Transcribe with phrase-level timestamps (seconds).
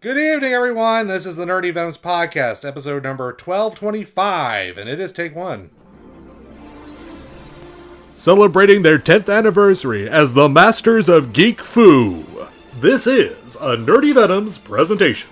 [0.00, 1.08] Good evening, everyone.
[1.08, 5.70] This is the Nerdy Venoms Podcast, episode number 1225, and it is take one.
[8.14, 12.24] Celebrating their 10th anniversary as the Masters of Geek Foo,
[12.78, 15.28] This is a Nerdy Venoms presentation.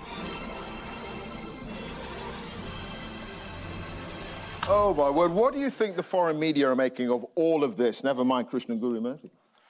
[4.69, 7.77] Oh my word, what do you think the foreign media are making of all of
[7.77, 8.03] this?
[8.03, 9.29] Never mind Krishnan Guru Murthy.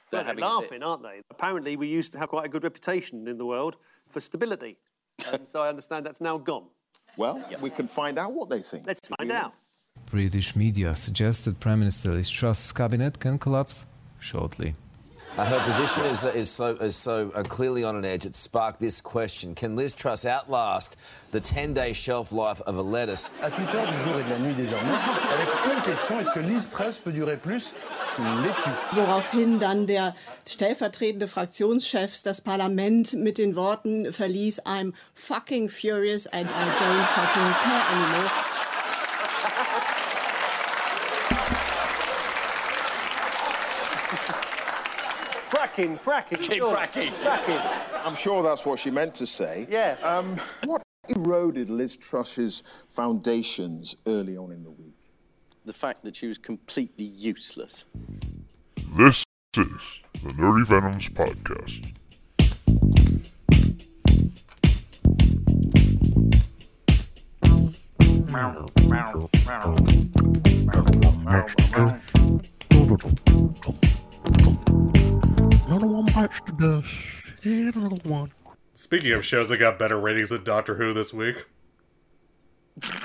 [0.10, 1.22] They're, having- laughing, aren't they?
[1.30, 3.76] Apparently, we used to have quite a good reputation in the world
[4.10, 4.78] for stability.
[5.32, 6.66] and so I understand that's now gone.
[7.18, 8.86] Well, we can find out what they think.
[8.86, 9.54] Let's find out.
[10.06, 13.86] British media suggests that Prime Minister Liz Truss's cabinet can collapse
[14.20, 14.76] shortly.
[15.38, 18.26] Uh, her position is, is so, is so uh, clearly on an edge.
[18.26, 19.54] It sparked this question.
[19.54, 20.98] Can Liz Truss outlast
[21.30, 23.30] the 10-day shelf life of a lettuce?
[23.44, 24.98] À toute heure du jour et de la nuit désormais,
[25.32, 27.76] avec une question, est-ce que Liz Truss peut durer plus
[28.16, 28.26] qu'une
[28.94, 30.16] Woraufhin dann der
[30.48, 37.54] stellvertretende Fraktionschef das Parlament mit den Worten verließ, I'm fucking furious and I don't fucking
[37.64, 38.47] care anymore.
[45.78, 46.42] Fracking, fracking.
[46.42, 46.76] Keep sure.
[46.76, 47.12] fracking.
[47.20, 48.04] Fracking.
[48.04, 49.68] I'm sure that's what she meant to say.
[49.70, 49.96] Yeah.
[50.02, 54.96] Um, what eroded Liz Truss's foundations early on in the week?
[55.66, 57.84] The fact that she was completely useless.
[58.98, 59.24] This
[59.56, 59.68] is
[60.24, 61.94] the Nerdy Venoms Podcast.
[75.78, 77.46] Another one bites the dust.
[77.46, 78.32] And another one.
[78.74, 81.36] Speaking of shows that got better ratings than Doctor Who this week.
[82.84, 83.04] and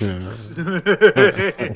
[0.00, 0.54] this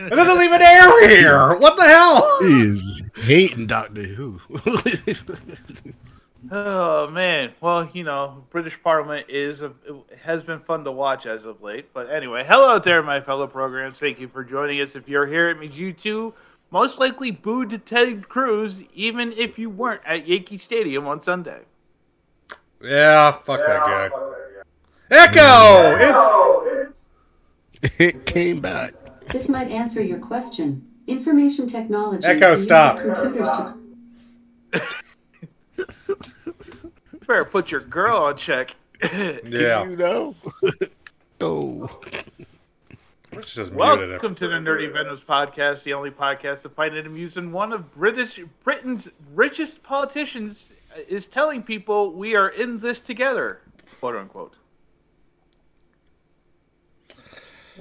[0.08, 1.58] doesn't even air here!
[1.58, 2.38] What the hell?
[2.40, 4.40] Is hating Doctor Who.
[6.50, 11.26] Oh man, well you know, British Parliament is a, it has been fun to watch
[11.26, 11.92] as of late.
[11.92, 13.98] But anyway, hello there, my fellow programs.
[13.98, 14.96] Thank you for joining us.
[14.96, 16.32] If you're here, it means you too
[16.70, 21.60] most likely booed Ted Cruz, even if you weren't at Yankee Stadium on Sunday.
[22.82, 24.10] Yeah, fuck that guy.
[25.10, 25.96] Echo!
[27.82, 28.92] It's it came back.
[29.26, 30.86] This might answer your question.
[31.06, 32.98] Information technology Echo, uses stop.
[33.00, 33.74] computers to
[37.26, 38.76] Better put your girl on check.
[39.12, 39.88] yeah.
[39.88, 40.34] You know?
[41.40, 41.88] oh.
[41.88, 42.48] Let's just muted it.
[43.32, 47.52] Welcome to the Nerdy Venoms podcast, the only podcast to find it amusing.
[47.52, 50.72] One of British Britain's richest politicians
[51.08, 53.60] is telling people we are in this together,
[54.00, 54.56] quote unquote.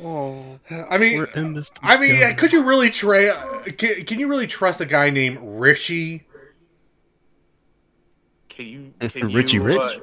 [0.02, 0.60] Oh.
[0.90, 4.48] I mean, We're in this I mean, could you really tra- can, can you really
[4.48, 6.28] trust a guy named Richie?
[8.50, 9.78] Can you, can Richie you, Rich?
[9.78, 10.00] uh,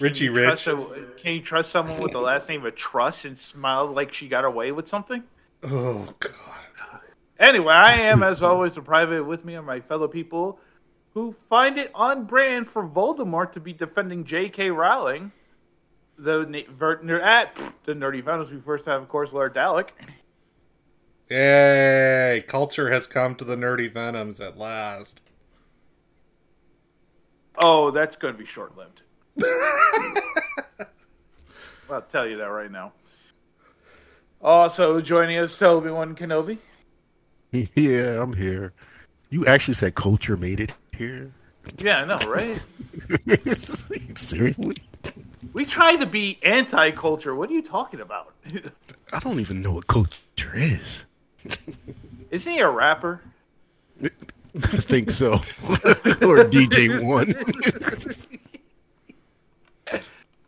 [0.00, 0.66] Richie can Rich?
[0.66, 4.28] a- can you trust someone with the last name of Truss and smile like she
[4.28, 5.22] got away with something?
[5.62, 6.32] Oh god.
[7.38, 9.24] Anyway, I am, as always, a private.
[9.24, 10.58] With me are my fellow people
[11.14, 14.70] who find it on brand for Voldemort to be defending J.K.
[14.70, 15.32] Rowling.
[16.16, 19.54] The na- ver- ner- ah, at the nerdy Venoms, we first have, of course, Lord
[19.54, 19.88] Dalek.
[21.28, 22.44] Yay!
[22.46, 25.20] Culture has come to the nerdy venoms at last.
[27.56, 29.02] Oh, that's going to be short lived.
[31.90, 32.92] I'll tell you that right now.
[34.42, 36.58] Also joining us, Toby One Kenobi.
[37.76, 38.72] Yeah, I'm here.
[39.30, 41.30] You actually said culture made it here?
[41.78, 42.56] Yeah, I know, right?
[44.16, 44.76] Seriously?
[45.52, 47.34] we try to be anti-culture.
[47.34, 48.34] What are you talking about?
[49.12, 51.06] I don't even know what culture is.
[52.30, 53.20] Isn't he a rapper?
[54.02, 54.08] I
[54.58, 55.34] think so.
[55.34, 58.40] or DJ One.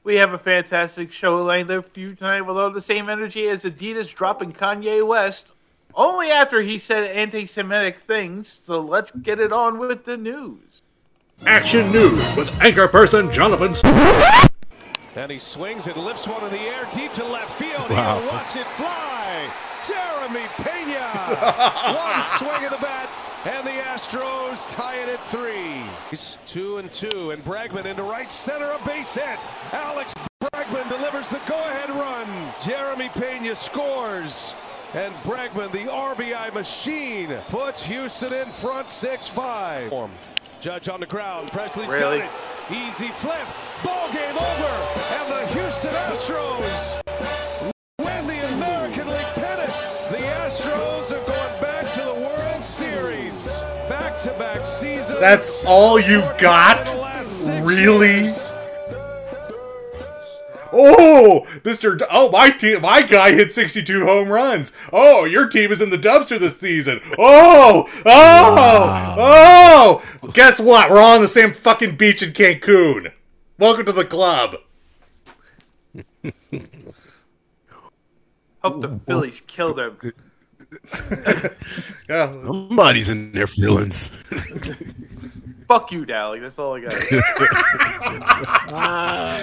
[0.06, 3.48] We have a fantastic show lined up for you tonight with all the same energy
[3.48, 5.50] as Adidas dropping Kanye West
[5.96, 8.60] only after he said anti-Semitic things.
[8.64, 10.82] So let's get it on with the news.
[11.44, 13.74] Action news with anchor person Jonathan.
[15.16, 17.90] And he swings and lifts one in the air deep to left field.
[17.90, 18.20] Wow.
[18.20, 19.50] He'll watch it fly.
[19.82, 21.02] Jeremy Pena.
[21.98, 23.10] one swing of the bat,
[23.46, 25.82] and the Astros tie it at three.
[26.10, 29.38] He's two and two, and Bregman into right center, a base hit.
[29.72, 30.12] Alex
[30.42, 32.52] Bregman delivers the go-ahead run.
[32.64, 34.52] Jeremy Pena scores.
[34.94, 40.08] And Bregman, the RBI machine, puts Houston in front 6-5.
[40.60, 41.50] Judge on the ground.
[41.50, 42.18] Pressly's Really?
[42.20, 42.30] got
[42.70, 42.78] it.
[42.88, 43.46] Easy flip.
[43.84, 44.96] Ball game over.
[45.18, 47.05] And the Houston Astros
[54.26, 55.20] Back-to-back seasons.
[55.20, 56.86] That's all you got?
[56.86, 58.22] times in the last six Really?
[58.22, 58.52] years.
[60.72, 61.96] Oh, Mister.
[62.10, 62.82] Oh, my team.
[62.82, 64.72] My guy hit 62 home runs.
[64.92, 67.00] Oh, your team is in the dumpster this season.
[67.18, 70.30] Oh, oh, oh.
[70.32, 70.90] Guess what?
[70.90, 73.12] We're all on the same fucking beach in Cancun.
[73.58, 74.56] Welcome to the club.
[78.62, 79.98] Hope the Phillies kill them.
[82.08, 82.30] Yeah.
[82.32, 84.08] Somebody's in their feelings.
[85.66, 86.38] Fuck you, Dally.
[86.38, 86.94] That's all I got.
[88.72, 89.42] Ah.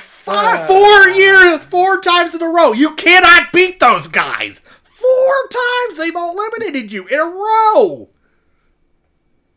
[0.00, 2.72] Five, four years, four times in a row.
[2.72, 4.60] You cannot beat those guys.
[4.84, 8.08] Four times they've eliminated you in a row.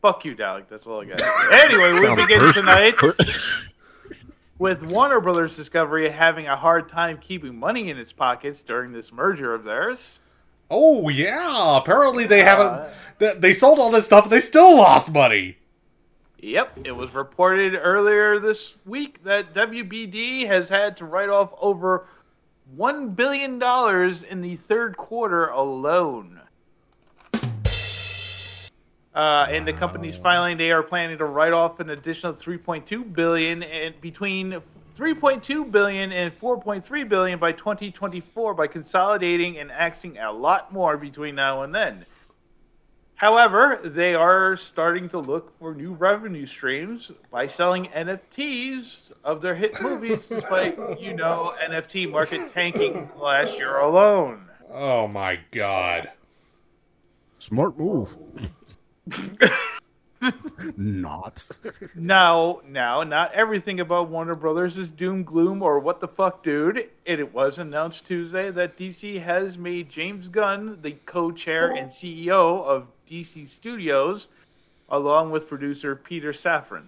[0.01, 0.67] Fuck you, Dalek.
[0.69, 1.21] That's all I got.
[1.53, 2.73] Anyway, we Sound begin personal.
[2.73, 2.95] tonight
[4.57, 9.11] with Warner Brothers Discovery having a hard time keeping money in its pockets during this
[9.11, 10.19] merger of theirs.
[10.69, 12.91] Oh yeah, apparently they haven't.
[13.19, 15.57] They, they sold all this stuff, and they still lost money.
[16.39, 22.07] Yep, it was reported earlier this week that WBD has had to write off over
[22.75, 26.41] one billion dollars in the third quarter alone.
[29.15, 33.63] Uh, in the company's filing, they are planning to write off an additional 3.2 billion
[33.63, 34.61] and between
[34.97, 41.35] 3.2 billion and 4.3 billion by 2024 by consolidating and axing a lot more between
[41.35, 42.05] now and then.
[43.15, 49.55] However, they are starting to look for new revenue streams by selling NFTs of their
[49.55, 54.49] hit movies, despite, you know, NFT market tanking last year alone.
[54.69, 56.11] Oh my god.
[57.39, 58.17] Smart move.
[60.77, 61.49] Not.
[61.95, 66.77] Now, now, not everything about Warner Brothers is doom gloom or what the fuck, dude.
[66.77, 72.63] It, it was announced Tuesday that DC has made James Gunn the co-chair and CEO
[72.65, 74.29] of DC Studios,
[74.89, 76.85] along with producer Peter Safran.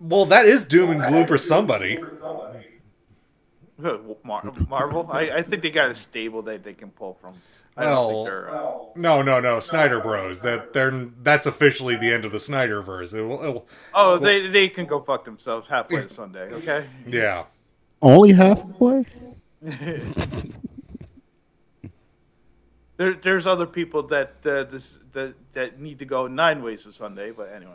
[0.00, 1.98] Well, that is doom and gloom for somebody.
[4.24, 7.34] Mar- Marvel, I, I think they got a stable that they can pull from.
[7.76, 8.54] I don't think Well, they're.
[8.54, 10.42] Uh, no, no, no, Snyder Bros.
[10.42, 13.14] That they're that's officially the end of the Snyderverse.
[13.14, 16.86] It will, it will- oh, they they can go fuck themselves halfway to Sunday, okay?
[17.06, 17.44] yeah.
[18.02, 19.04] Only halfway?
[22.98, 26.92] There, there's other people that uh, this that that need to go nine ways to
[26.92, 27.74] Sunday, but anyway.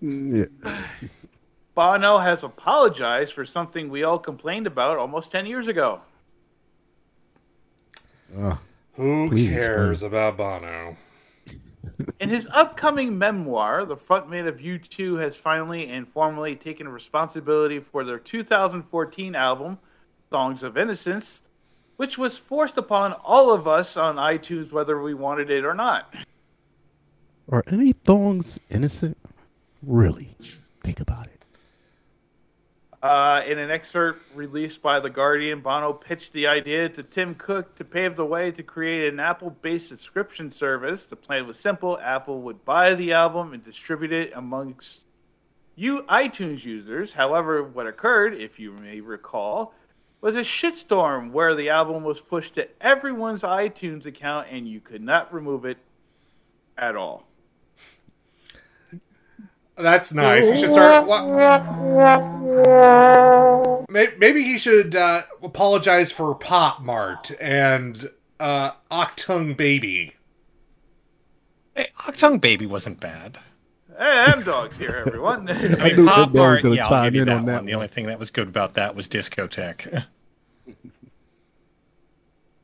[0.00, 0.84] Yeah.
[1.74, 6.00] Bono has apologized for something we all complained about almost ten years ago.
[8.38, 8.56] Uh,
[8.96, 10.96] Who Please cares about Bono?
[12.18, 18.04] In his upcoming memoir, the frontman of U2 has finally and formally taken responsibility for
[18.04, 19.78] their 2014 album,
[20.30, 21.42] Songs of Innocence,
[21.96, 26.14] which was forced upon all of us on iTunes whether we wanted it or not.
[27.50, 29.18] Are any thongs innocent?
[29.82, 30.34] Really?
[30.82, 31.35] Think about it.
[33.02, 37.76] Uh, in an excerpt released by The Guardian, Bono pitched the idea to Tim Cook
[37.76, 41.04] to pave the way to create an Apple based subscription service.
[41.04, 45.04] The plan was simple Apple would buy the album and distribute it amongst
[45.74, 47.12] you iTunes users.
[47.12, 49.74] However, what occurred, if you may recall,
[50.22, 55.02] was a shitstorm where the album was pushed to everyone's iTunes account and you could
[55.02, 55.76] not remove it
[56.78, 57.25] at all.
[59.76, 60.50] That's nice.
[60.50, 61.06] He should start.
[61.06, 61.26] wha-
[63.90, 68.10] Maybe he should uh, apologize for Pop Mart and
[68.40, 70.14] uh, Achtung Baby.
[71.74, 73.38] Hey, Achtung Baby wasn't bad.
[73.98, 75.48] Hey, M Dog's here, everyone.
[75.50, 77.66] I knew mean, Pop was Mart, gonna yeah, I'll give you that on that one.
[77.66, 80.04] The only thing that was good about that was Discothèque.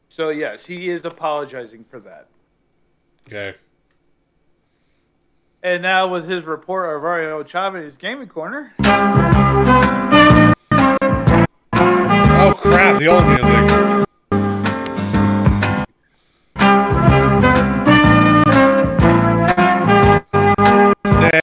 [0.09, 2.27] So yes, he is apologizing for that.
[3.27, 3.55] Okay.
[5.65, 8.75] And now with his report of Mario Chavez Gaming Corner.
[12.35, 12.99] Oh crap!
[12.99, 13.47] The old music.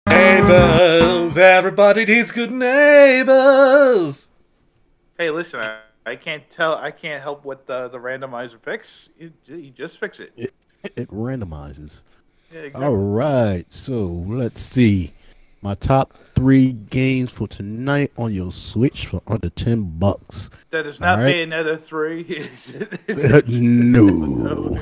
[0.09, 4.27] Neighbors, everybody needs good neighbors.
[5.17, 9.07] Hey, listen, I, I can't tell, I can't help what the, the randomizer picks.
[9.17, 10.33] You, you just fix it.
[10.35, 12.01] It, it randomizes.
[12.51, 12.85] Yeah, exactly.
[12.85, 15.11] All right, so let's see.
[15.61, 20.49] My top three games for tonight on your Switch for under ten bucks.
[20.71, 21.35] That is not All right.
[21.35, 22.21] Bayonetta 3.
[22.21, 22.69] is
[23.09, 23.47] it?
[23.49, 24.75] no,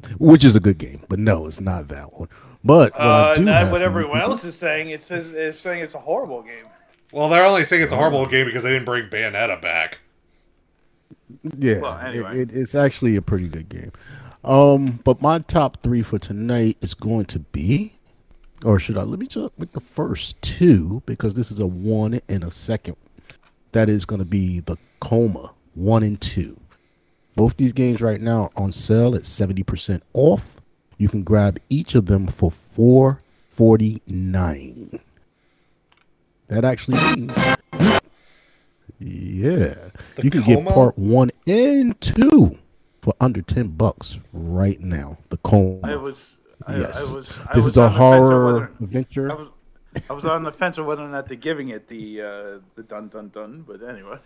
[0.18, 2.28] which is a good game, but no, it's not that one.
[2.64, 4.90] But what I Uh, do not have what everyone you- else is saying.
[4.90, 6.66] It says it's saying it's a horrible game.
[7.12, 10.00] Well, they're only saying it's a horrible game because they didn't bring Bayonetta back.
[11.58, 12.00] Yeah, Well,
[12.32, 13.92] it- it, it's actually a pretty good game.
[14.44, 17.94] Um, but my top three for tonight is going to be
[18.64, 19.02] or should I?
[19.02, 22.96] Let me just with the first two because this is a one and a second.
[23.72, 26.58] That is going to be the Coma one and two.
[27.36, 30.60] Both these games right now are on sale at seventy percent off.
[30.96, 34.98] You can grab each of them for four forty nine.
[36.48, 37.32] That actually means,
[38.98, 39.74] yeah,
[40.14, 42.58] The you can get part one and two
[43.04, 45.18] for under ten bucks right now.
[45.28, 45.80] The Coma.
[45.82, 46.38] I was.
[46.66, 46.96] I, Yes.
[46.96, 47.30] I was.
[47.50, 49.30] I This was is a on the fence of horror adventure.
[49.30, 49.48] I was,
[50.08, 52.82] I was on the fence of whether or not they're giving it the uh, the
[52.82, 53.62] dun dun dun.
[53.68, 54.16] But anyway,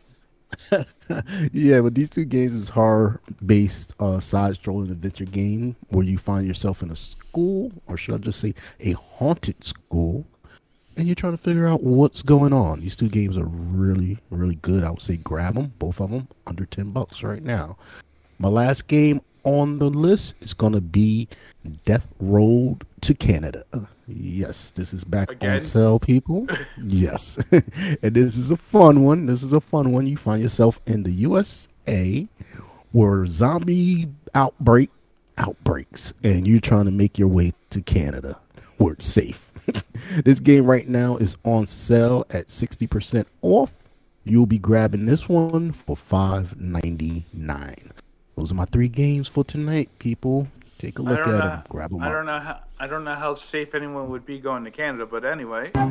[1.53, 6.17] yeah, but these two games is horror based uh, side scrolling adventure game where you
[6.17, 10.25] find yourself in a school, or should I just say a haunted school,
[10.97, 12.79] and you're trying to figure out what's going on.
[12.79, 14.85] These two games are really, really good.
[14.85, 17.77] I would say grab them, both of them, under ten bucks right now.
[18.39, 21.27] My last game on the list is gonna be
[21.85, 23.65] Death Road to Canada.
[24.07, 25.55] Yes, this is back Again?
[25.55, 26.47] on sale, people.
[26.83, 29.27] yes, and this is a fun one.
[29.27, 30.07] This is a fun one.
[30.07, 32.29] You find yourself in the USA
[32.93, 34.91] where zombie outbreak
[35.37, 38.39] outbreaks, and you're trying to make your way to Canada
[38.79, 39.53] where it's safe.
[40.25, 43.73] this game right now is on sale at sixty percent off.
[44.25, 47.93] You'll be grabbing this one for five ninety nine.
[48.39, 50.47] Those are my three games for tonight, people.
[50.79, 51.39] Take a look at know.
[51.39, 51.63] them.
[51.69, 52.13] Grab them I up.
[52.13, 52.61] don't know how.
[52.79, 55.07] I don't know how safe anyone would be going to Canada.
[55.07, 55.73] But anyway.
[55.75, 55.89] Your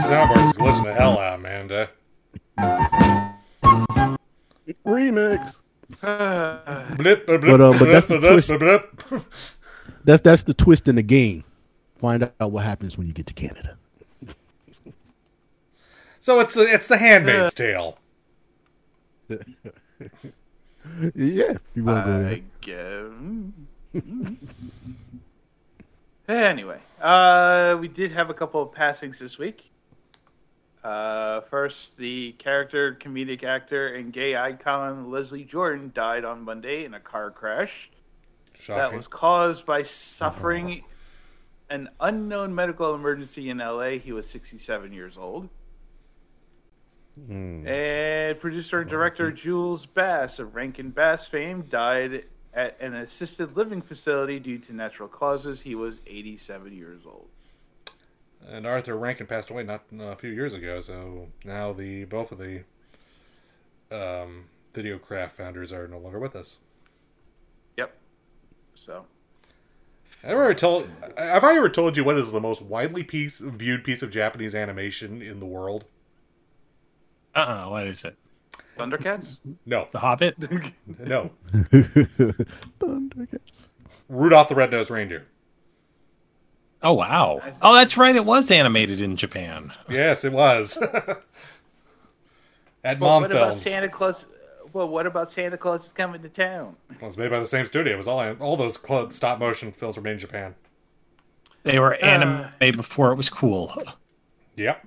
[0.00, 1.90] soundboard's glitching the hell out, Amanda.
[4.86, 5.56] Remix.
[6.96, 8.48] Blip, blip, But, uh, but that's the blip, twist.
[8.48, 9.22] blip, blip.
[10.04, 11.44] That's that's the twist in the game.
[11.96, 13.76] Find out what happens when you get to Canada.
[16.26, 17.98] So it's the it's the Handmaid's Tale.
[19.28, 19.38] yeah,
[21.14, 22.32] if you want to go there.
[22.32, 22.42] I
[23.92, 24.02] guess.
[26.28, 29.70] anyway, uh, we did have a couple of passings this week.
[30.82, 36.94] Uh, first, the character, comedic actor, and gay icon Leslie Jordan died on Monday in
[36.94, 37.88] a car crash
[38.66, 40.82] that was caused by suffering
[41.70, 43.90] an unknown medical emergency in LA.
[43.90, 45.48] He was 67 years old.
[47.16, 53.82] And producer and director Jules Bass of Rankin Bass fame died at an assisted living
[53.82, 55.60] facility due to natural causes.
[55.62, 57.28] He was 87 years old.
[58.46, 62.32] And Arthur Rankin passed away not uh, a few years ago, so now the both
[62.32, 62.64] of the
[63.90, 64.44] um,
[64.74, 66.58] Videocraft founders are no longer with us.
[67.76, 67.96] Yep.
[68.74, 69.06] So
[70.22, 70.88] Have I ever told?
[71.16, 74.54] Have I ever told you what is the most widely piece viewed piece of Japanese
[74.54, 75.86] animation in the world?
[77.36, 78.16] Uh uh what is it?
[78.76, 79.36] Thundercats?
[79.64, 79.86] No.
[79.92, 80.36] The Hobbit?
[80.98, 81.30] No.
[82.80, 83.72] Thundercats.
[84.08, 85.26] Rudolph the Red-Nosed Reindeer.
[86.82, 87.40] Oh wow.
[87.62, 88.14] Oh, that's right.
[88.14, 89.72] It was animated in Japan.
[89.88, 90.76] Yes, it was.
[92.84, 94.26] At Well, Mom what about Santa Claus?
[94.72, 96.76] Well, what about Santa Claus is coming to town?
[96.90, 97.94] It was made by the same studio.
[97.94, 98.78] It was all all those
[99.14, 100.54] stop motion films were made in Japan.
[101.64, 101.98] They were Uh.
[102.06, 103.74] animated before it was cool.
[104.56, 104.85] Yep.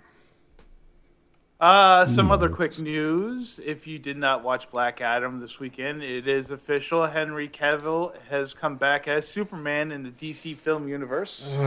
[1.60, 3.60] Uh, some other quick news.
[3.66, 7.06] If you did not watch Black Adam this weekend, it is official.
[7.08, 11.50] Henry Cavill has come back as Superman in the DC film universe.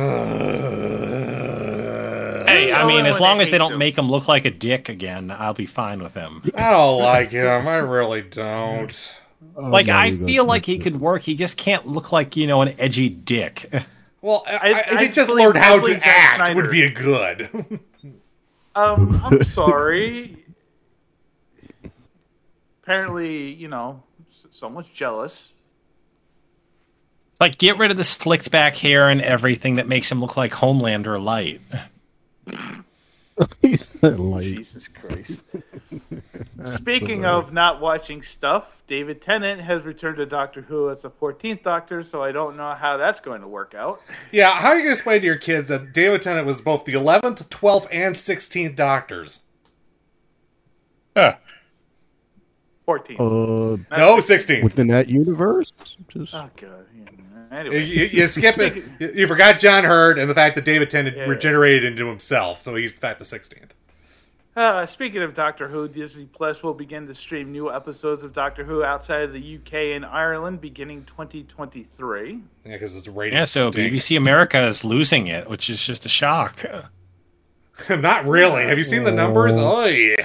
[2.53, 3.79] Hey, I Oh, mean, as long as they don't him.
[3.79, 6.43] make him look like a dick again, I'll be fine with him.
[6.55, 7.67] I don't like him.
[7.67, 9.19] I really don't.
[9.57, 11.23] like, now I feel like he could work.
[11.23, 13.71] He just can't look like you know an edgy dick.
[14.25, 16.55] Well, I, I- I, if I he just learned how to act, Snyder.
[16.63, 17.81] would be a good.
[18.75, 20.45] Um, I'm sorry.
[22.83, 25.51] Apparently, you know, s- someone's jealous.
[27.41, 30.53] Like, get rid of the slicked back hair and everything that makes him look like
[30.53, 31.61] Homelander light.
[33.63, 35.41] He's like, Jesus Christ.
[36.75, 41.63] Speaking of not watching stuff, David Tennant has returned to Doctor Who as the 14th
[41.63, 44.01] Doctor, so I don't know how that's going to work out.
[44.33, 46.85] yeah, how are you going to explain to your kids that David Tennant was both
[46.85, 49.41] the 11th, 12th, and 16th Doctors?
[51.17, 51.37] Huh.
[52.87, 53.19] 14th.
[53.21, 54.63] uh, No, 16th.
[54.63, 55.73] within that universe,
[56.09, 56.87] just Oh, God.
[56.97, 57.05] Yeah.
[57.53, 57.85] You, Anyway.
[57.85, 58.83] you, you skip it.
[58.99, 61.25] You, you forgot John Hurt and the fact that David Tennant Yeah.
[61.25, 63.71] regenerated into himself, so he's in fact the 16th.
[64.55, 68.65] Uh, speaking of Doctor Who, Disney Plus will begin to stream new episodes of Doctor
[68.65, 72.33] Who outside of the UK and Ireland beginning 2023.
[72.65, 73.35] Yeah, because it's rated.
[73.39, 73.93] Yeah, so stink.
[73.95, 76.63] BBC America is losing it, which is just a shock.
[77.89, 78.65] Not really.
[78.65, 79.55] Have you seen the numbers?
[79.57, 80.17] Oh yeah.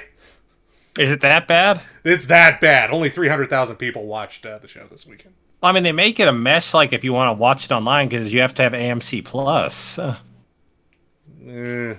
[0.98, 1.80] Is it that bad?
[2.04, 2.92] It's that bad.
[2.92, 5.36] Only 300,000 people watched uh, the show this weekend.
[5.64, 6.74] I mean, they make it a mess.
[6.74, 9.98] Like if you want to watch it online, because you have to have AMC Plus.
[10.00, 10.18] Uh,
[11.48, 11.96] Eh.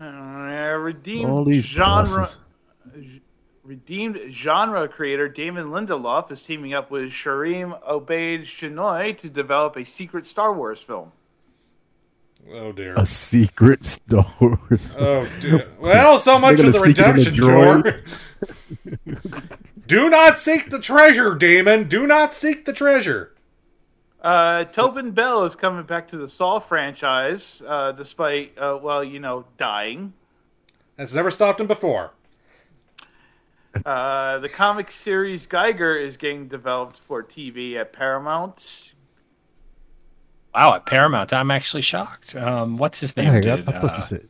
[0.00, 2.26] Uh, redeemed All these genre.
[2.26, 3.20] pluses.
[3.64, 9.84] Redeemed genre creator Damon Lindelof is teaming up with Sharmeen Obaid Chinoy to develop a
[9.84, 11.12] secret Star Wars film.
[12.52, 12.92] Oh dear.
[12.96, 14.94] A secret Star Wars.
[14.98, 15.68] Oh dear.
[15.80, 16.98] Well, so much They're of the gonna sneak
[19.88, 20.06] it in a redemption droid.
[20.06, 20.06] tour.
[20.06, 21.88] Do not seek the treasure, Damon.
[21.88, 23.34] Do not seek the treasure.
[24.20, 29.20] Uh, Tobin Bell is coming back to the Saw franchise, uh, despite, uh, well, you
[29.20, 30.14] know, dying.
[30.96, 32.12] That's never stopped him before.
[33.84, 38.92] Uh, the comic series Geiger is getting developed for TV at Paramount.
[40.54, 42.36] wow, at Paramount, I'm actually shocked.
[42.36, 43.32] Um, what's his name?
[43.32, 44.28] Hey, I, did, I thought uh, you said.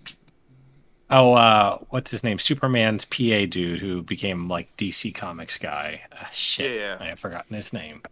[1.11, 2.39] Oh, uh, what's his name?
[2.39, 6.03] Superman's PA dude who became like DC Comics guy.
[6.13, 6.97] Uh, shit, Yeah.
[6.99, 8.03] I have forgotten his name.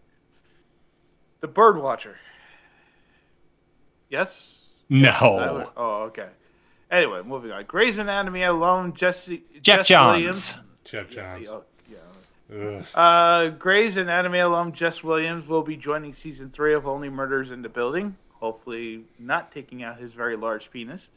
[1.41, 2.15] The Birdwatcher.
[4.11, 4.59] Yes?
[4.89, 5.11] No.
[5.23, 6.29] Was- oh, okay.
[6.91, 7.65] Anyway, moving on.
[7.65, 10.17] Grey's Anatomy alone, Jesse, Jeff Jess Johns.
[10.19, 10.55] Williams.
[10.85, 11.49] Geoff Johns.
[11.49, 11.65] Oh,
[12.55, 12.85] Ugh.
[12.95, 17.63] Uh, Grey's Anatomy alum Jess Williams will be joining season three of Only Murders in
[17.63, 18.17] the Building.
[18.35, 21.09] Hopefully, not taking out his very large penis.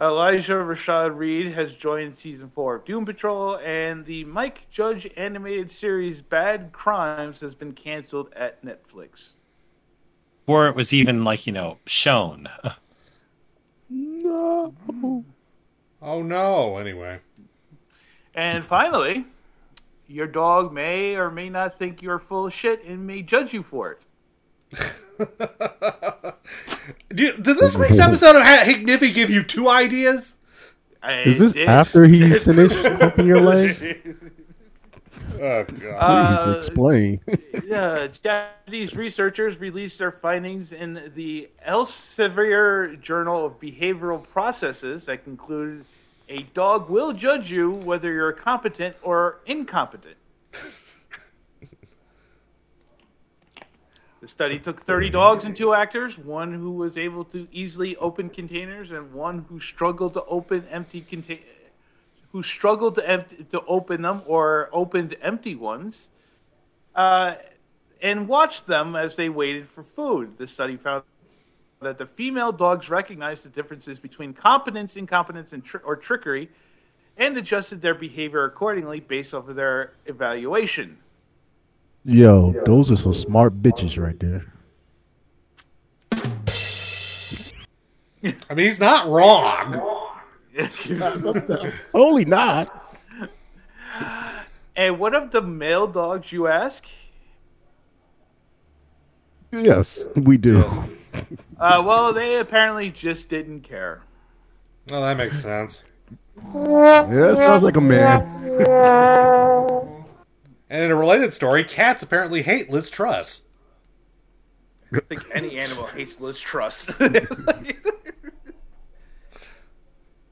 [0.00, 5.72] Elijah Rashad Reed has joined season four of Doom Patrol, and the Mike Judge animated
[5.72, 9.30] series Bad Crimes has been canceled at Netflix.
[10.46, 12.48] Or it was even like you know shown.
[13.90, 14.74] No.
[16.00, 16.76] Oh no.
[16.76, 17.20] Anyway.
[18.34, 19.24] And finally,
[20.06, 23.62] your dog may or may not think you're full of shit and may judge you
[23.62, 24.02] for it.
[27.14, 30.36] Did, did this week's episode of Ha- Hank Niffy give you two ideas?
[31.02, 34.16] Is this after he finished humping your leg?
[35.40, 35.66] Oh God!
[35.68, 36.56] Please god.
[36.56, 37.20] explain.
[37.64, 45.84] yeah, Japanese researchers released their findings in the Elsevier Journal of Behavioral Processes that conclude
[46.28, 50.16] a dog will judge you whether you're competent or incompetent.
[54.20, 58.30] The study took 30 dogs and two actors, one who was able to easily open
[58.30, 61.44] containers and one who struggled to open empty containers
[62.32, 66.08] who struggled to empty, to open them or opened empty ones,
[66.94, 67.34] uh,
[68.02, 70.36] and watched them as they waited for food.
[70.38, 71.04] The study found
[71.80, 76.50] that the female dogs recognized the differences between competence, incompetence, and or trickery,
[77.16, 80.98] and adjusted their behavior accordingly based off of their evaluation.
[82.10, 84.46] Yo, those are some smart bitches right there.
[88.24, 90.08] I mean, he's not wrong.
[91.92, 92.96] Only not.
[94.74, 96.86] And what of the male dogs, you ask?
[99.52, 100.64] Yes, we do.
[101.58, 104.02] Uh, well, they apparently just didn't care.
[104.88, 105.82] Well, that makes sense.
[106.54, 108.22] Yeah, sounds like a man.
[110.70, 113.44] And in a related story, cats apparently hate Liz Truss.
[114.90, 116.88] I don't think any animal hates Liz Truss.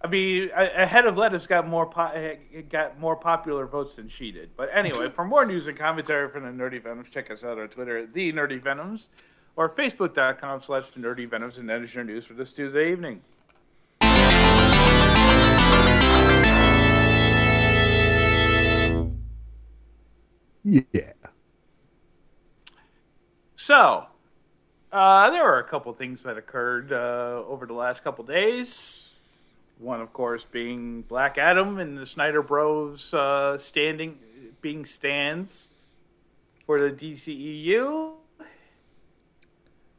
[0.02, 2.36] I mean, a, head of lettuce got more po- eh,
[2.70, 4.50] got more popular votes than she did.
[4.56, 7.68] But anyway, for more news and commentary from the Nerdy Venoms, check us out on
[7.68, 9.08] Twitter at the Nerdy Venoms
[9.56, 13.20] or Facebook.com slash the Nerdy Venoms, and that is your news for this Tuesday evening.
[20.66, 21.12] Yeah.
[23.54, 24.06] So,
[24.90, 29.08] uh, there were a couple things that occurred uh, over the last couple days.
[29.78, 34.18] One, of course, being Black Adam and the Snyder Bros uh, standing,
[34.60, 35.68] being stands
[36.66, 38.14] for the DCEU.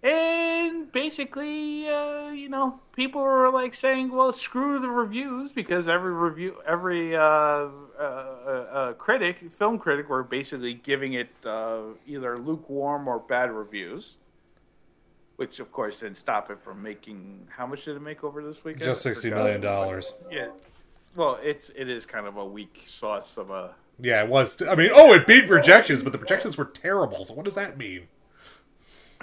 [0.07, 6.13] And basically, uh, you know, people were like saying, "Well, screw the reviews," because every
[6.13, 7.67] review, every uh, uh,
[7.99, 14.15] uh, uh, critic, film critic, were basically giving it uh, either lukewarm or bad reviews.
[15.35, 17.45] Which, of course, didn't stop it from making.
[17.49, 18.85] How much did it make over this weekend?
[18.85, 20.13] Just I $60.
[20.31, 20.47] Yeah.
[21.17, 23.75] Well, it's it is kind of a weak sauce of a.
[23.99, 24.61] Yeah, it was.
[24.61, 27.25] I mean, oh, it beat projections, but the projections were terrible.
[27.25, 28.07] So what does that mean?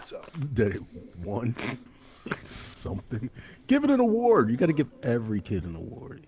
[0.02, 0.20] So
[0.54, 0.82] That it
[1.22, 1.54] won
[2.36, 3.30] something.
[3.66, 4.50] Give it an award.
[4.50, 6.26] You got to give every kid an award.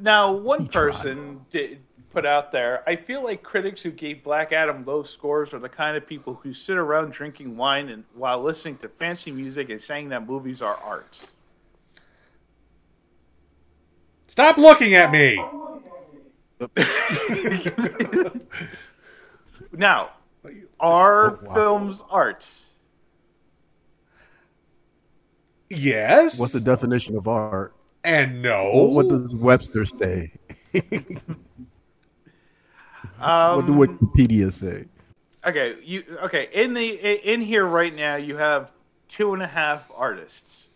[0.00, 4.84] Now, one person did put out there, I feel like critics who gave Black Adam
[4.84, 8.76] low scores are the kind of people who sit around drinking wine and while listening
[8.78, 11.18] to fancy music and saying that movies are art.
[14.26, 15.42] Stop looking at me.
[19.72, 20.10] now,
[20.78, 22.46] are oh, films art?
[25.70, 26.38] Yes.
[26.38, 27.72] What's the definition of art?
[28.04, 28.70] And no.
[28.72, 30.32] What, what does Webster say?
[30.72, 30.86] what
[33.66, 34.86] do Um, Wikipedia say?
[35.46, 36.86] Okay, you okay in the
[37.32, 38.70] in here right now you have
[39.08, 40.66] two and a half artists.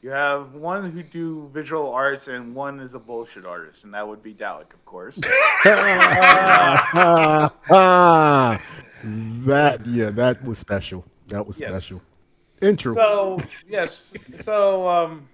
[0.00, 4.06] You have one who do visual arts and one is a bullshit artist, and that
[4.06, 5.18] would be Dalek, of course.
[5.64, 7.50] Ah,
[9.04, 11.04] that yeah, that was special.
[11.28, 11.70] That was Yes.
[11.70, 12.02] special.
[12.62, 12.94] Intro.
[12.94, 15.28] So yes, so um,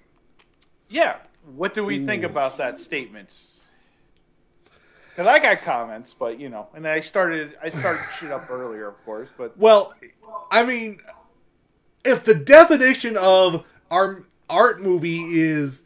[0.88, 1.16] yeah.
[1.54, 3.34] What do we think about that statement?
[5.10, 8.88] Because I got comments, but you know, and I started I started shit up earlier,
[8.88, 9.94] of course, but Well,
[10.50, 11.00] I mean,
[12.04, 15.82] if the definition of our art movie is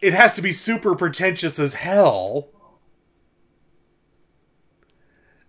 [0.00, 2.48] it has to be super pretentious as hell,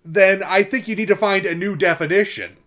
[0.03, 2.57] then I think you need to find a new definition.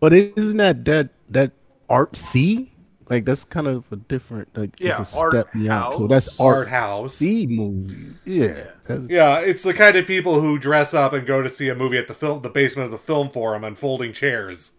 [0.00, 1.52] But isn't that that that
[1.88, 2.72] art C?
[3.08, 5.94] Like that's kind of a different like Yeah, it's a art step beyond.
[5.94, 7.14] So that's Art art house.
[7.16, 8.14] C movie.
[8.24, 8.70] Yeah.
[8.84, 11.74] that's- Yeah, it's the kind of people who dress up and go to see a
[11.74, 14.72] movie at the film, the basement of the film forum, and folding chairs.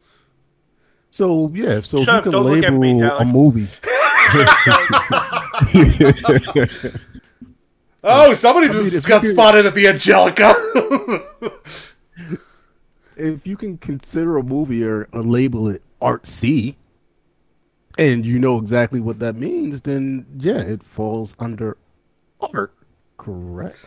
[1.09, 3.67] So yeah, so Shut if you don't can look at me, label a movie.
[8.01, 10.53] Oh, somebody I mean, just got spotted at the Angelika.
[13.19, 16.77] if you can consider a movie or, or label it art C,
[17.97, 21.77] and you know exactly what that means, then yeah, it falls under
[22.39, 22.73] art.
[23.17, 23.77] Correct.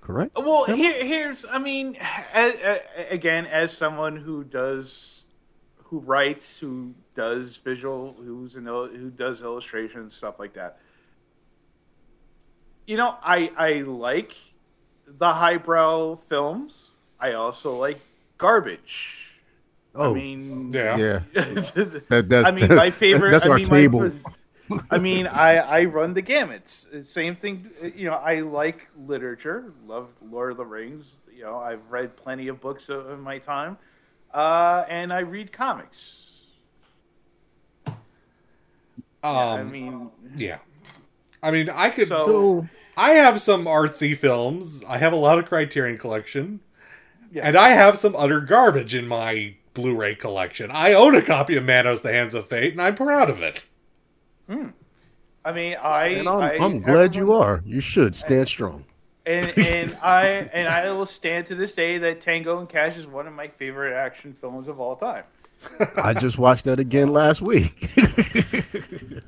[0.00, 0.32] Correct.
[0.36, 1.98] Well, here, here's, I mean,
[2.34, 5.24] a, a- again, as someone who does,
[5.76, 10.78] who writes, who does visual, who's an, who does illustration stuff like that.
[12.86, 14.34] You know, I I like
[15.06, 16.88] the highbrow films.
[17.20, 18.00] I also like
[18.38, 19.14] garbage.
[19.94, 20.96] Oh, I mean, yeah.
[20.96, 21.20] Yeah.
[21.34, 23.30] That, That- that's- I mean, my favorite.
[23.32, 24.12] that's I our mean, my- table.
[24.90, 27.06] I mean, I I run the gamuts.
[27.06, 27.70] Same thing.
[27.96, 29.72] You know, I like literature.
[29.86, 31.06] Love Lord of the Rings.
[31.34, 33.78] You know, I've read plenty of books o- in my time,
[34.34, 36.18] uh, and I read comics.
[37.86, 37.96] Um,
[39.22, 40.58] I mean, yeah.
[41.42, 42.08] I mean, I could.
[42.08, 44.82] So- I have some artsy films.
[44.88, 46.60] I have a lot of Criterion collection,
[47.30, 47.44] Yes.
[47.44, 50.70] and I have some utter garbage in my Blu-ray collection.
[50.70, 53.64] I own a copy of Manos: The Hands of Fate, and I'm proud of it.
[54.48, 54.68] hmm.
[55.44, 56.06] I mean, I.
[56.08, 57.62] And I'm, I I'm glad you are.
[57.64, 58.84] You should stand strong.
[59.24, 63.06] and and I and I will stand to this day that Tango and Cash is
[63.06, 65.24] one of my favorite action films of all time.
[65.96, 67.74] I just watched that again last week.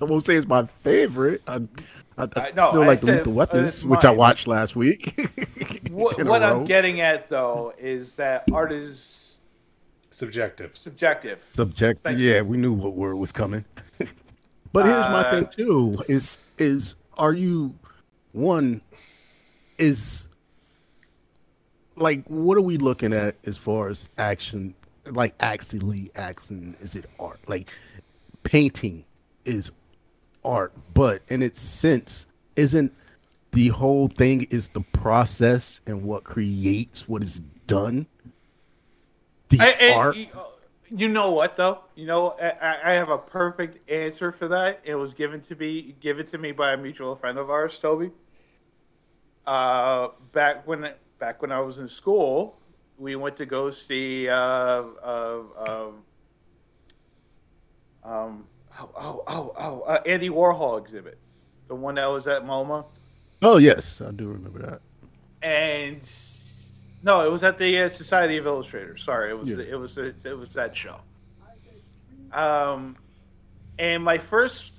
[0.01, 1.43] I won't say it's my favorite.
[1.47, 1.61] I,
[2.21, 4.47] I, I I- no, still I like the Lethal uh, Weapons, it's which I watched
[4.47, 5.15] last week.
[5.91, 9.41] What, what I'm getting at though is that art is
[10.13, 10.77] subjective.
[10.77, 11.43] Subjective.
[11.53, 12.03] Subject.
[12.03, 13.65] Thank Yeah, we knew what word was coming.
[14.73, 17.75] but here's my Uh, thing too: is is are you
[18.33, 18.83] one?
[19.79, 20.29] Is
[21.97, 24.75] like what are we looking at as far as action?
[25.07, 27.41] Like actually, action is it art?
[27.49, 27.69] Like
[28.45, 29.05] painting
[29.45, 29.73] is
[30.45, 32.27] art, but in its sense,
[32.57, 32.93] isn't
[33.53, 38.07] the whole thing is the process and what creates what is done?
[39.49, 40.17] The I- I- art.
[40.17, 40.29] You,
[40.93, 41.81] you know what though?
[41.95, 44.81] You know I- I, I have a perfect answer for that.
[44.85, 48.11] It was given to me given to me by a mutual friend of ours, Toby.
[49.47, 52.59] Uh, back when back when I was in school,
[52.99, 55.95] we went to go see uh, uh, um,
[58.05, 58.45] um,
[58.81, 61.19] oh oh oh, oh uh, Andy Warhol exhibit,
[61.69, 62.85] the one that was at MoMA.
[63.43, 64.81] Oh yes, I do remember that.
[65.43, 66.01] and
[67.03, 69.03] no, it was at the uh, Society of Illustrators.
[69.03, 69.57] Sorry, it was Yeah.
[69.57, 70.97] the, it was the, it was that show.
[72.33, 72.97] Um,
[73.79, 74.75] and my first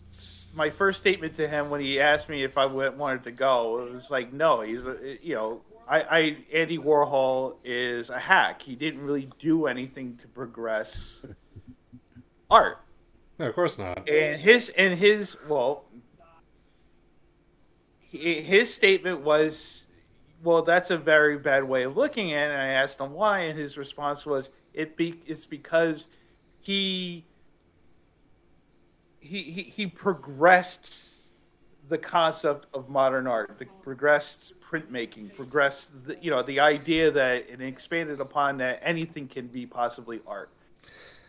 [0.53, 3.85] my first statement to him when he asked me if I went, wanted to go,
[3.87, 4.81] it was like, no, he's
[5.23, 8.61] you know, I, I Andy Warhol is a hack.
[8.61, 11.25] He didn't really do anything to progress
[12.51, 12.79] art.
[13.41, 14.07] No, of course not.
[14.07, 15.85] And his and his well,
[18.11, 19.87] his statement was,
[20.43, 23.39] "Well, that's a very bad way of looking at it." And I asked him why,
[23.39, 26.05] and his response was, "It be it's because
[26.59, 27.25] he
[29.19, 31.07] he he, he progressed."
[31.89, 37.49] The concept of modern art, the progressed printmaking, progressed, the, you know, the idea that
[37.49, 40.51] and expanded upon that anything can be possibly art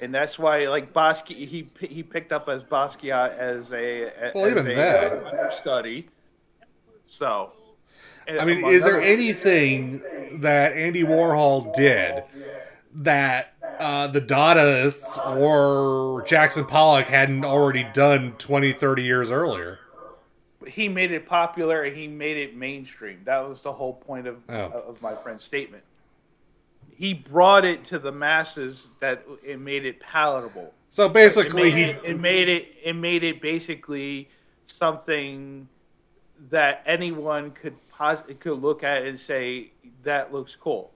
[0.03, 4.51] and that's why like Basquiat he he picked up as Basquiat as a Well, as
[4.51, 5.25] even a that.
[5.27, 6.09] understudy.
[7.09, 7.53] So
[8.29, 10.03] I mean, is there anything
[10.41, 12.25] that Andy Warhol did
[12.95, 19.79] that uh, the Dadaists or Jackson Pollock hadn't already done 20, 30 years earlier?
[20.69, 23.21] he made it popular he made it mainstream.
[23.25, 24.85] That was the whole point of Oh.
[24.89, 25.83] of my friend's statement.
[27.03, 30.73] He brought it to the masses that it made it palatable.
[30.89, 34.29] So basically, it he it, it made it it made it basically
[34.67, 35.67] something
[36.51, 39.73] that anyone could pos- could look at and say
[40.05, 40.93] that looks cool.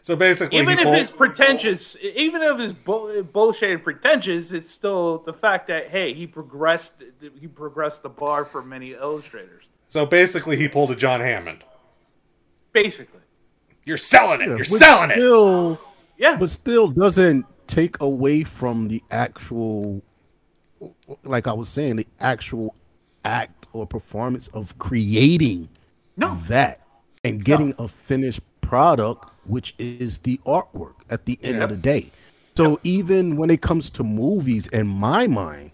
[0.00, 4.70] so basically Even if pulled- it's pretentious, even if it's bull, bullshit and pretentious, it's
[4.70, 6.94] still the fact that hey, he progressed.
[7.38, 9.64] He progressed the bar for many illustrators.
[9.90, 11.64] so basically he pulled a John Hammond.
[12.72, 13.20] Basically,
[13.84, 14.44] You're selling it.
[14.44, 15.78] Yeah, You're which selling it.
[16.16, 16.36] Yeah.
[16.36, 20.02] But still doesn't take away from the actual,
[21.24, 22.74] like I was saying, the actual
[23.24, 25.68] act or performance of creating
[26.16, 26.34] no.
[26.48, 26.80] that
[27.24, 32.10] and getting a finished product, which is the artwork at the end of the day.
[32.56, 35.72] So even when it comes to movies, in my mind,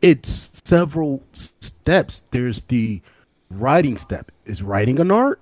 [0.00, 2.22] it's several steps.
[2.30, 3.02] There's the
[3.50, 4.30] writing step.
[4.44, 5.40] Is writing an art?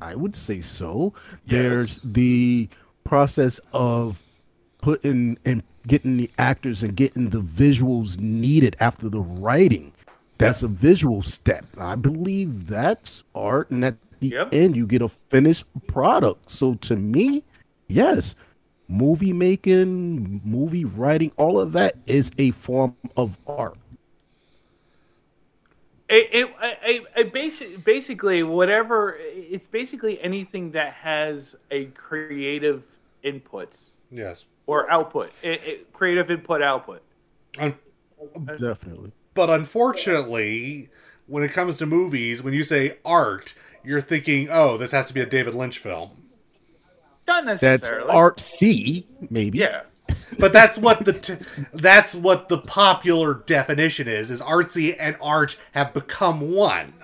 [0.00, 1.14] I- would say so.
[1.46, 2.68] There's the
[3.04, 4.22] process of
[4.80, 9.92] putting and getting the actors and getting the visuals needed after the writing.
[10.38, 11.64] That's a visual step.
[11.78, 16.50] I believe that's art, and at the end, you get a finished product.
[16.50, 17.42] So to me,
[17.88, 18.34] yes,
[18.86, 23.76] movie making, movie writing, all of that is a form of art.
[26.08, 29.16] It, it, I, I, basic, basically whatever.
[29.20, 32.84] It's basically anything that has a creative
[33.22, 33.76] input
[34.10, 34.44] Yes.
[34.66, 35.30] or output.
[35.42, 37.02] It, it, creative input output.
[37.58, 37.76] Un-
[38.58, 39.12] Definitely.
[39.34, 40.88] But unfortunately,
[41.26, 45.14] when it comes to movies, when you say art, you're thinking, oh, this has to
[45.14, 46.10] be a David Lynch film.
[47.26, 49.58] Not necessarily That's art c maybe.
[49.58, 49.82] Yeah.
[50.38, 51.36] But that's what the t-
[51.72, 54.30] that's what the popular definition is.
[54.30, 56.94] Is artsy and art have become one.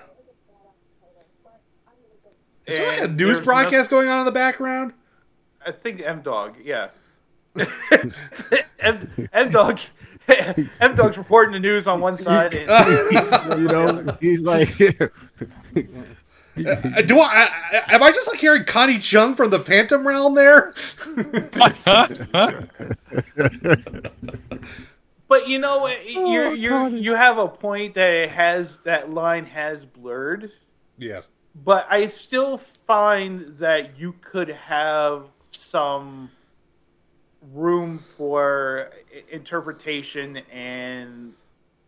[2.66, 4.92] Is there like a news there's broadcast going on in the background?
[5.66, 6.56] I think M Dog.
[6.62, 6.88] Yeah.
[8.80, 9.80] M, M Dog.
[10.28, 12.54] M Dog's reporting the news on one side.
[12.54, 12.68] And,
[13.60, 14.70] you know, he's like,
[17.06, 17.82] do I, I?
[17.88, 20.74] Am I just like hearing Connie Chung from the Phantom Realm there?
[25.26, 29.10] But you know, what, oh, you're you're you have a point that it has that
[29.10, 30.52] line has blurred.
[30.98, 31.30] yes.
[31.64, 36.30] But I still find that you could have some
[37.52, 38.90] room for
[39.30, 41.32] interpretation and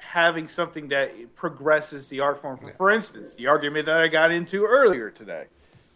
[0.06, 2.58] having something that progresses the art form.
[2.76, 5.44] For instance, the argument that I got into earlier today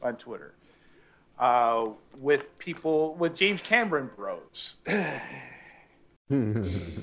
[0.03, 0.55] on Twitter
[1.39, 4.77] uh, with people with James Cameron Bros.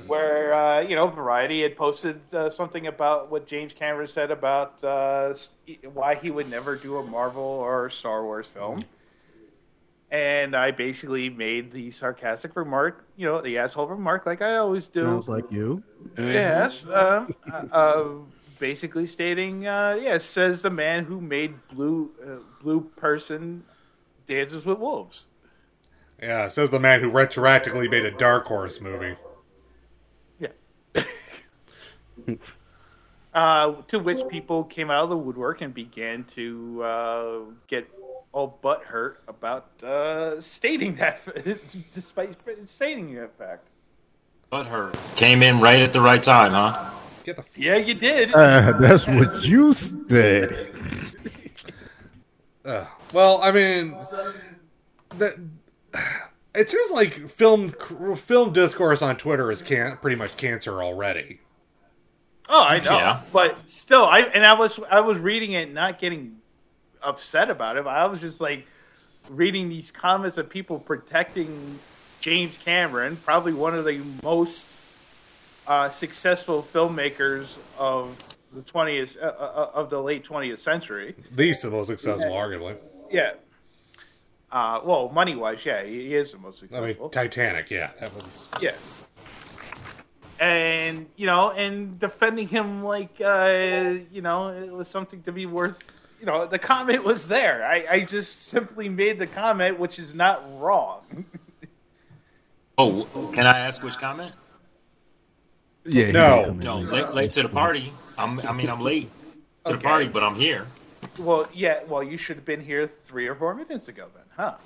[0.07, 4.81] where uh, you know Variety had posted uh, something about what James Cameron said about
[4.83, 5.33] uh,
[5.93, 8.85] why he would never do a Marvel or Star Wars film,
[10.09, 14.87] and I basically made the sarcastic remark, you know, the asshole remark, like I always
[14.87, 15.01] do.
[15.01, 15.83] sounds like you.
[16.17, 18.07] Yes, um, uh, uh,
[18.59, 23.63] basically stating, uh, yes, says the man who made Blue uh, Blue Person
[24.27, 25.25] dances with wolves.
[26.21, 29.15] Yeah, says the man who retroactively made a Dark Horse movie.
[30.39, 31.03] Yeah.
[33.33, 37.87] Uh, to which people came out of the woodwork and began to uh, get
[38.33, 41.19] all butt hurt about uh, stating that,
[41.93, 42.35] despite
[42.65, 43.67] stating that fact.
[44.49, 46.91] But her came in right at the right time, huh?
[47.55, 48.33] Yeah, you did.
[48.33, 50.73] Uh, that's what you said.
[52.65, 53.97] Uh, well, I mean,
[55.17, 55.35] that
[56.53, 57.73] it seems like film
[58.17, 61.39] film discourse on Twitter is can pretty much cancer already.
[62.49, 63.21] Oh, I know, Yeah.
[63.31, 66.39] but still, I and I was I was reading it, not getting
[67.03, 67.83] upset about it.
[67.83, 68.65] But I was just like
[69.29, 71.79] reading these comments of people protecting
[72.21, 74.67] James Cameron, probably one of the most
[75.67, 78.15] uh, successful filmmakers of
[78.53, 81.15] the twentieth uh, uh, of the late twentieth century.
[81.35, 82.77] These the most successful, arguably.
[83.11, 83.33] Yeah.
[84.49, 86.87] Uh, well, money wise, yeah, he is the most I successful.
[87.05, 87.69] mean, Titanic.
[87.69, 88.47] Yeah, that was.
[88.61, 88.71] Yeah.
[90.39, 95.45] And you know, and defending him like uh, you know it was something to be
[95.45, 95.79] worth.
[96.19, 97.65] You know, the comment was there.
[97.65, 101.25] I, I just simply made the comment, which is not wrong.
[102.79, 104.33] Oh, can I ask which comment?
[105.83, 106.11] Yeah.
[106.11, 106.35] No.
[106.37, 106.91] did come in No, late.
[107.05, 107.91] late, late to the party.
[108.19, 109.09] I'm, I mean, I'm late.
[109.65, 110.67] to the party, but I'm here.
[111.17, 111.79] Well, yeah.
[111.87, 114.57] Well, you should have been here three or four minutes ago, then, huh?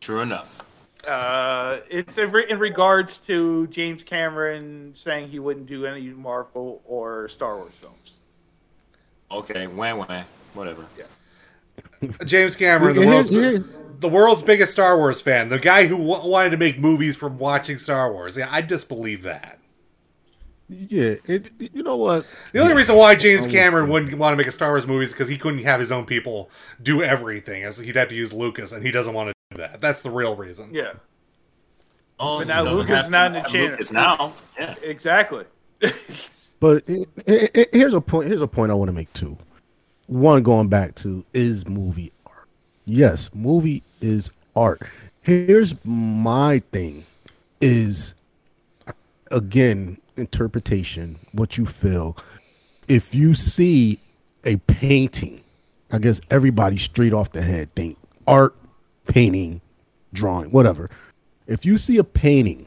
[0.00, 0.62] True enough.
[1.08, 6.82] Uh, it's in re- in regards to James Cameron saying he wouldn't do any Marvel
[6.84, 8.18] or Star Wars films.
[9.30, 10.26] Okay, wham wham,
[10.56, 10.86] whatever.
[10.98, 11.04] Yeah.
[12.24, 13.30] James Cameron, the world's
[14.00, 17.38] the world's biggest Star Wars fan, the guy who w- wanted to make movies from
[17.38, 18.36] watching Star Wars.
[18.36, 19.58] Yeah, I disbelieve that.
[20.68, 22.26] Yeah, it, you know what?
[22.52, 25.12] The only reason why James Cameron wouldn't want to make a Star Wars movie is
[25.12, 26.50] because he couldn't have his own people
[26.82, 29.80] do everything, as he'd have to use Lucas, and he doesn't want to do that.
[29.80, 30.74] That's the real reason.
[30.74, 30.94] Yeah.
[32.18, 33.70] Oh, But now Lucas is not in the have channel.
[33.70, 34.32] Lucas now.
[34.58, 34.74] Yeah.
[34.82, 35.44] Exactly.
[36.58, 38.28] But it, it, it- here's a point.
[38.28, 39.36] Here's a point I want to make too.
[40.06, 42.48] One going back to is movie art.
[42.84, 44.82] Yes, movie is art.
[45.22, 47.04] Here's my thing:
[47.60, 48.14] is
[49.30, 51.18] again interpretation.
[51.32, 52.16] What you feel.
[52.86, 53.98] If you see
[54.44, 55.42] a painting,
[55.90, 58.54] I guess everybody straight off the head think art,
[59.08, 59.60] painting,
[60.12, 60.88] drawing, whatever.
[61.48, 62.66] If you see a painting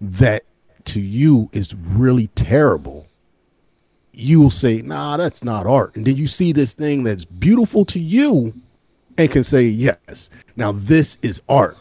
[0.00, 0.44] that
[0.86, 3.07] to you is really terrible,
[4.18, 5.96] you will say, nah, that's not art.
[5.96, 8.60] And then you see this thing that's beautiful to you
[9.16, 11.76] and can say, yes, now this is art.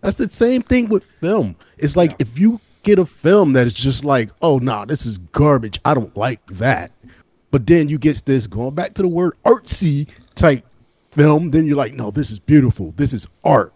[0.00, 1.56] That's the same thing with film.
[1.78, 5.18] It's like if you get a film that is just like, oh, nah, this is
[5.18, 5.80] garbage.
[5.84, 6.92] I don't like that.
[7.50, 10.66] But then you get this going back to the word artsy type
[11.10, 12.92] film, then you're like, no, this is beautiful.
[12.96, 13.73] This is art.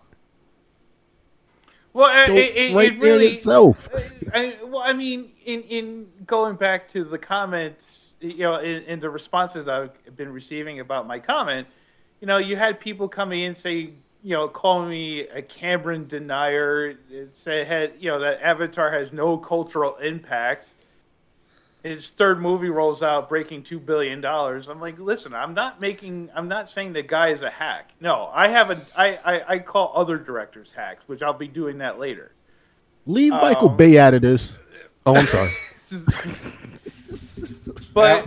[1.99, 3.89] Well, So it, it, right it there in really, itself.
[4.33, 9.01] I, well, I mean, in in going back to the comments, you know, in, in
[9.01, 11.67] the responses I've been receiving about my comment,
[12.21, 16.95] you know, you had people coming in say, you know, calling me a Cameron denier,
[17.11, 20.69] it say had you know that Avatar has no cultural impact.
[21.85, 24.69] His third movie rolls out, breaking two billion dollars.
[24.69, 27.91] I'm like, listen, I'm not making, I'm not saying the guy is a hack.
[28.01, 31.79] No, I have a, I, I, I call other directors hacks, which I'll be doing
[31.79, 32.33] that later.
[33.07, 34.59] Leave Michael Um, Bay out of this.
[35.07, 35.55] Oh, I'm sorry.
[37.95, 38.27] But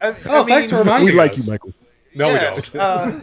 [0.00, 1.72] I, Oh, I thanks for mean- reminding we like you, Michael.
[2.14, 2.74] No, we don't.
[2.76, 3.20] uh,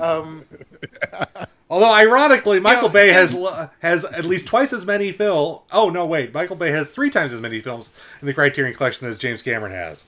[0.00, 0.44] um,
[1.70, 3.36] Although ironically, Michael know, Bay has
[3.80, 5.60] has at least twice as many film.
[5.72, 9.06] Oh no, wait, Michael Bay has three times as many films in the Criterion Collection
[9.06, 10.04] as James Cameron has.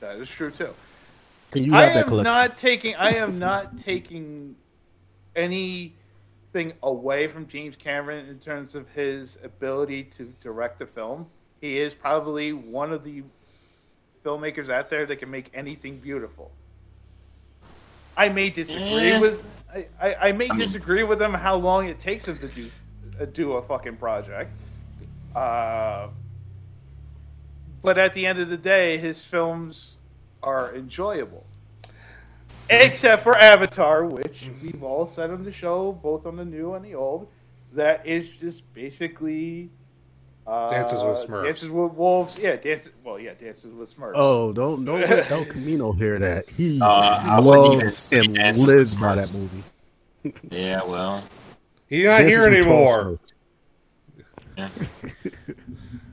[0.00, 0.70] that is true too.
[1.52, 2.24] And you I that am collection.
[2.24, 2.94] not taking.
[2.96, 4.56] I am not taking
[5.36, 11.26] anything away from James Cameron in terms of his ability to direct a film.
[11.60, 13.22] He is probably one of the
[14.24, 16.50] filmmakers out there that can make anything beautiful.
[18.18, 19.20] I may disagree Eh.
[19.20, 19.44] with.
[19.72, 22.70] I, I, I may disagree with him how long it takes him to do
[23.20, 24.50] uh, do a fucking project.
[25.36, 26.08] Uh,
[27.80, 29.98] but at the end of the day, his films
[30.42, 31.44] are enjoyable.
[32.70, 36.84] Except for Avatar, which we've all said on the show, both on the new and
[36.84, 37.28] the old,
[37.72, 39.70] that is just basically
[40.48, 41.44] uh, Dances with Smurfs.
[41.44, 42.38] Dances with wolves.
[42.38, 42.90] Yeah, dances.
[43.04, 44.12] Well, yeah, dances with Smurfs.
[44.14, 46.48] Oh, don't don't let El Camino hear that.
[46.50, 49.62] He Uh, I wouldn't even loves say and Dances lives by that movie.
[50.50, 51.22] Yeah, well,
[51.88, 53.16] He's not Dances here anymore.
[54.56, 54.74] Smurfs.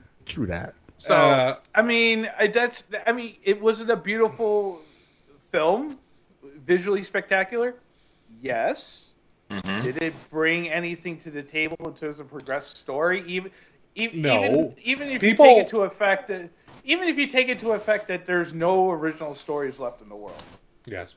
[0.26, 0.74] True that.
[0.98, 4.80] So Uh, I mean, that's I mean, it was it a beautiful
[5.50, 5.98] film,
[6.64, 7.74] visually spectacular.
[8.42, 9.06] Yes.
[9.50, 9.82] mhm.
[9.82, 13.22] Did it bring anything to the table in terms of progressed story?
[13.26, 13.50] Even,
[13.96, 14.44] even No.
[14.44, 16.48] even, even if People- you take it to effect that,
[16.84, 20.14] even if you take it to effect that there's no original stories left in the
[20.16, 20.42] world.
[20.84, 21.16] Yes.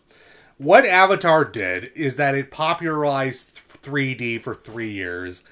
[0.58, 5.44] What Avatar did is that it popularized 3D for three years,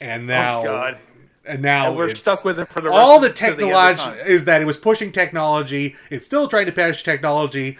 [0.00, 0.98] and oh, now oh God.
[1.46, 4.18] and now And we're stuck with it for the all the the technology time.
[4.26, 5.96] is that it was pushing technology.
[6.10, 7.78] It's still trying to push technology.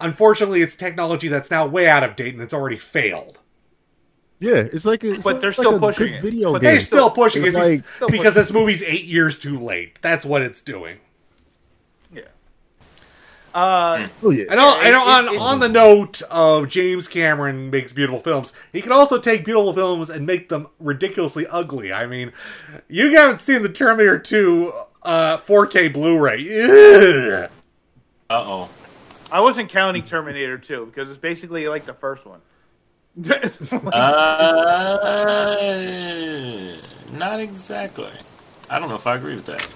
[0.00, 3.40] Unfortunately, it's technology that's now way out of date and it's already failed.
[4.38, 6.22] Yeah, it's like a, it's But like they're a still pushing good it.
[6.22, 6.70] video But game.
[6.72, 9.98] They're still pushing It's it like- it's because this movie's eight years too late.
[10.02, 10.98] That's what it's doing.
[12.12, 12.22] Yeah.
[13.54, 14.44] Uh, Oh yeah.
[14.50, 18.20] And, all, Yeah, and it- on, it- on the note of James Cameron makes beautiful
[18.20, 21.92] films, he can also take beautiful films and make them ridiculously ugly.
[21.92, 22.32] I mean,
[22.88, 24.72] you haven't seen the Terminator 2
[25.02, 27.44] uh, 4K Blu-ray.
[27.44, 27.48] Uh
[28.30, 28.68] oh.
[29.32, 32.40] I wasn't counting Terminator 2 because it's basically like the first one.
[35.56, 36.76] Uh,
[37.12, 38.10] not exactly.
[38.68, 39.66] I don't know if I agree with that.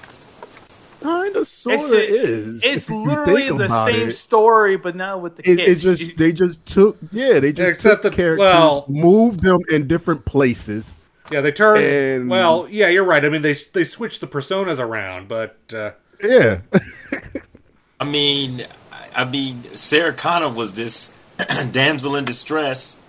[1.00, 2.62] Kind of, sort of It's- is.
[2.64, 4.16] It's literally the same it.
[4.16, 5.70] story, but now with the It, kids.
[5.70, 9.60] it just they just took yeah they just Except took the- characters well- moved them
[9.70, 10.96] in different places.
[11.30, 11.82] Yeah, they turned.
[11.82, 13.24] And- well, yeah, you're right.
[13.24, 16.60] I mean, they they switched the personas around, but uh, Yeah,
[18.00, 21.14] I mean, I- I mean, Sarah Connor was this
[21.72, 23.02] damsel in distress,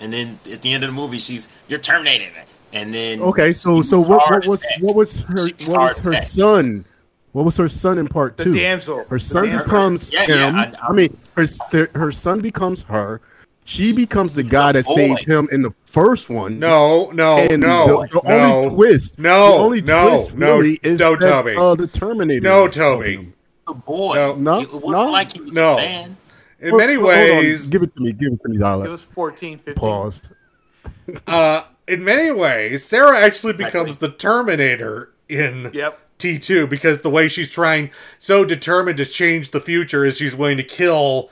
[0.00, 2.32] and then at the end of the movie, she's you're terminated,
[2.72, 4.78] and then Okay, so so what, what was that.
[4.80, 6.26] what was her what was her that.
[6.26, 6.84] son?
[7.32, 8.54] What was her son in part The two?
[8.54, 9.04] damsel.
[9.08, 9.64] Her son damsel.
[9.64, 10.56] becomes Yeah, yeah, him.
[10.56, 11.46] I- I, mean, her
[11.94, 13.20] her son becomes her.
[13.64, 14.94] She becomes the guy that boy.
[14.96, 16.58] saved him in the first one.
[16.58, 20.56] No, no, and no, the, the no, only twist, no, the only no, twist no,
[20.56, 21.54] really is no, that, Toby.
[21.56, 22.40] uh, the Terminator.
[22.42, 23.12] No, Toby.
[23.12, 23.34] helping him.
[23.68, 24.14] a boy.
[24.16, 24.34] No.
[24.34, 25.74] No, it wasn't no, like he was no.
[25.74, 26.16] a man.
[26.60, 27.14] In Hold- many hold on.
[27.14, 28.12] ways, give it to me.
[28.12, 29.74] Give it to me, It was 14, 15.
[29.74, 30.30] Pause.
[31.26, 35.98] uh, in many ways, Sarah actually becomes the Terminator in Yep.
[36.18, 40.58] T2 because the way she's trying so determined to change the future is she's willing
[40.58, 41.30] to kill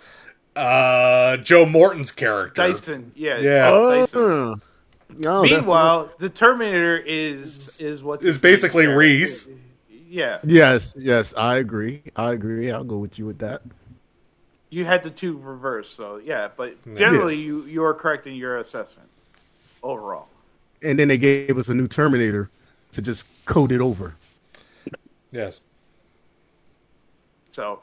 [0.56, 2.72] uh, Joe Morton's character.
[2.72, 3.12] Dyson.
[3.14, 3.38] Yeah.
[3.38, 3.70] Yeah.
[3.70, 4.20] Dyson.
[4.20, 4.54] Uh,
[5.16, 8.86] no, that- Meanwhile, the Terminator is is what's Is basically?
[8.86, 9.50] Reese.
[10.10, 10.38] Yeah.
[10.42, 12.02] yes, yes, I agree.
[12.16, 12.70] I agree.
[12.70, 13.60] I'll go with you with that.
[14.70, 16.48] You had the two reversed, so yeah.
[16.56, 19.08] But generally, you you are correct in your assessment
[19.82, 20.28] overall.
[20.82, 22.50] And then they gave us a new Terminator
[22.92, 24.14] to just coat it over.
[25.30, 25.60] Yes.
[27.50, 27.80] So,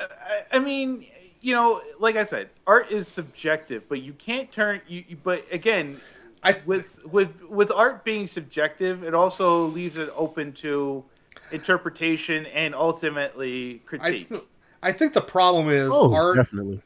[0.00, 1.06] I, I mean,
[1.40, 4.80] you know, like I said, art is subjective, but you can't turn.
[4.86, 6.00] You, you but again,
[6.42, 11.04] I with with with art being subjective, it also leaves it open to
[11.50, 14.28] interpretation and ultimately critique.
[14.30, 14.40] I
[14.92, 16.36] think the problem is Oh, art.
[16.36, 16.82] definitely.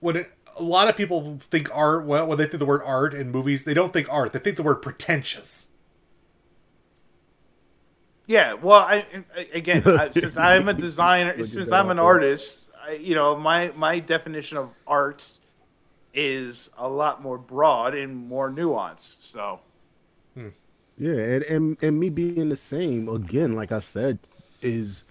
[0.00, 3.14] When it, a lot of people think art, well, when they think the word art
[3.14, 4.32] in movies, they don't think art.
[4.32, 5.68] They think the word pretentious.
[8.26, 12.68] Yeah, well, I, I again, I, since I'm a designer, since I'm an out artist,
[12.80, 15.26] I, you know, my my definition of art
[16.14, 19.16] is a lot more broad and more nuanced.
[19.20, 19.60] So,
[20.34, 20.48] hmm.
[20.96, 24.18] Yeah, and, and and me being the same again, like I said,
[24.60, 25.04] is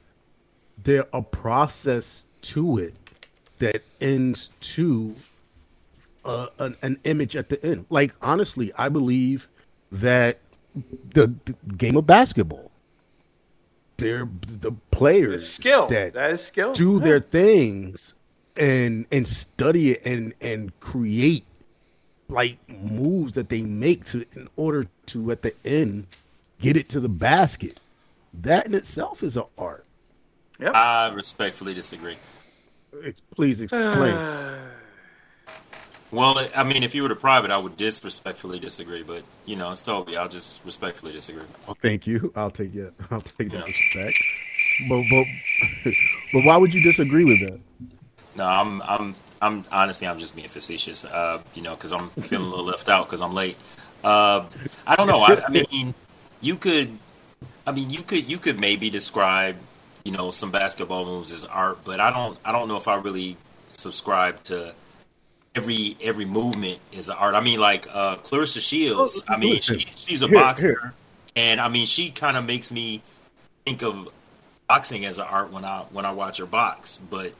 [0.83, 2.93] there a process to it
[3.59, 5.15] that ends to
[6.25, 7.85] uh, an, an image at the end?
[7.89, 9.47] Like honestly, I believe
[9.91, 10.39] that
[11.13, 12.71] the, the game of basketball,
[13.97, 16.71] they're the players skill that that is skill.
[16.71, 16.99] do Yeah.
[16.99, 18.13] their things
[18.55, 21.43] and and study it and and create
[22.29, 26.07] like moves that they make to in order to at the end
[26.61, 27.79] get it to the basket.
[28.33, 29.85] That in itself is an art.
[30.59, 30.75] Yep.
[30.75, 32.17] I respectfully disagree.
[33.03, 34.57] Ex- Please explain.
[36.11, 39.03] Well, I mean, if you were to private, I would disrespectfully disagree.
[39.03, 40.17] But you know, it's Toby.
[40.17, 41.43] I'll just respectfully disagree.
[41.67, 42.31] Well, thank you.
[42.35, 42.93] I'll take that.
[43.11, 44.17] I'll take that respect.
[44.89, 45.25] But but
[46.33, 47.59] but why would you disagree with that?
[48.35, 51.03] No, I'm, I'm, I'm honestly, I'm just being facetious.
[51.03, 53.57] Uh, you know, because I'm feeling a little left out because I'm late.
[54.03, 54.45] Uh,
[54.87, 55.21] I don't know.
[55.21, 55.93] I, I mean,
[56.39, 56.97] you could,
[57.67, 59.57] I mean, you could, you could maybe describe,
[60.09, 62.95] you know, some basketball moves as art, but I don't, I don't know if I
[62.95, 63.37] really
[63.71, 64.73] subscribe to
[65.53, 67.35] every every movement is an art.
[67.35, 69.23] I mean, like uh, Claressa Shields.
[69.27, 70.93] I mean, she, she's a Here, boxer, here.
[71.35, 73.03] and I mean, she kind of makes me
[73.67, 74.09] think of
[74.67, 76.97] boxing as an art when I when I watch her box.
[76.97, 77.35] But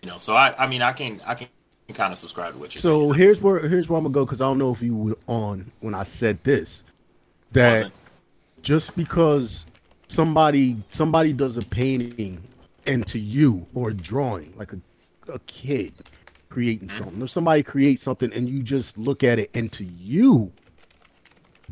[0.00, 1.48] you know, so I I mean, I can I can
[1.92, 3.10] kind of subscribe to what you're saying.
[3.10, 5.18] So here's where here's where I'm gonna go because I don't know if you were
[5.26, 6.84] on when I said this.
[7.50, 7.90] That
[8.62, 9.66] just because
[10.12, 12.42] somebody somebody does a painting
[12.86, 14.80] and to you or a drawing, like a,
[15.32, 15.92] a kid
[16.48, 20.52] creating something, or somebody creates something and you just look at it and to you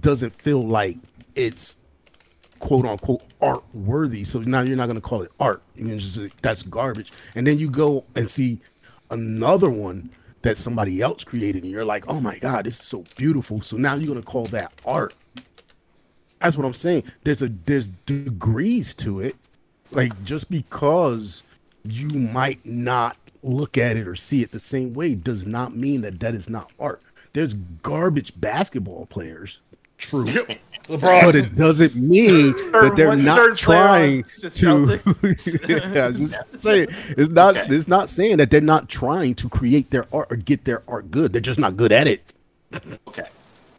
[0.00, 0.96] doesn't feel like
[1.34, 1.76] it's
[2.58, 4.24] quote unquote art worthy.
[4.24, 5.62] So now you're not gonna call it art.
[5.74, 7.12] You're just that's garbage.
[7.34, 8.60] And then you go and see
[9.10, 10.10] another one
[10.42, 13.60] that somebody else created, and you're like, oh my god, this is so beautiful.
[13.60, 15.14] So now you're gonna call that art.
[16.40, 17.04] That's what I'm saying.
[17.24, 19.36] There's a there's degrees to it.
[19.90, 21.42] Like just because
[21.84, 26.02] you might not look at it or see it the same way does not mean
[26.02, 27.02] that that is not art.
[27.32, 29.60] There's garbage basketball players,
[29.98, 31.22] true, LeBron.
[31.22, 34.24] but it doesn't mean that they're One not trying
[34.54, 34.98] to.
[35.68, 37.54] yeah, just say it's not.
[37.56, 41.10] It's not saying that they're not trying to create their art or get their art
[41.10, 41.32] good.
[41.32, 42.32] They're just not good at it.
[43.08, 43.28] Okay.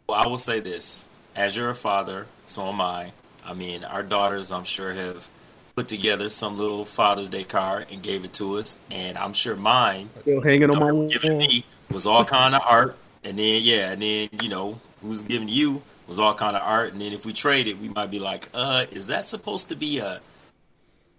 [0.08, 3.12] Well, I will say this: as you're a father, so am I.
[3.44, 5.28] I mean, our daughters, I'm sure, have
[5.74, 9.56] put together some little Father's Day card and gave it to us, and I'm sure
[9.56, 11.08] mine Still hanging on my wall.
[11.08, 15.22] giving me was all kind of art, and then yeah, and then you know who's
[15.22, 18.18] giving you was all kind of art, and then if we traded, we might be
[18.18, 20.20] like, uh, is that supposed to be a,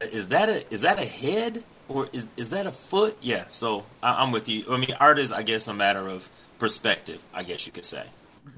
[0.02, 3.18] is that a is that a head or is is that a foot?
[3.22, 4.66] Yeah, so I, I'm with you.
[4.70, 7.24] I mean, art is, I guess, a matter of perspective.
[7.34, 8.06] I guess you could say.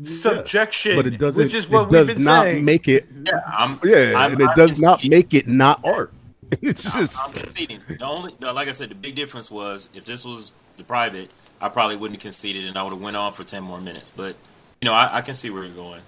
[0.06, 1.44] Subjection, But it doesn't.
[1.44, 2.66] which is what it does we've been not saying.
[2.66, 3.08] make it.
[3.26, 3.80] Yeah, I'm.
[3.84, 6.12] Yeah, I'm, and it I'm does just- not make it not art.
[6.62, 7.82] It's I'm- just I'm conceding.
[7.88, 11.32] The only, no, like I said, the big difference was if this was the private,
[11.60, 14.12] I probably wouldn't have conceded, and I would have went on for ten more minutes.
[14.16, 14.36] But
[14.82, 16.02] you know, I, I can see where you're going.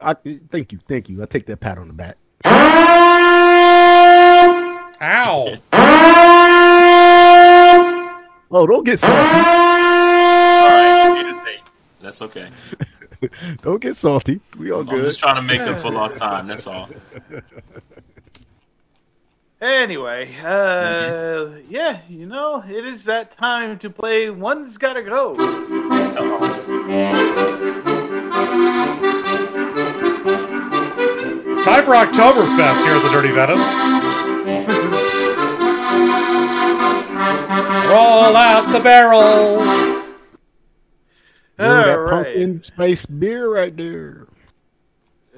[0.00, 1.22] I, thank you, thank you.
[1.22, 2.16] I take that pat on the back.
[5.00, 5.56] Ow!
[8.50, 9.36] Oh, don't get salty.
[9.36, 11.60] All right, eight is eight.
[12.00, 12.50] That's okay.
[13.62, 14.40] Don't get salty.
[14.58, 15.04] We all I'm good.
[15.04, 16.46] just trying to make up for lost time.
[16.46, 16.88] That's all.
[19.60, 25.34] Anyway, uh, yeah, you know, it is that time to play One's Gotta Go.
[31.64, 33.60] Time for Oktoberfest here at the Dirty Venoms.
[37.90, 39.87] Roll out the barrel.
[41.58, 42.24] Yo, that All right.
[42.24, 44.26] pumpkin spice beer right there.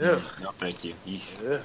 [0.00, 0.22] Ugh.
[0.42, 0.94] No, thank you.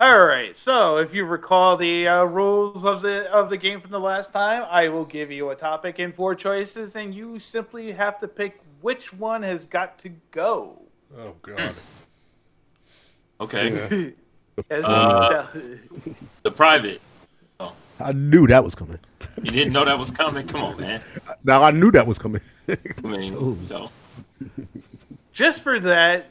[0.00, 0.56] All right.
[0.56, 4.32] So, if you recall the uh, rules of the of the game from the last
[4.32, 8.28] time, I will give you a topic and four choices, and you simply have to
[8.28, 10.80] pick which one has got to go.
[11.18, 11.74] Oh God.
[13.40, 14.14] Okay.
[14.70, 15.46] As Uh,
[16.42, 17.00] the private.
[18.00, 18.98] I knew that was coming.
[19.36, 20.46] You didn't know that was coming.
[20.46, 21.00] Come on, man.
[21.44, 22.40] Now I knew that was coming.
[22.68, 22.76] I
[23.06, 23.58] mean, Ooh.
[23.70, 23.88] you
[25.32, 26.26] just for that,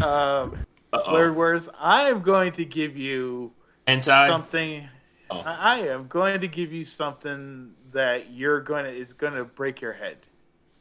[0.00, 0.48] uh,
[0.92, 1.12] Uh-oh.
[1.12, 3.52] word words, I am going to give you
[3.86, 4.28] Hentai?
[4.28, 4.88] something.
[5.30, 5.42] Oh.
[5.44, 9.44] I I am going to give you something that you're going to is going to
[9.44, 10.16] break your head.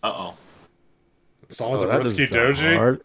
[0.03, 0.38] Uh oh.
[1.49, 2.76] Songs Oh, of that Risky Doji.
[2.76, 3.01] hard.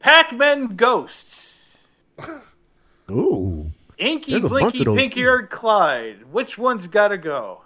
[0.00, 1.60] Pac-Man Ghosts,
[3.10, 3.70] Ooh.
[3.98, 6.24] Inky, There's Blinky, Pinky, or Clyde.
[6.30, 7.62] Which one's got to go?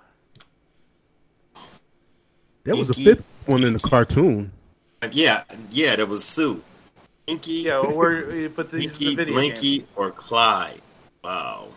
[2.64, 4.52] There was a fifth one in the cartoon.
[5.10, 6.62] Yeah, yeah, there was Sue.
[7.26, 9.88] Inky, Yeah, well, we're, but these are the video Blinky, games.
[9.96, 10.80] or Clyde.
[11.24, 11.68] Wow.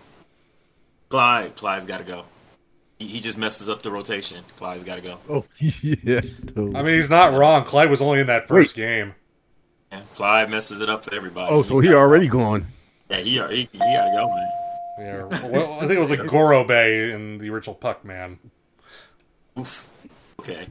[1.09, 1.55] Clyde.
[1.55, 2.25] Clyde's got to go.
[2.99, 4.43] He, he just messes up the rotation.
[4.57, 5.19] Clyde's got to go.
[5.29, 6.21] Oh yeah.
[6.47, 6.75] totally.
[6.75, 7.63] I mean, he's not wrong.
[7.65, 9.15] Clyde was only in that first game.
[9.91, 11.53] Yeah, Clyde messes it up for everybody.
[11.53, 12.65] oh, so He's he gotta- already gone.
[13.09, 14.49] Yeah, he, he, he got to go, man.
[14.99, 15.47] Yeah.
[15.49, 18.39] Well, I think it was like Gorobei in the original Puck Man.
[19.59, 19.87] Oof.
[20.39, 20.67] Okay.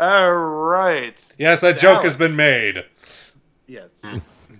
[0.00, 1.16] All right.
[1.38, 2.84] Yes, that joke has been made.
[3.66, 3.88] Yes.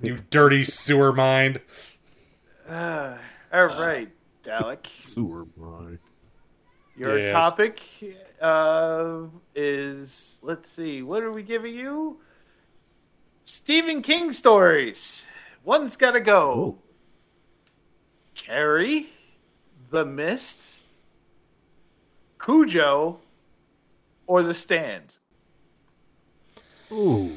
[0.03, 1.61] You dirty sewer mind.
[2.69, 3.17] Uh,
[3.53, 4.09] all right,
[4.45, 4.87] Dalek.
[4.99, 5.99] Sewer mind.
[6.97, 7.31] Your Yes.
[7.31, 7.81] topic
[8.43, 9.23] uh,
[9.55, 12.21] is let's see, what are we giving you?
[13.45, 15.23] Stephen King stories.
[15.69, 16.51] One's got to go.
[16.51, 16.79] Oh.
[18.35, 19.09] Carrie,
[19.91, 20.79] The Mist,
[22.39, 23.21] Cujo,
[24.27, 25.17] or The Stand.
[26.91, 27.35] Ooh.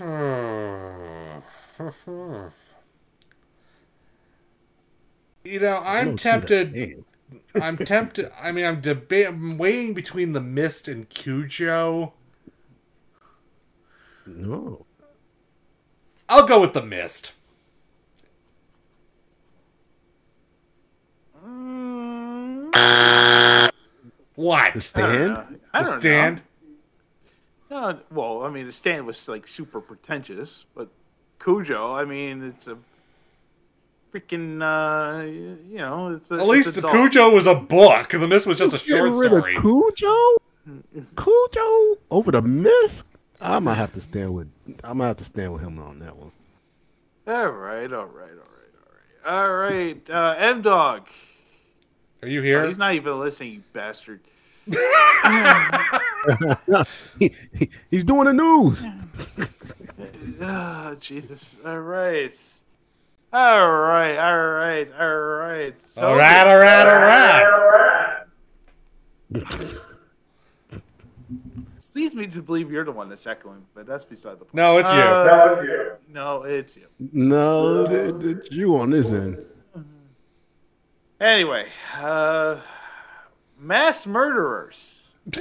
[5.42, 6.92] You know, I'm don't see that tempted.
[7.62, 8.30] I'm tempted.
[8.38, 12.12] I mean, I'm deba- I'm weighing between the Mist and Cujo.
[14.26, 14.84] No.
[16.30, 17.32] I'll go with the Mist.
[24.36, 24.74] What?
[24.74, 25.60] The stand?
[25.74, 26.42] I The don't stand?
[27.70, 27.92] know.
[27.92, 30.88] No, well, I mean, The Stand was like super pretentious, but
[31.38, 32.76] Cujo, I mean, it's a
[34.12, 36.88] freaking, uh, you know, it's a, At it's least a the.
[36.88, 38.08] Cujo was a book.
[38.10, 39.54] The Mist was just a Get short rid story.
[39.56, 40.36] of Cujo?
[41.16, 43.04] Cujo over the mist?
[43.40, 44.48] I might have to stand with.
[44.84, 46.32] I might have to stand with him on that one.
[47.26, 49.26] All right, all right, all right, all right.
[49.26, 51.06] All right, uh, M Dog.
[52.22, 52.66] Are you here?
[52.68, 54.20] he's not even listening, you bastard.
[54.66, 54.76] He-
[57.58, 58.84] he- he's doing the news.
[60.42, 61.56] Ah, Jesus.
[61.64, 62.34] All right.
[63.32, 65.74] All right, all right, all right.
[65.94, 67.00] So- All right, all right, all
[69.54, 69.74] right.
[72.00, 74.54] Leads me to believe you're the one that's echoing, but that's beside the point.
[74.54, 74.98] No, it's you.
[74.98, 76.86] Uh, No, it's you.
[77.12, 79.44] No, th- th- you on this end.
[81.20, 81.66] Anyway,
[81.98, 82.56] uh,
[83.58, 84.92] mass murderers.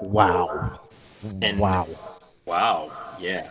[0.00, 0.78] Wow.
[1.42, 1.88] And Wow.
[2.46, 2.92] Wow.
[3.18, 3.50] Yeah.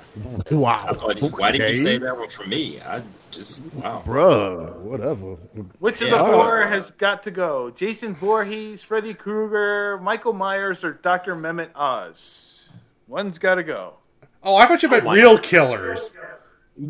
[0.49, 0.85] Wow.
[0.87, 2.79] I thought, why did you say that one for me?
[2.79, 3.03] I
[3.35, 4.03] just wow.
[4.05, 5.35] Bruh, whatever.
[5.79, 7.71] Which of the four has got to go?
[7.71, 11.35] Jason Voorhees, Freddy Krueger, Michael Myers, or Dr.
[11.35, 12.69] Mehmet Oz?
[13.07, 13.95] One's got to go.
[14.43, 16.15] Oh, I thought you meant oh my real killers.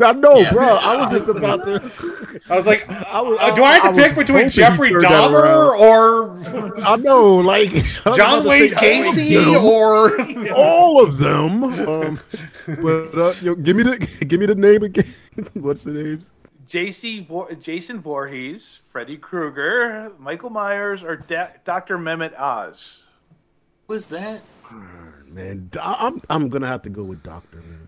[0.01, 0.53] I know, Yes.
[0.53, 0.65] bro.
[0.65, 2.39] I was just about to.
[2.49, 5.03] I was like, I was, uh, do I have to was pick between Jeffrey turned
[5.03, 6.77] that Dahmer around.
[6.79, 9.63] or I know, like I was about John Wayne say all of Gacy
[10.49, 11.63] or all of them.
[11.65, 12.19] Um,
[12.81, 15.03] but uh, yo, give me the give me the name again.
[15.53, 16.31] What's the names?
[16.65, 21.97] JC Vor- Jason Voorhees, Freddy Krueger, Michael Myers, or da- Dr.
[21.97, 23.03] Mehmet Oz.
[23.87, 24.41] What's that?
[25.27, 27.82] Man, I- I'm I'm gonna have to go with Doctor Oz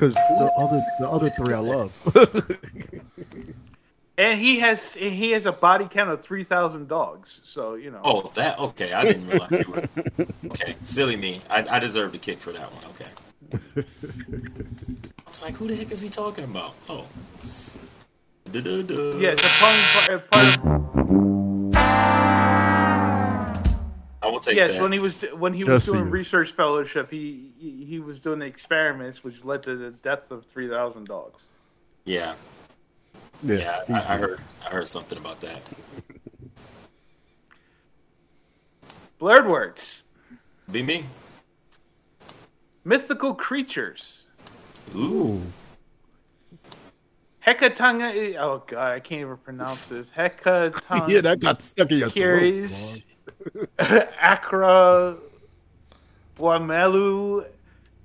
[0.00, 1.92] because the other the other three I love.
[4.18, 7.40] And he has he has a body count of three thousand dogs.
[7.42, 8.02] So you know.
[8.04, 8.92] Oh, that okay.
[8.92, 9.88] I didn't realize you were.
[10.50, 11.40] Okay, silly me.
[11.48, 12.84] I, I deserve a kick for that one.
[12.84, 13.10] Okay.
[15.26, 16.74] I was like, who the heck is he talking about?
[16.90, 17.06] Oh.
[18.52, 19.16] Da-da-da.
[19.16, 19.42] Yeah, it's
[20.10, 21.19] a pun.
[24.30, 24.82] Will take yes, that.
[24.82, 28.18] when he was when he was Just for doing research fellowship, he, he he was
[28.18, 31.44] doing the experiments, which led to the death of three thousand dogs.
[32.04, 32.34] Yeah.
[33.42, 34.40] Yeah, Yeah, I, I heard.
[34.66, 35.60] I heard something about that.
[39.18, 40.02] Blurred words,
[40.70, 41.04] Be me.
[42.84, 44.22] mythical creatures.
[44.96, 45.42] Ooh.
[47.46, 48.36] Hecatanga.
[48.38, 50.06] Oh god, I can't even pronounce this.
[50.16, 51.08] Hecatanga.
[51.08, 53.02] yeah, that got stuck in your throat.
[53.78, 55.16] Curies, Accra,
[56.38, 57.44] Guamelu,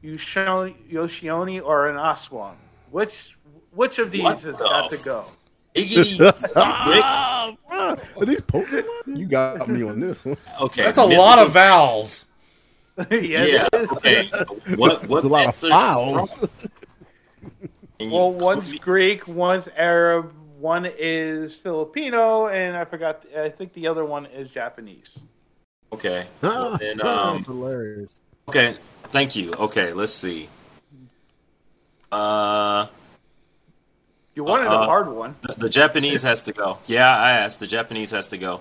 [0.04, 2.56] Yoshioni, or an Aswang.
[2.92, 3.36] Which
[3.72, 5.26] which of these What has the got to go?
[6.56, 8.22] Ah, bruh.
[8.22, 9.18] Are these Pokemon?
[9.18, 10.38] You got me on this one.
[10.62, 12.26] Okay, That's a lot of vowels.
[13.12, 13.92] yeah, it is.
[13.92, 14.30] Okay.
[14.76, 15.06] What?
[15.08, 15.18] What?
[15.18, 16.38] It's a lot of answer is files.
[16.40, 16.50] from?
[18.00, 20.34] Can you Well, put one's Greek, one's Arab,
[20.66, 23.24] one is Filipino, and I forgot.
[23.38, 25.20] I think the other one is Japanese.
[25.94, 26.26] Okay.
[26.44, 28.12] Ah, Well, then, that's um, hilarious.
[28.50, 28.76] okay.
[29.16, 29.54] Thank you.
[29.54, 29.94] Okay.
[29.94, 30.50] Let's see.
[32.12, 32.88] Uh.
[34.34, 35.36] You wanted uh, a hard one.
[35.44, 36.80] The, the Japanese has to go.
[36.88, 37.62] Yeah, I asked.
[37.62, 38.60] The Japanese has to go.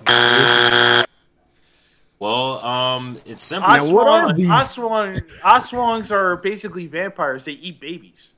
[2.17, 3.69] Well, um, it's simple.
[3.69, 7.43] Aswang, Aswang, Aswangs are basically vampires.
[7.43, 8.34] They eat babies.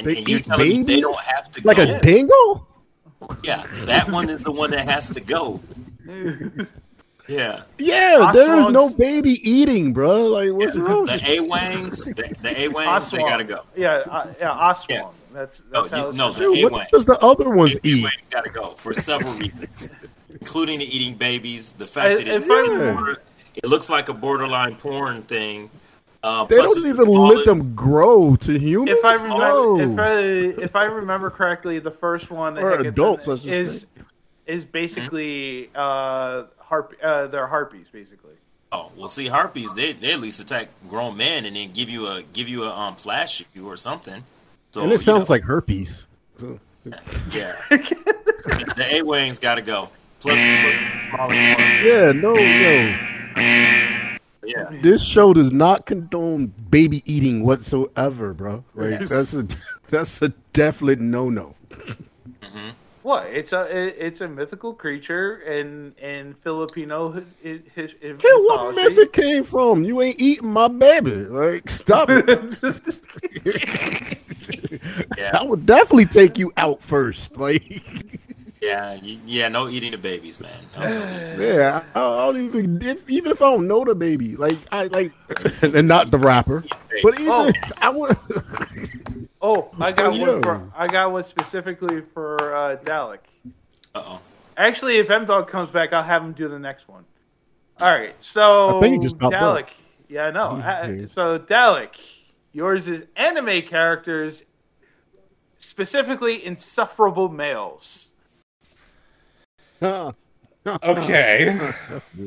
[0.00, 1.82] And, They and you're eat telling they don't have to Like go.
[1.82, 2.66] a dingo?
[3.44, 5.60] Yeah, that one is the one that has to go.
[7.28, 7.62] Yeah.
[7.78, 10.26] Yeah, there is no baby eating, bro.
[10.28, 11.04] Like, what's wrong?
[11.06, 13.62] The with A Wangs, the, the A Wangs, they gotta go.
[13.76, 15.12] Yeah, uh, yeah, Aswang.
[15.32, 16.68] That's, No, that's how you, no, the you?
[16.70, 18.02] What does the other ones eat?
[18.02, 19.90] Wang's gotta go for several reasons,
[20.30, 23.22] including the eating babies, the fact I- that it's if I- border,
[23.54, 25.70] it looks like a borderline porn thing.
[26.22, 28.98] Uh, They don't it's the even let them grow to humans.
[28.98, 29.78] If I remember, No.
[29.80, 30.18] if I
[30.62, 33.86] if I remember correctly, the first one Or adults, I is say.
[34.46, 36.94] is basically uh, harp.
[37.02, 38.34] Uh, they're harpies, basically.
[38.72, 42.06] Oh well, see, harpies they, they at least attack grown men and then give you
[42.06, 44.22] a give you a um flash you or something.
[44.72, 46.06] So and it sounds know, like herpes.
[46.34, 46.60] So-
[47.32, 49.88] yeah, the A Wang's gotta go.
[50.20, 50.72] Plus the
[51.08, 51.84] smallest one.
[51.84, 53.09] yeah, no, no.
[54.56, 54.78] Yeah.
[54.82, 58.64] This show does not condone baby eating whatsoever, bro.
[58.74, 59.10] Like Yes.
[59.10, 59.46] that's a
[59.88, 61.54] that's a definite no no.
[61.70, 62.70] Mm-hmm.
[63.02, 63.26] What?
[63.26, 68.74] It's a it, it's a mythical creature in in Filipino his, his, his Hey, what
[68.74, 69.84] method came from?
[69.84, 71.12] You ain't eating my baby.
[71.12, 72.28] Like, stop it.
[75.34, 77.36] I would definitely take you out first.
[77.38, 77.62] Like,
[78.60, 80.62] Yeah, yeah, no eating the babies, man.
[80.76, 80.88] No, no.
[81.38, 84.84] yeah, I, I don't even if, even if I don't know the baby, like I
[84.88, 85.12] like,
[85.62, 86.64] and not the rapper,
[87.02, 87.52] but even Oh.
[87.78, 88.16] I would.
[89.42, 90.34] Oh, I got Yo.
[90.34, 90.42] one.
[90.42, 93.20] For, I got one specifically for uh, Dalek.
[93.94, 94.20] Uh oh.
[94.58, 97.06] Actually, if M Dog comes back, I'll have him do the next one.
[97.80, 98.14] All right.
[98.20, 99.56] So I think he just popped up.
[99.56, 99.68] Dalek.
[100.10, 100.58] Yeah, I know.
[100.58, 101.12] Yeah, he is.
[101.12, 101.92] so Dalek,
[102.52, 104.42] yours is anime characters,
[105.58, 108.09] specifically insufferable males.
[110.66, 111.72] Okay.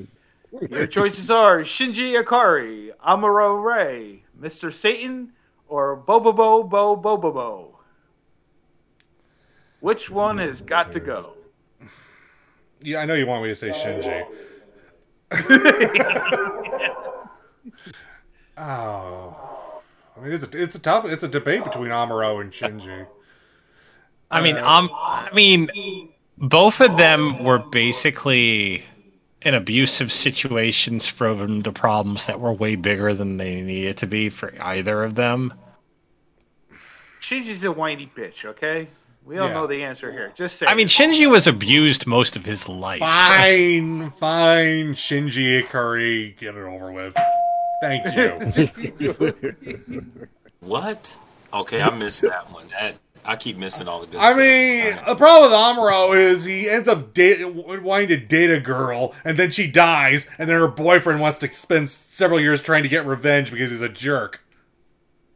[0.71, 4.73] Your choices are Shinji Ikari, Amuro Ray, Mr.
[4.73, 5.33] Satan,
[5.67, 7.73] or Bobobo Bo Bobobo.
[9.79, 11.33] Which one has got to go?
[12.81, 14.25] Yeah, I know you want me to say Shinji.
[18.57, 19.81] oh,
[20.15, 23.07] I mean, it's a, it's a tough, it's a debate between Amuro and Shinji.
[24.29, 28.83] I mean, Uh, um, I mean, both of them were basically
[29.41, 34.29] in abusive situations from the problems that were way bigger than they needed to be
[34.29, 35.53] for either of them.
[37.21, 38.87] Shinji's a whiny bitch, okay?
[39.25, 39.53] We all Yeah.
[39.53, 40.33] know the answer here.
[40.35, 42.99] Just say I mean, Shinji was abused most of his life.
[42.99, 47.15] Fine, fine, Shinji Ikari, get it over with.
[47.81, 50.27] Thank you.
[50.59, 51.17] What?
[51.51, 52.69] Okay, I missed that one.
[52.69, 54.37] That I keep missing all the good I stuff.
[54.37, 59.13] mean, the problem with Amuro is he ends up da- wanting to date a girl,
[59.23, 62.89] and then she dies, and then her boyfriend wants to spend several years trying to
[62.89, 64.43] get revenge because he's a jerk.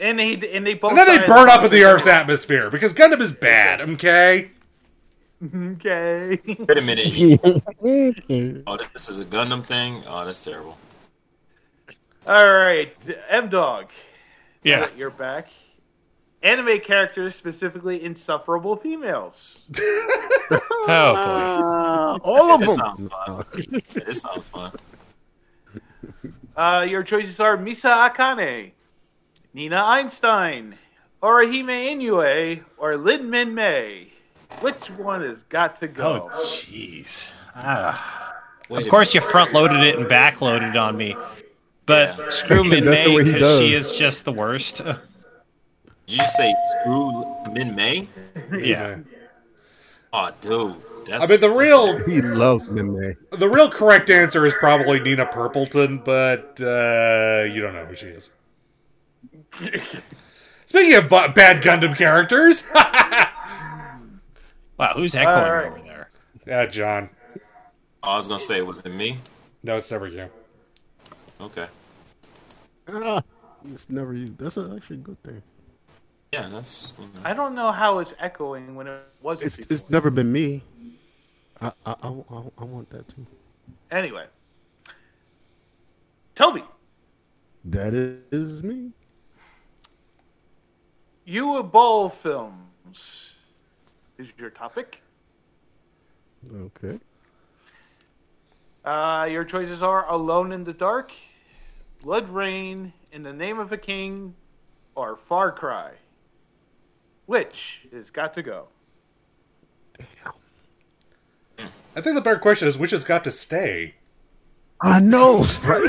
[0.00, 2.92] And they and they both And then they burn up in the Earth's atmosphere because
[2.92, 4.50] Gundam is bad, okay?
[5.54, 6.40] Okay.
[6.46, 7.40] Wait a minute.
[8.66, 10.02] oh, this is a Gundam thing.
[10.08, 10.76] Oh, that's terrible.
[12.26, 12.92] All right,
[13.30, 13.86] M Dog.
[14.64, 14.86] Yeah.
[14.96, 15.48] you're back.
[16.42, 19.60] Anime characters, specifically insufferable females.
[20.90, 22.24] Oh boy!
[22.24, 22.76] all of It them.
[22.76, 23.44] sounds fun.
[23.52, 24.72] it sounds fun.
[26.56, 28.70] Uh, your choices are Misa Amane,
[29.52, 30.76] Nina Einstein,
[31.22, 34.08] Orihime Inoue, or Lin Min Mei.
[34.62, 36.30] Which one has got to go?
[36.32, 37.32] Oh, jeez.
[37.54, 38.34] Ah.
[38.70, 41.14] Of a course, you front loaded it and back loaded on me.
[41.84, 44.80] But screw Min That's the May because she is just the worst.
[46.08, 48.08] Did you say screw Min May?
[48.52, 48.98] yeah.
[50.12, 50.76] Oh, dude.
[51.06, 53.14] That's, I mean, the real He loves Meme.
[53.30, 58.06] the real correct answer is probably Nina Purpleton, but uh, you don't know who she
[58.08, 58.30] is.
[60.66, 63.32] Speaking of bu- bad Gundam characters, Wow,
[64.96, 65.66] who's echoing All right.
[65.66, 66.10] over there?
[66.46, 67.08] yeah, John.
[68.02, 69.20] Oh, I was gonna say, was it me?
[69.62, 70.28] No, it's never you.
[71.40, 71.66] Okay.
[72.86, 73.22] Ah,
[73.72, 74.34] it's never you.
[74.38, 75.42] That's actually a good thing.
[76.32, 76.92] Yeah, that's.
[77.24, 79.46] I don't know how it's echoing when it wasn't.
[79.46, 79.74] It's before.
[79.74, 80.62] it's never been me.
[81.60, 83.26] I I, I, I, I want that too.
[83.90, 84.26] Anyway,
[86.34, 86.62] Toby,
[87.64, 88.92] That is me.
[91.24, 93.34] you Boll films
[94.18, 95.00] is your topic.
[96.54, 96.98] Okay.
[98.84, 101.12] Uh, your choices are Alone in the Dark,
[102.04, 104.34] BloodRayne, In the Name of a King,
[104.94, 105.92] or Far Cry.
[107.28, 108.68] Which has got to go?
[111.94, 113.96] I think the better question is which has got to stay.
[114.80, 115.82] I know, right?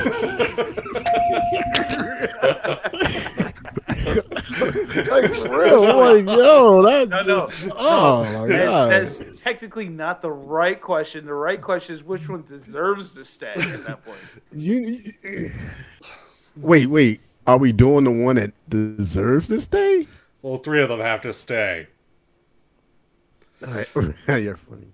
[5.07, 7.47] like real, I'm like, yo, that No, no.
[7.77, 8.91] oh my That- god.
[8.91, 11.25] That's technically not the right question.
[11.25, 14.17] The right question is which one deserves to stay at that point.
[14.51, 14.97] You,
[16.57, 17.21] wait, wait.
[17.47, 20.05] Are we doing the one that deserves to stay?
[20.41, 21.87] Well, three of them have to stay.
[23.65, 23.87] All right.
[24.41, 24.87] You're funny.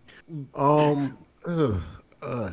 [0.55, 1.81] Um, ugh,
[2.21, 2.51] uh,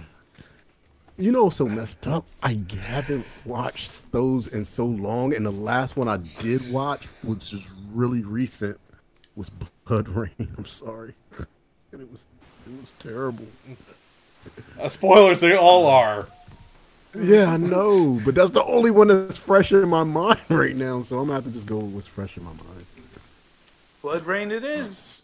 [1.16, 2.26] you know, so messed up.
[2.43, 7.53] I haven't watched those in so long, and the last one I did watch, which
[7.53, 8.78] is really recent,
[9.36, 9.51] was
[9.86, 10.55] Blood Rain.
[10.59, 11.14] I'm sorry,
[11.93, 12.26] and it was
[12.66, 13.47] it was terrible.
[14.78, 16.26] Uh, spoilers, they all are.
[17.18, 21.03] Yeah, I know, but that's the only one that's fresh in my mind right now.
[21.03, 22.81] So I'm gonna have to just go with what's fresh in my mind.
[24.03, 25.22] BloodRayne it is.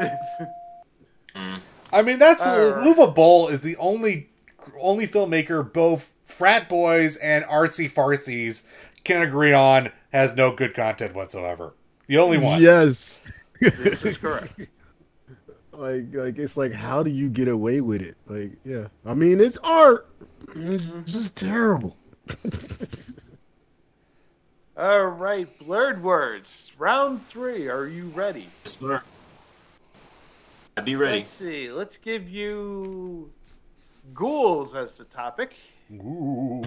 [1.92, 4.30] I mean, that's Uh, Uwe Boll is the only
[4.80, 8.62] only filmmaker both frat boys and artsy farsies
[9.04, 11.74] can agree on has no good content whatsoever.
[12.06, 12.60] The only one.
[12.60, 13.20] Yes.
[13.60, 14.60] this is correct.
[15.72, 19.40] like like it's like how do you get away with it like yeah i mean
[19.40, 20.06] it's art
[20.54, 21.96] it's just terrible
[24.80, 26.70] All right, blurred words.
[26.78, 27.68] Round three.
[27.68, 28.46] Are you ready?
[28.64, 29.02] Yes, sir.
[30.76, 31.18] I'd be ready.
[31.18, 31.70] Let's see.
[31.70, 33.30] Let's give you
[34.14, 35.54] ghouls as the topic.
[35.92, 36.64] Ooh.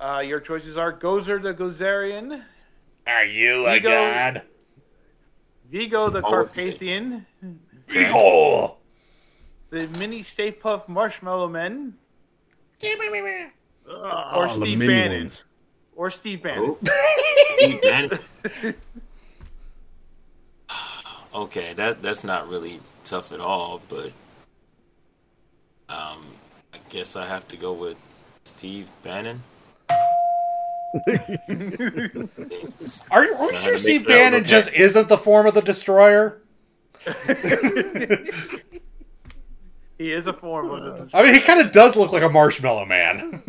[0.00, 2.42] Uh, your choices are Gozer the Gozerian,
[3.06, 4.42] Are you a god?
[5.70, 7.26] Vigo the Oh, it's- Carpathian,
[7.86, 8.78] Vigo!
[9.70, 11.94] the Mini Stay Puft Marshmallow Men,
[12.82, 13.06] or
[13.88, 15.22] Oh, the Steve mini Bannon.
[15.24, 15.44] ones.
[15.98, 16.76] Or Steve Bannon.
[17.58, 18.20] Steve Bannon?
[21.34, 24.12] okay, that that's not really tough at all, but
[25.88, 26.24] um,
[26.72, 27.96] I guess I have to go with
[28.44, 29.42] Steve Bannon.
[33.10, 36.40] Are you, are you sure Steve Bannon look just isn't the form of the destroyer?
[39.98, 41.10] He is a form of the.
[41.12, 43.42] I mean, he kind of does look like a marshmallow man.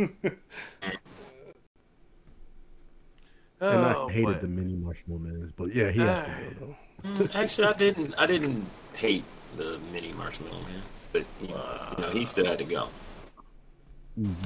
[3.61, 4.39] And i Oh, hated boy.
[4.41, 8.13] the mini marshmallow man but yeah he has to go though Mm, Actually, I didn't.
[8.17, 9.23] I didn't hate
[9.55, 10.81] the mini marshmallow man,
[11.13, 12.89] but you know, he still had to go.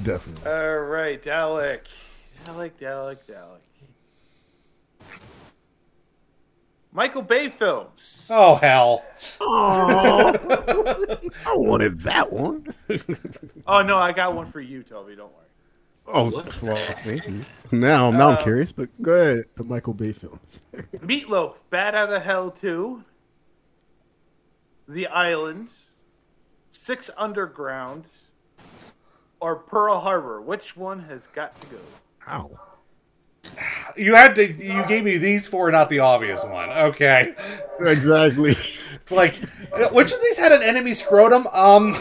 [0.03, 1.79] definitely All right, Dalek.
[2.45, 3.65] Dalek, Dalek, Dalek.
[6.91, 8.27] Michael Bay films.
[8.29, 9.03] oh, hell.
[9.41, 10.31] oh
[11.47, 12.67] i wanted that one
[13.65, 15.15] Oh no, I got one for you, Toby.
[15.15, 15.42] Don't worry.
[16.05, 17.41] Oh, well, thank you.
[17.71, 19.45] Now, now I'm Uh, curious, but go ahead.
[19.55, 20.61] The Michael Bay films.
[20.97, 23.03] Meatloaf, Bat Out of Hell 2,
[24.89, 25.69] The Island,
[26.71, 28.03] Six Underground,
[29.39, 30.41] or Pearl Harbor.
[30.41, 31.77] Which one has got to go?
[32.27, 32.51] Ow.
[33.95, 34.51] You had to.
[34.51, 36.69] You gave me these four, not the obvious one.
[36.69, 37.35] Okay.
[37.79, 38.51] Exactly.
[38.51, 39.35] It's like,
[39.91, 41.45] which of these had an enemy scrotum?
[41.47, 41.95] Um.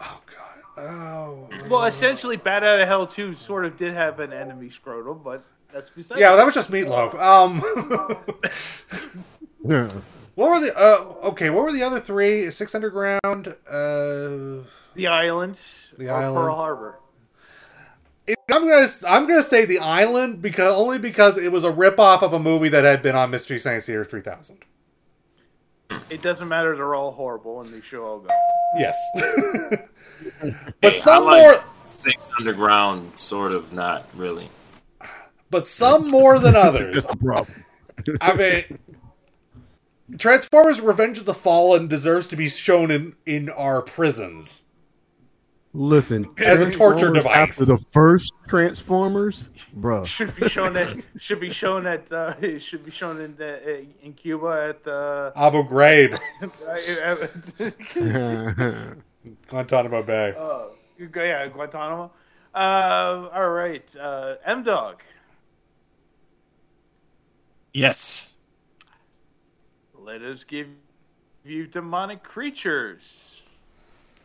[0.00, 0.20] oh.
[0.26, 0.58] God.
[0.76, 1.48] Oh.
[1.68, 5.44] Well, essentially, Bat Out of Hell 2 sort of did have an enemy scrotum, but
[5.72, 6.20] that's besides.
[6.20, 7.18] Yeah, that was just meatloaf.
[7.18, 7.62] Um.
[10.38, 10.78] What were the?
[10.78, 12.48] Uh, okay, what were the other three?
[12.52, 13.56] Six Underground.
[13.68, 14.62] Uh,
[14.94, 15.58] The Island,
[15.98, 16.36] The or Island.
[16.36, 16.98] Pearl Harbor.
[18.48, 22.32] I'm gonna I'm gonna say the island because only because it was a ripoff of
[22.34, 24.58] a movie that had been on Mystery Science Theater 3000.
[26.08, 28.28] It doesn't matter; they're all horrible, and they should all go.
[28.78, 28.96] Yes,
[29.70, 34.50] but Hey, some I like more, Six Underground, sort of, not really.
[35.50, 36.94] but some more than others.
[36.94, 37.64] That's the problem.
[38.20, 38.78] I mean,
[40.16, 44.64] Transformers: Revenge of the Fallen deserves to be shown in in our prisons.
[45.74, 47.36] Listen, As a torture device.
[47.36, 52.60] After the first Transformers, bro, Should be shown at should be shown at uh, it
[52.62, 56.18] should be shown in the, in Cuba at uh, Abu Ghraib,
[58.00, 58.94] uh,
[59.48, 60.34] Guantanamo Bay.
[60.98, 62.10] yeah, Guantanamo.
[62.54, 65.02] Uh, all right, uh, M Dog.
[67.74, 68.32] Yes.
[70.08, 70.68] Let us give
[71.44, 73.42] you demonic creatures.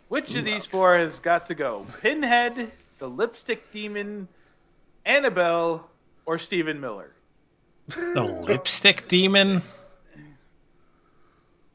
[0.07, 1.85] Which of these four has got to go?
[2.01, 4.29] Pinhead, the Lipstick Demon,
[5.05, 5.89] Annabelle,
[6.25, 7.11] or Stephen Miller?
[7.89, 9.61] The lipstick demon.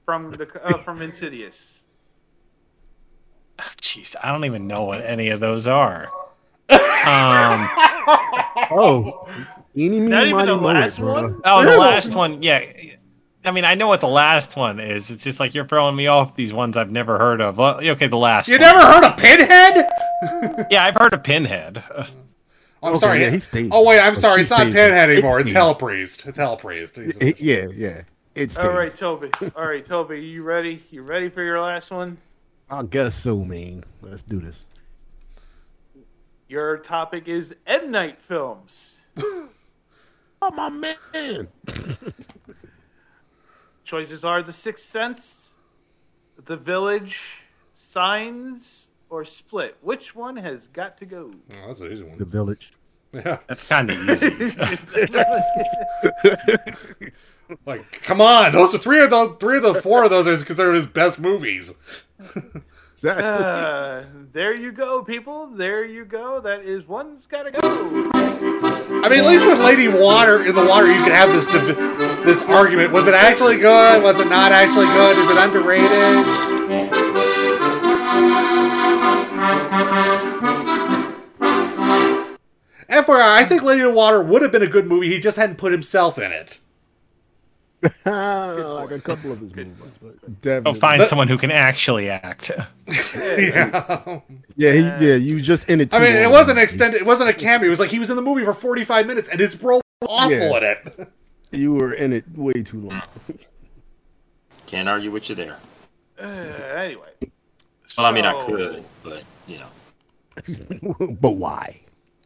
[0.07, 1.75] From the uh, from Insidious.
[3.59, 6.09] Jeez, I don't even know what any of those are.
[6.71, 7.69] Um,
[8.71, 9.29] Oh,
[9.77, 11.13] eeny, meeny, Not even miny, the moe, last bruh.
[11.13, 11.41] one?
[11.45, 12.61] oh, the last one, yeah.
[13.49, 15.11] I mean, I know what the last one is.
[15.11, 17.57] It's just like you're throwing me off these ones I've never heard of.
[17.57, 18.47] Well, okay, the last.
[18.49, 18.61] You one.
[18.61, 19.89] never heard of Pinhead?
[20.71, 21.83] Yeah, I've heard of Pinhead.
[22.83, 23.21] I'm Okay, sorry.
[23.21, 24.43] yeah, he staged oh wait, I'm but oh, sorry.
[24.43, 25.39] It's not staged Pinhead anymore.
[25.41, 25.79] It's It's Hell staged.
[25.79, 26.27] Priest.
[26.27, 26.97] It's Hell Priest.
[26.97, 28.03] He's- It- yeah, yeah.
[28.35, 29.31] It's All right, Toby.
[29.57, 30.21] All right, Toby.
[30.21, 30.85] You ready?
[30.91, 32.19] You ready for your last one?
[32.71, 33.85] I guess so, man.
[34.03, 34.65] Let's do this.
[36.49, 38.95] Your topic is M Night films.
[40.41, 41.49] Oh my man.
[43.89, 45.49] Choices are The Sixth Sense,
[46.45, 47.23] The Village,
[47.75, 49.79] Signs, or Split.
[49.81, 51.33] Which one has got to go?
[51.55, 52.19] Oh, that's an easy one.
[52.19, 52.73] The village.
[53.15, 53.39] Yeah.
[53.49, 54.55] That's kind of easy.
[57.65, 60.37] Like, come on, those are three of those, three of those, four of those are
[60.45, 61.73] considered his best movies.
[62.99, 63.25] Exactly.
[63.25, 65.47] Uh, there you go, people.
[65.47, 66.41] There you go.
[66.41, 67.61] That is one's got to go.
[67.63, 71.77] I mean, at least with Lady Water in the water, you can have this div-
[72.25, 72.93] this argument.
[72.93, 74.03] Was it actually good?
[74.03, 75.17] Was it not actually good?
[75.19, 76.49] Is it underrated?
[82.89, 85.09] FYI, I think Lady in Water would have been a good movie.
[85.09, 86.61] He just hadn't put himself in it.
[87.83, 90.73] like a couple of his movies, but definitely.
[90.73, 92.51] I'll find someone who can actually act.
[92.89, 94.21] yeah.
[94.57, 95.93] Yeah, he, yeah, you just in it.
[95.93, 96.65] Too I mean, it wasn't man.
[96.65, 97.01] extended.
[97.01, 97.69] It wasn't a cameo.
[97.69, 99.81] It was like he was in the movie for forty five minutes, and his bro
[100.03, 100.57] awful Yeah.
[100.57, 101.13] at it.
[101.51, 103.03] You were in it way too long.
[104.67, 105.59] Can't argue with you there.
[106.21, 107.11] Uh, anyway.
[107.97, 109.69] Well, I mean, I could, but you know.
[111.21, 111.81] but why?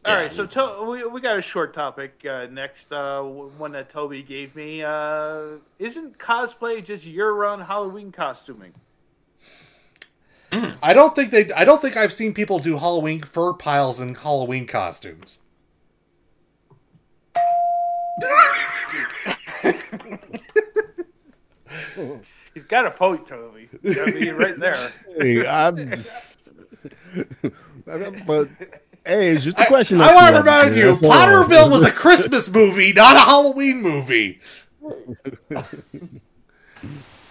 [0.05, 2.91] All right, so to- we, we got a short topic uh, next.
[2.91, 4.83] Uh, one that Toby gave me.
[4.83, 8.73] Uh, isn't cosplay just year-round Halloween costuming?
[10.51, 11.51] I don't think they.
[11.53, 15.39] I don't think I've seen people do Halloween fur piles in Halloween costumes.
[22.53, 23.67] He's got a point, Toby.
[23.83, 24.91] I mean, right there.
[25.17, 26.51] Hey, I'm just,
[27.85, 28.49] but
[29.05, 29.99] hey, it's just a question.
[29.99, 30.79] I of want to remind man.
[30.79, 34.39] you, Pottersville was a Christmas movie, not a Halloween movie.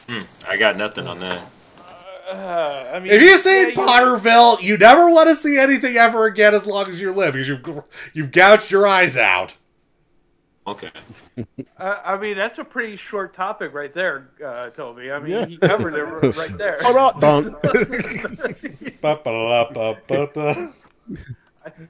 [0.08, 1.48] Hmm, I got nothing on that.
[2.28, 5.96] Uh, I mean, If you've seen yeah, you- Pottersville, you never want to see anything
[5.96, 7.82] ever again as long as you live because you've
[8.14, 9.56] you've gouged your eyes out.
[10.64, 10.90] Okay.
[11.76, 15.10] Uh, I mean, that's a pretty short topic right there, uh, Toby.
[15.10, 15.46] I mean, Yeah.
[15.46, 16.04] he covered it
[16.36, 16.78] right there.
[16.82, 17.56] Hold on, Don.
[19.02, 20.68] Ba-ba-da-ba-ba-da.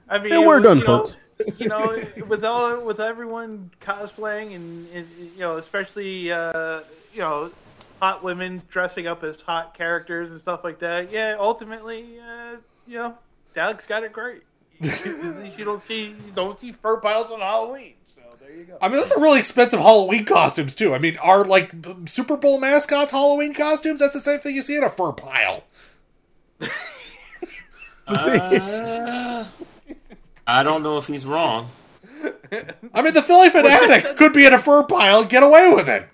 [0.09, 1.15] I mean, Yeah, we're you done, know, folks.
[1.57, 1.97] you know,
[2.29, 6.81] with all with everyone cosplaying and, and you know, especially uh,
[7.13, 7.51] you know,
[8.01, 11.11] hot women dressing up as hot characters and stuff like that.
[11.11, 12.55] Yeah, ultimately, uh,
[12.87, 13.15] you know,
[13.55, 14.41] Dalek's got it great.
[14.79, 17.93] You don't see you don't see fur piles on Halloween.
[18.07, 18.77] So there you go.
[18.81, 20.93] I mean, those are really expensive Halloween costumes too.
[20.93, 21.71] I mean, are like
[22.05, 23.99] Super Bowl mascots Halloween costumes?
[23.99, 25.63] That's the same thing you see in a fur pile.
[28.05, 29.45] Uh,
[30.45, 31.69] I don't know if he's wrong.
[32.93, 35.87] I mean, the Phillie Phanatic could be in a fur pile and get away with
[35.89, 36.07] it.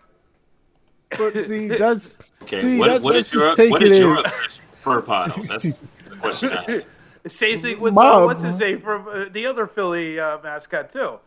[1.17, 4.27] But see, that's Okay, see, what, that, what that's is your what is your it.
[4.75, 5.47] fur piles?
[5.47, 6.85] That's the question I have.
[7.23, 10.37] The same thing with My- uh, what's his name from uh, the other Philly uh,
[10.43, 11.19] mascot too.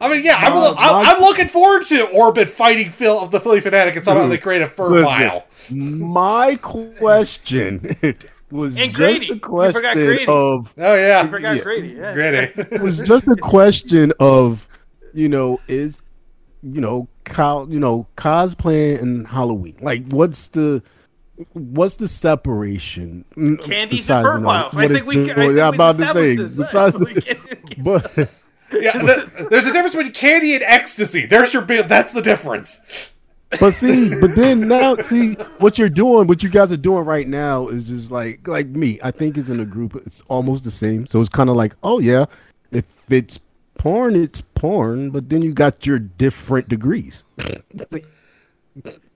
[0.00, 0.74] I mean, yeah, I'm, My- I'm,
[1.04, 4.38] my- I'm looking forward to Orbit fighting Phil of the Phillie Phanatic and somehow they
[4.38, 5.46] create a fur Listen, pile.
[5.70, 7.80] My question
[8.50, 9.32] was And just Grady.
[9.32, 9.84] a question
[10.28, 11.62] of Oh yeah, I forgot Yeah.
[11.62, 11.88] Grady.
[11.88, 12.12] Yeah.
[12.14, 12.52] Grady.
[12.74, 14.68] it was just a question of
[15.14, 16.02] you know is
[16.62, 20.82] you know co- you know cosplaying and Halloween like what's the
[21.52, 23.24] what's the separation
[23.64, 24.76] Candies and fur you know, piles.
[24.76, 27.38] I think we- the- I think yeah, I'm we about to say besides the,
[27.78, 28.30] but
[28.72, 31.26] Yeah, th- there's a difference between candy and ecstasy.
[31.26, 31.88] There's your big.
[31.88, 32.80] That's the difference.
[33.60, 37.28] but see, but then now see what you're doing, what you guys are doing right
[37.28, 38.98] now is just like like me.
[39.02, 39.94] I think is in a group.
[39.94, 41.06] It's almost the same.
[41.06, 42.26] So it's kind of like, oh yeah,
[42.72, 43.38] if it's
[43.78, 45.10] porn, it's porn.
[45.10, 47.24] But then you got your different degrees.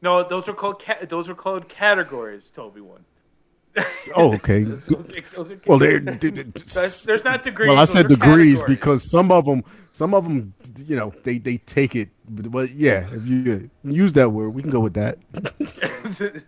[0.03, 2.51] No, those are called ca- those are called categories.
[2.55, 3.05] Toby one.
[4.17, 4.65] Oh, okay.
[4.65, 7.69] Those- those are- those are- Well, they're, There's- there's not degrees.
[7.69, 8.63] Well, I said degrees categories.
[8.77, 9.63] because some of them,
[9.93, 10.53] some of them,
[10.87, 12.09] you know, they they take it.
[12.29, 15.19] But, but yeah, if you use that word, we can go with that.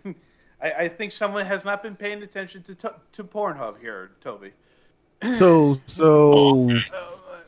[0.61, 4.51] I, I think someone has not been paying attention to to, to Pornhub here, Toby.
[5.33, 6.69] So so.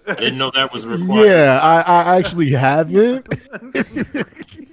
[0.08, 1.26] I didn't know that was required.
[1.28, 3.28] Yeah, I, I actually haven't.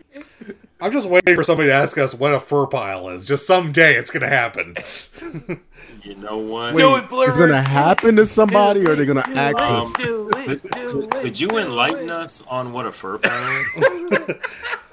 [0.82, 3.26] I'm just waiting for somebody to ask us what a fur pile is.
[3.26, 4.76] Just someday it's gonna happen.
[6.04, 6.74] You know what?
[6.74, 6.84] Wait,
[7.28, 9.94] it's gonna happen to somebody, or they're gonna access?
[10.00, 14.36] Um, could, could- could you enlighten us on what a fur pile is?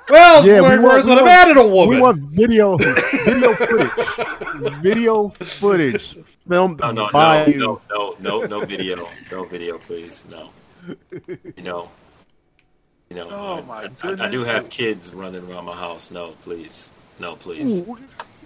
[0.09, 1.95] Well, Yeah, we want, we what a want- man and a woman?
[1.95, 6.17] We want video, video footage, video footage
[6.47, 7.59] filmed No, no, by no, you.
[7.59, 10.49] no, no, no, no video, no video, please, no.
[11.55, 11.89] You know,
[13.09, 14.31] you know, Oh, I- my I, I, goodness.
[14.31, 16.11] do have kids running around my house.
[16.11, 17.85] No, please, no, please.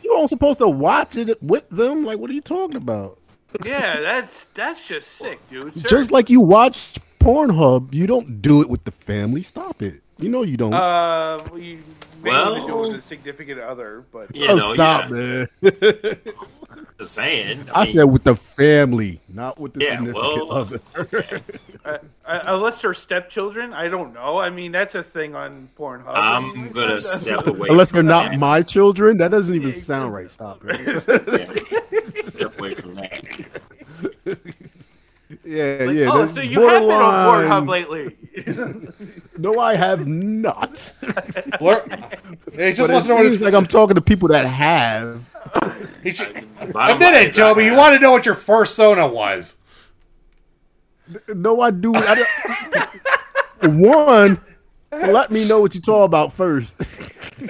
[0.04, 2.04] You aren't supposed to watch it with them.
[2.04, 3.18] Like, what are you talking about?
[3.64, 5.74] Yeah, that's that's just sick, dude.
[5.88, 9.44] Just like you watch Pornhub, you don't do it with the family.
[9.44, 10.02] Stop it.
[10.18, 10.74] You know you don't.
[10.74, 11.80] Uh, we
[12.24, 15.46] may Well- do it with a significant other, but You oh, know, stop, yeah.
[15.62, 16.16] man.
[17.00, 17.66] Just saying.
[17.74, 20.80] I mean, said with the family, not with the Yeah, significant well, other.
[21.86, 24.38] uh, uh, unless they're stepchildren, I don't know.
[24.40, 26.12] I mean, that's a thing on Pornhub.
[26.16, 27.68] I'm gonna step away.
[27.72, 28.40] Unless they're not that.
[28.40, 30.30] my children, that doesn't even sound right.
[30.32, 32.26] Stop it.
[32.30, 33.24] Step away from that.
[35.44, 36.10] Yeah, Like, yeah.
[36.12, 38.16] oh, that's so you have been on Pornhub lately?
[39.38, 40.94] No, I have not.
[41.60, 41.84] Lur-
[42.54, 44.46] Hey, just but wants it to know what seems like I'm talking to people that
[44.46, 45.33] have.
[46.10, 46.34] He should-
[46.74, 47.66] Bottom Admit line it, is I Toby.
[47.66, 49.58] You want to know what your fursona was?
[51.30, 51.94] No, I do.
[51.96, 52.26] I
[53.68, 54.40] One,
[54.92, 56.82] let me know what you talk about first.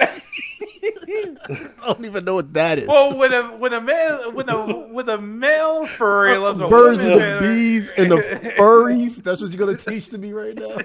[1.50, 2.88] I don't even know what that is.
[2.88, 6.68] well, when a when a male when a when a male furry uh, loves a
[6.68, 9.22] Birds woman, and the bees and the furries.
[9.22, 10.78] That's what you're gonna teach to me right now.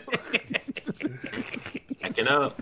[2.02, 2.62] Backing up.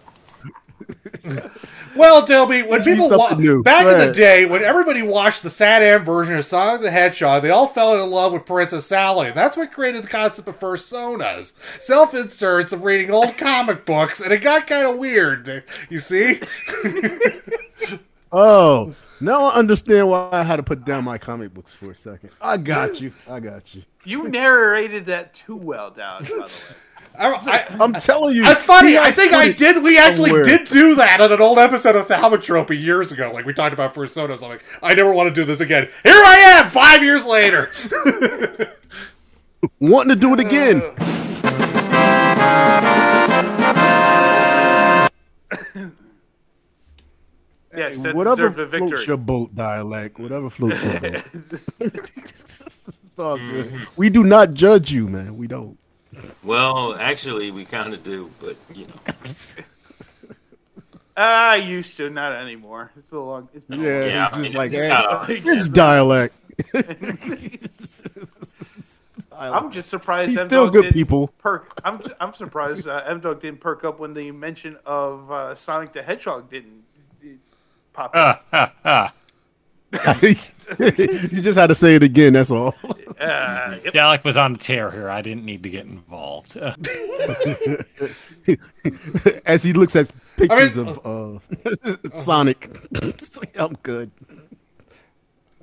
[1.95, 3.63] Well, Toby, when Teach people wa- new.
[3.63, 7.49] back in the day, when everybody watched the SatAM version of Sonic the Hedgehog, they
[7.49, 11.53] all fell in love with Princess Sally, that's what created the concept of fursonas.
[11.81, 15.63] Self inserts of reading old comic books, and it got kind of weird.
[15.89, 16.39] You see?
[18.31, 21.95] Oh, now I understand why I had to put down my comic books for a
[21.95, 22.31] second.
[22.41, 23.13] I got you.
[23.29, 23.83] I got you.
[24.07, 26.23] You narrated that too well, down.
[26.23, 26.47] By the way.
[27.19, 28.43] I, I'm telling you.
[28.45, 28.97] That's funny.
[28.97, 29.83] I think I did.
[29.83, 30.45] We actually somewhere.
[30.45, 33.33] did do that on an old episode of Thaumatrope years ago.
[33.33, 34.41] Like we talked about fursonas.
[34.41, 35.89] I'm like, I never want to do this again.
[36.03, 37.69] Here I am, five years later.
[39.81, 40.81] wanting to do it again.
[45.69, 45.89] Uh.
[47.77, 50.17] Yes, that Whatever a floats your boat, Dalek.
[50.19, 51.23] Whatever floats your boat.
[53.17, 53.73] It's all good.
[53.95, 55.37] We do not judge you, man.
[55.37, 55.77] We don't.
[56.43, 58.93] Well, actually, we kind of do, but you know.
[61.17, 62.91] I used to, not anymore.
[62.95, 63.49] It's a long.
[63.55, 64.89] It's been Yeah, long- Yeah, it's just like it's hey,
[65.39, 66.29] kinda- it's Dalek.
[69.31, 70.29] I'm just surprised.
[70.31, 71.27] He's M still Dog good people.
[71.39, 71.79] Perk.
[71.83, 75.93] I'm I'm surprised uh, M Dog didn't perk up when the mention of uh, Sonic
[75.93, 76.83] the Hedgehog didn't
[77.97, 78.11] pop.
[78.13, 79.13] Ah, ah, ah.
[80.21, 82.33] you just had to say it again.
[82.33, 82.75] That's all.
[83.17, 83.95] Uh, yep.
[83.95, 85.09] Dalek was on a tear here.
[85.09, 86.55] I didn't need to get involved.
[89.45, 92.69] As he looks at pictures I mean- of uh, Sonic,
[93.39, 94.11] like, I'm good.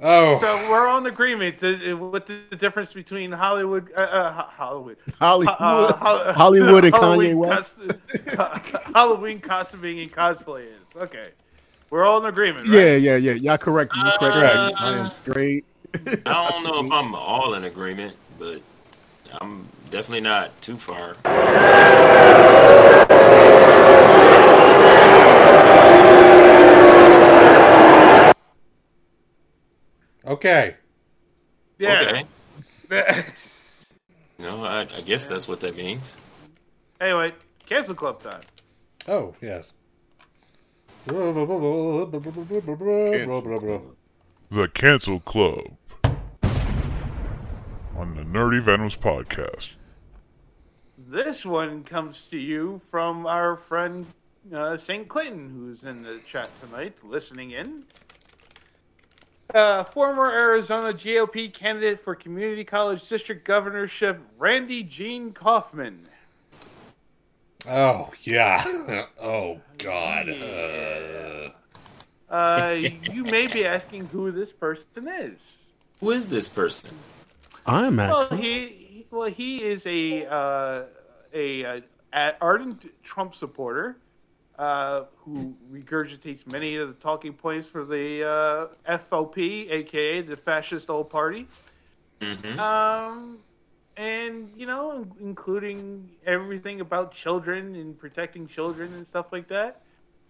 [0.03, 1.61] Oh, So we're all in agreement.
[1.61, 6.93] The, what the, the difference between Hollywood, uh, uh, Hollywood, Hollywood- Ho- Ho- Hollywood and
[6.95, 7.77] Kanye West.
[8.27, 10.73] cos- Halloween costuming and cosplaying.
[10.97, 11.29] Okay,
[11.95, 12.67] we're all in agreement.
[12.67, 12.77] Right?
[12.77, 13.33] Yeah, yeah, yeah.
[13.35, 13.95] Y'all correct.
[13.95, 14.57] You correct.
[14.57, 15.65] Uh, I am straight.
[16.27, 18.61] I don't know if I'm all in agreement, but
[19.41, 21.11] I'm definitely not too far.
[30.27, 30.75] okay.
[31.79, 32.23] Yeah.
[32.91, 33.25] Okay.
[34.37, 36.17] You know, I, I guess that's what that means.
[37.01, 37.33] anyway,
[37.67, 38.41] cancel club time.
[39.07, 39.75] Oh, yes.
[44.51, 45.67] The Cancel Club
[47.95, 49.69] on the Nerdy Venoms podcast.
[50.97, 54.07] This one comes to you from our friend
[54.55, 55.07] uh, St.
[55.07, 57.85] Clinton, who's in the chat tonight, listening in.
[59.55, 66.09] Uh, former Arizona GOP candidate for Community College District Governorship, Randy Gene Kaufman.
[67.69, 69.07] Oh, yeah.
[69.21, 70.29] Oh, God.
[70.29, 71.51] Uh,
[72.29, 72.77] Uh,
[73.13, 75.39] you may be asking who this person is.
[76.01, 76.97] Who is this person?
[77.67, 78.43] I'm Well, actually.
[78.43, 80.83] he, he well he is a uh,
[81.33, 81.81] a, uh
[82.13, 83.97] a ardent Trump supporter
[84.59, 88.25] uh, who regurgitates many of the talking points for the
[88.87, 91.47] uh, FOP, aka the fascist old party.
[92.59, 93.39] Um,
[93.97, 99.81] and you know, including everything about children and protecting children and stuff like that.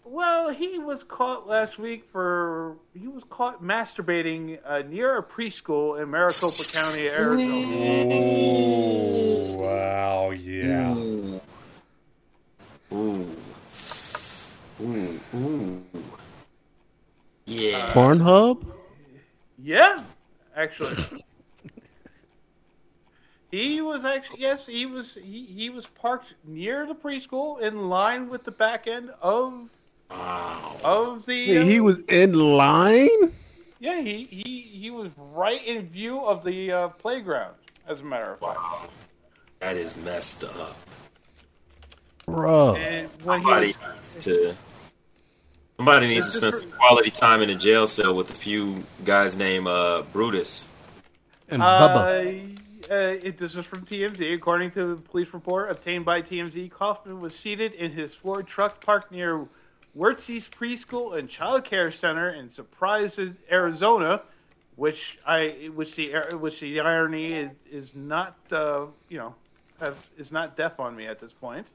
[0.06, 6.00] Well, he was caught last week for he was caught masturbating uh, near a preschool
[6.02, 8.12] in Maricopa County, Arizona.
[8.12, 10.94] Ooh, wow, yeah.
[10.94, 11.40] Ooh.
[12.92, 13.26] Ooh.
[14.82, 15.20] Ooh.
[15.34, 15.82] Ooh.
[17.46, 17.92] Yeah.
[17.92, 18.66] Pornhub.
[19.62, 20.02] Yeah,
[20.54, 20.96] actually.
[23.62, 28.28] He was actually yes, he was he, he was parked near the preschool in line
[28.28, 29.70] with the back end of
[30.10, 33.32] of the He, he was in line.
[33.80, 37.54] Yeah, he, he he was right in view of the uh, playground,
[37.86, 38.90] as a matter of fact.
[39.60, 40.76] That is messed up.
[42.26, 42.76] Bro.
[42.76, 44.56] And when he Somebody was, needs to.
[45.76, 49.36] Somebody needs to spend some quality time in a jail cell with a few guys
[49.36, 50.68] named uh, Brutus.
[51.48, 52.24] And Uh,
[52.90, 54.34] uh, it, this is from TMZ.
[54.34, 58.84] According to the police report obtained by TMZ, Kaufman was seated in his Ford truck
[58.84, 59.46] parked near
[59.96, 63.18] Wurtzy's Preschool and Child Care Center in Surprise,
[63.50, 64.22] Arizona,
[64.76, 69.34] which I, which the, which the irony is, is not, uh, you know,
[69.80, 71.66] have, is not deaf on me at this point.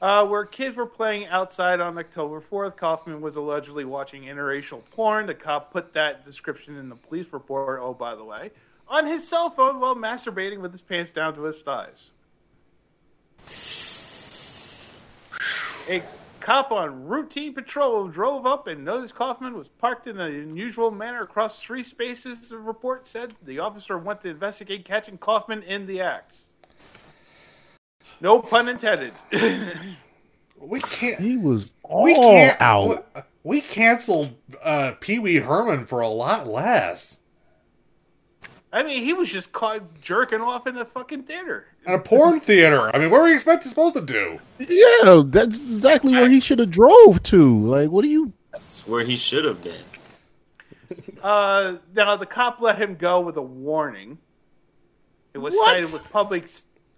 [0.00, 5.26] Uh, where kids were playing outside on October 4th, Kaufman was allegedly watching interracial porn.
[5.26, 8.50] The cop put that description in the police report, oh, by the way,
[8.88, 12.10] on his cell phone while masturbating with his pants down to his thighs.
[15.88, 16.02] A
[16.40, 21.20] cop on routine patrol drove up and noticed Kaufman was parked in an unusual manner
[21.20, 23.34] across three spaces, the report said.
[23.42, 26.36] The officer went to investigate catching Kaufman in the act.
[28.20, 29.12] No pun intended.
[30.58, 31.20] we can't.
[31.20, 32.60] He was we all can't.
[32.60, 33.06] out.
[33.42, 37.20] We canceled uh, Pee Wee Herman for a lot less.
[38.74, 41.66] I mean, he was just caught jerking off in a fucking theater.
[41.86, 42.90] In a porn theater.
[42.94, 44.40] I mean, what were you expect supposed to do?
[44.58, 47.66] Yeah, that's exactly where he should have drove to.
[47.66, 48.32] Like, what do you?
[48.50, 49.74] That's where he should have been.
[51.22, 54.18] Uh, now the cop let him go with a warning.
[55.32, 55.76] It was What?
[55.76, 56.50] cited with public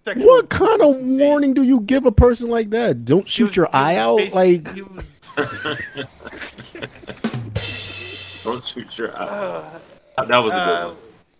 [0.04, 0.26] sexual.
[0.26, 3.04] What kind of warning do you give a person like that?
[3.04, 4.32] Don't shoot your eye out.
[4.32, 5.20] Like, was-
[8.42, 9.78] Don't shoot your eye.
[10.26, 10.96] that was a good uh, one.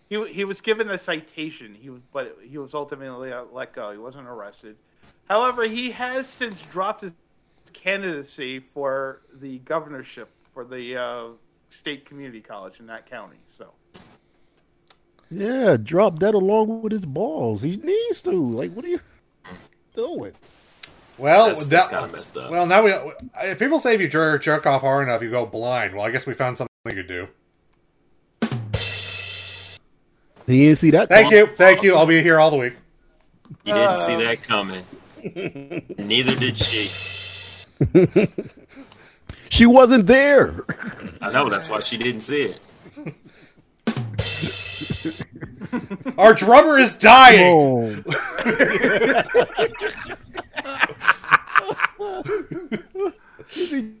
[0.09, 1.75] He he was given a citation.
[1.79, 3.91] He was, but he was ultimately uh, let go.
[3.91, 4.77] He wasn't arrested.
[5.29, 7.11] However, he has since dropped his
[7.73, 11.27] candidacy for the governorship for the uh,
[11.69, 13.37] state community college in that county.
[13.57, 13.73] So.
[15.29, 17.61] yeah, drop that along with his balls.
[17.61, 18.31] He needs to.
[18.31, 18.99] Like, what are you
[19.95, 20.31] doing?
[21.17, 22.49] Well, That's- that- kinda messed up.
[22.51, 22.93] Well, now we.
[23.43, 25.95] If people say if you jerk, jerk off hard enough, you go blind.
[25.95, 27.27] Well, I guess we found something we could do.
[30.47, 31.09] He didn't see that.
[31.09, 31.95] Thank you, thank you.
[31.95, 32.73] I'll be here all the week.
[33.65, 34.83] You didn't Uh, see that coming.
[35.97, 36.89] Neither did she.
[39.49, 40.65] She wasn't there.
[41.21, 42.59] I know that's why she didn't see it.
[46.17, 48.03] Our drummer is dying.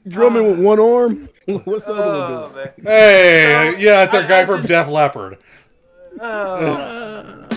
[0.07, 1.29] Drumming with one arm.
[1.45, 2.67] What's the other one doing?
[2.83, 5.37] Hey, yeah, that's our guy from Def Leppard.
[6.19, 7.47] Oh.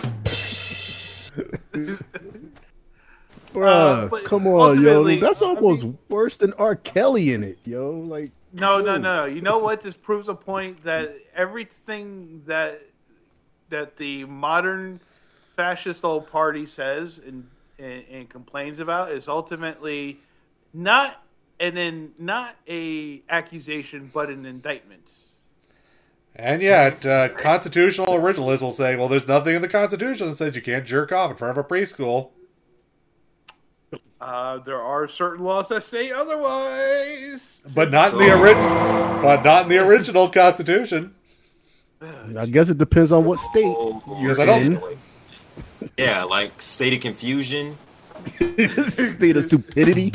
[3.52, 5.18] Bruh, Uh, come on, yo.
[5.18, 6.76] That's I almost worse than R.
[6.76, 7.90] Kelly in it, yo.
[7.90, 9.24] Like, No, no, no, no.
[9.24, 9.80] You know what?
[9.80, 12.82] This proves a point that everything that
[13.70, 15.00] that the modern
[15.54, 17.46] fascist old party says and,
[17.78, 20.18] and, and complains about is ultimately
[20.74, 21.22] not
[21.60, 25.08] and then not a accusation but an indictment.
[26.36, 30.55] And yet, uh, constitutional originalists will say, well, there's nothing in the Constitution that says
[30.57, 32.31] you can't jerk off in front of a preschool.
[34.20, 37.62] Uh, there are certain laws that say otherwise.
[37.74, 38.52] But not in the ori-
[39.23, 41.15] but not in the original Constitution.
[42.36, 44.82] I guess it depends on what state you're Because I don't- in.
[45.97, 47.77] Yeah, like state of confusion.
[48.36, 50.12] state of stupidity.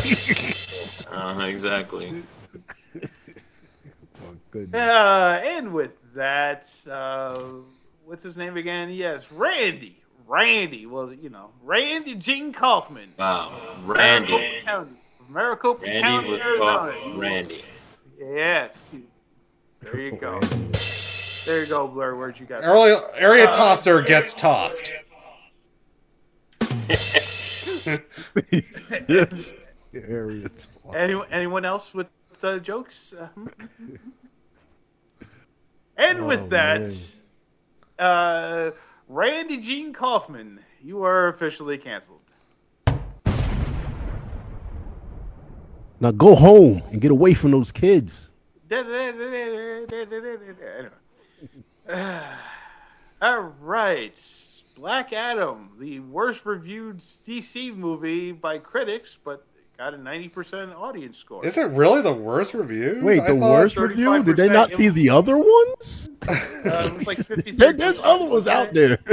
[1.11, 2.23] Uh, exactly.
[4.73, 7.39] Uh, and with that, uh,
[8.05, 8.89] what's his name again?
[8.89, 10.01] Yes, Randy.
[10.27, 10.85] Randy.
[10.85, 13.13] Well, you know, Randy Gene Kaufman.
[13.17, 13.51] Wow,
[13.83, 14.31] Randy.
[14.33, 14.91] Maricopa County.
[15.29, 16.93] Maricopa Randy County, was Arizona.
[17.15, 17.61] Randy.
[18.19, 18.75] Yes.
[19.81, 20.39] There you go.
[21.45, 22.15] There you go, Blur.
[22.15, 22.61] Where'd you got?
[22.61, 22.69] that?
[22.69, 24.91] Area, area Uh, tosser gets tossed.
[29.07, 29.53] yes.
[29.93, 30.49] Area
[30.93, 32.07] Anyone, anyone else with
[32.43, 33.13] uh, jokes?
[35.97, 36.91] And with Oh, that,
[37.99, 38.71] uh,
[39.07, 42.21] Randy Gene Kaufman, you are officially canceled.
[45.99, 48.29] Now go home and get away from those kids.
[48.69, 49.85] Anyway.
[53.21, 54.19] All right.
[54.75, 59.45] Black Adam, the worst reviewed DC movie by critics, but
[59.77, 61.45] got a 90% audience score.
[61.45, 62.99] Is it really the worst review?
[63.01, 64.23] Wait, I the worst review?
[64.23, 66.09] Did they not see the other ones?
[66.27, 67.17] Uh, like
[67.57, 68.99] There- there's other ones out there.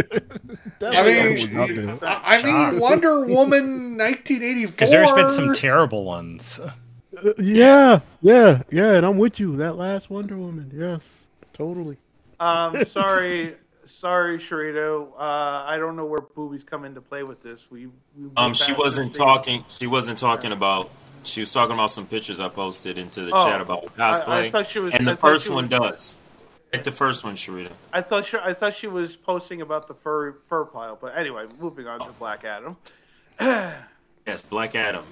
[0.83, 1.99] I mean, out there.
[2.03, 4.71] I I mean, Wonder Woman 1984.
[4.73, 6.59] Because there's been some terrible ones.
[6.61, 9.57] Uh, yeah, yeah, yeah, and I'm with you.
[9.57, 11.19] That last Wonder Woman, yes,
[11.53, 11.99] totally.
[12.41, 13.55] Um, sorry,
[13.93, 15.13] sorry, Sharito.
[15.19, 17.61] Uh, I don't know where boobies come into play with this.
[17.71, 17.87] We,
[18.17, 19.65] we Um, she wasn't talking.
[19.69, 20.91] She wasn't talking about.
[21.25, 24.13] She was talking about some pictures I posted into the Oh, chat about I- I
[24.13, 24.51] cosplay.
[24.53, 26.19] thought she was- and the thought first she one was- does.
[26.73, 27.71] Like the first one, Sharita.
[27.93, 31.47] I thought she, I thought she was posting about the fur fur pile, but anyway,
[31.61, 32.77] moving on to Black Adam.
[34.27, 35.05] Yes, Black Adam.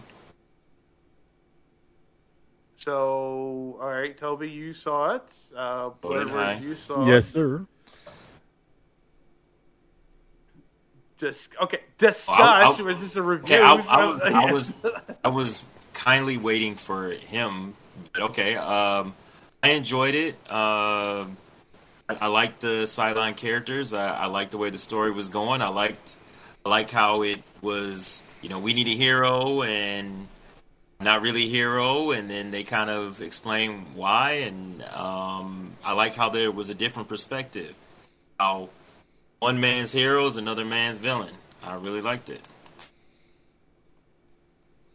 [2.76, 5.22] So, all right, Toby, you saw it.
[5.54, 6.58] Uh, So did Blurred, I.
[6.60, 7.32] you saw Yes, it.
[7.32, 7.66] sir.
[11.20, 12.28] Dis- okay, discuss.
[12.40, 13.56] I- I- was this a review?
[13.56, 14.74] Okay, I, I so- was, I was,
[15.24, 17.74] I was kindly waiting for him.
[18.12, 19.14] But okay, um,
[19.62, 20.34] I enjoyed it.
[20.50, 21.36] Um
[22.08, 23.92] I, I liked the sideline characters.
[23.94, 25.62] I, I liked the way the story was going.
[25.62, 26.16] I liked,
[26.64, 28.24] I liked how it was.
[28.42, 30.26] You know, we need a hero and
[31.00, 34.32] not really hero, and then they kind of explain why.
[34.32, 37.76] And um, I like how there was a different perspective.
[38.38, 38.70] How
[39.40, 41.34] one man's hero is another man's villain.
[41.62, 42.40] I really liked it.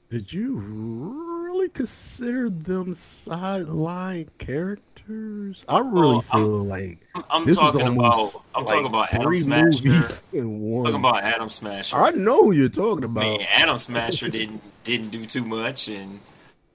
[0.10, 5.66] Did you really consider them sideline characters?
[5.68, 7.00] I really Oh, feel like
[7.30, 8.32] I'm this was talking about.
[8.54, 10.22] I'm like talking about Atom Smasher.
[10.34, 10.86] in one.
[10.86, 11.98] Talking about Atom Smasher.
[11.98, 13.24] I know who you're talking I about.
[13.24, 16.20] mean, Atom Smasher didn't didn't do too much, and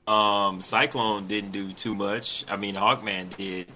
[0.09, 2.45] um, Cyclone didn't do too much.
[2.51, 3.69] I mean, Hawkman did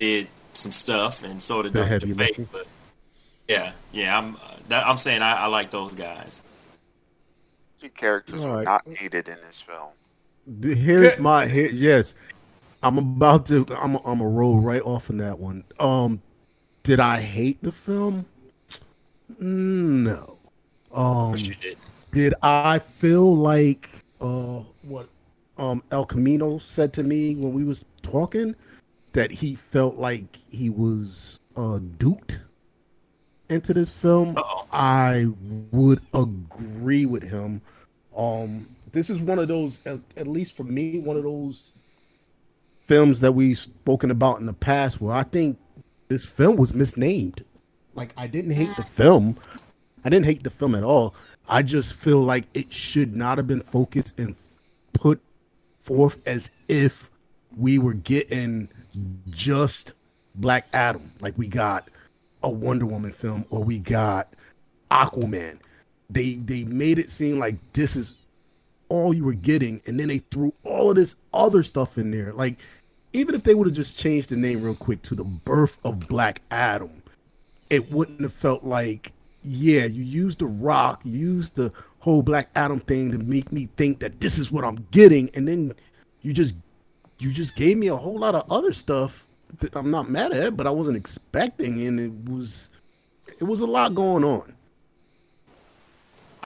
[0.00, 2.46] did some stuff, and so did Doctor Fate.
[2.50, 2.66] But
[3.48, 6.42] yeah, yeah, I'm uh, that, I'm saying I, I like those guys.
[7.80, 9.90] Two characters All were not needed in this film.
[10.46, 12.14] The- Here's my here, yes.
[12.82, 15.64] I'm about to I'm I'm a roll right off in that one.
[15.80, 16.22] Um
[16.82, 18.26] did I hate the film?
[19.38, 20.38] No.
[20.92, 21.78] Um you did.
[22.12, 25.08] did I feel like uh what
[25.58, 28.54] um El Camino said to me when we was talking
[29.12, 32.40] that he felt like he was uh duped
[33.48, 34.36] into this film?
[34.72, 35.26] I
[35.72, 37.62] would agree with him.
[38.16, 41.72] Um this is one of those at, at least for me one of those
[42.82, 45.58] films that we've spoken about in the past where I think
[46.08, 47.44] this film was misnamed.
[47.94, 49.36] Like I didn't hate the film.
[50.04, 51.14] I didn't hate the film at all.
[51.48, 54.36] I just feel like it should not have been focused and
[54.92, 55.20] put
[55.78, 57.10] forth as if
[57.56, 58.68] we were getting
[59.28, 59.94] just
[60.34, 61.88] Black Adam, like we got
[62.42, 64.32] a Wonder Woman film or we got
[64.90, 65.58] Aquaman.
[66.10, 68.12] They they made it seem like this is
[68.88, 72.32] all you were getting, and then they threw all of this other stuff in there.
[72.32, 72.58] Like
[73.12, 76.08] even if they would have just changed the name real quick to the birth of
[76.08, 77.02] Black Adam,
[77.70, 79.12] it wouldn't have felt like
[79.42, 83.68] yeah, you used the rock, you used the whole Black Adam thing to make me
[83.76, 85.74] think that this is what I'm getting, and then
[86.22, 86.54] you just
[87.18, 89.27] you just gave me a whole lot of other stuff
[89.74, 92.68] I'm not mad at, it, but I wasn't expecting, and it was
[93.38, 94.54] it was a lot going on.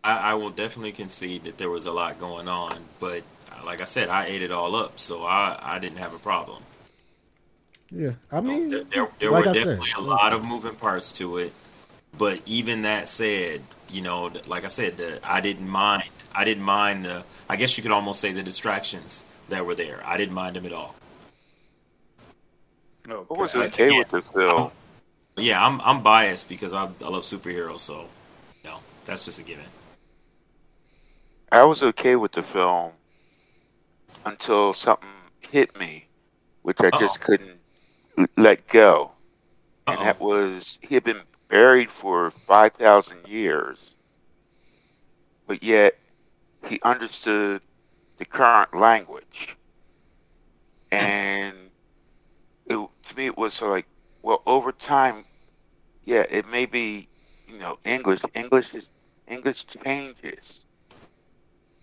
[0.04, 3.80] I, I will definitely concede that there was a lot going on, but uh, like
[3.80, 6.62] I said, I ate it all up, so I, I didn't have a problem.
[7.90, 10.74] Yeah, I mean, There, there, there like were I said, definitely a lot of moving
[10.74, 11.52] parts to it,
[12.16, 13.62] but even that said,
[13.92, 16.04] you know, like I said, the, I didn't mind.
[16.34, 17.24] I didn't mind the.
[17.48, 20.00] I guess you could almost say the distractions that were there.
[20.04, 20.94] I didn't mind them at all.
[23.06, 24.70] What was okay again, with the film?
[25.36, 28.08] Yeah, I'm I'm biased because I, I love superheroes, so
[28.64, 29.64] no, that's just a given.
[31.50, 32.92] I was okay with the film
[34.24, 35.08] until something
[35.40, 36.06] hit me,
[36.62, 37.58] which I just couldn't
[38.36, 39.10] let go.
[39.86, 43.78] And that was he had been buried for 5,000 years,
[45.46, 45.98] but yet
[46.66, 47.60] he understood
[48.16, 49.56] the current language.
[50.90, 50.98] Hmm.
[50.98, 51.71] And it,
[53.12, 53.86] to me, it was sort of like,
[54.22, 55.24] well, over time,
[56.04, 57.08] yeah, it may be,
[57.48, 58.20] you know, English.
[58.34, 58.90] English is
[59.28, 60.64] English changes.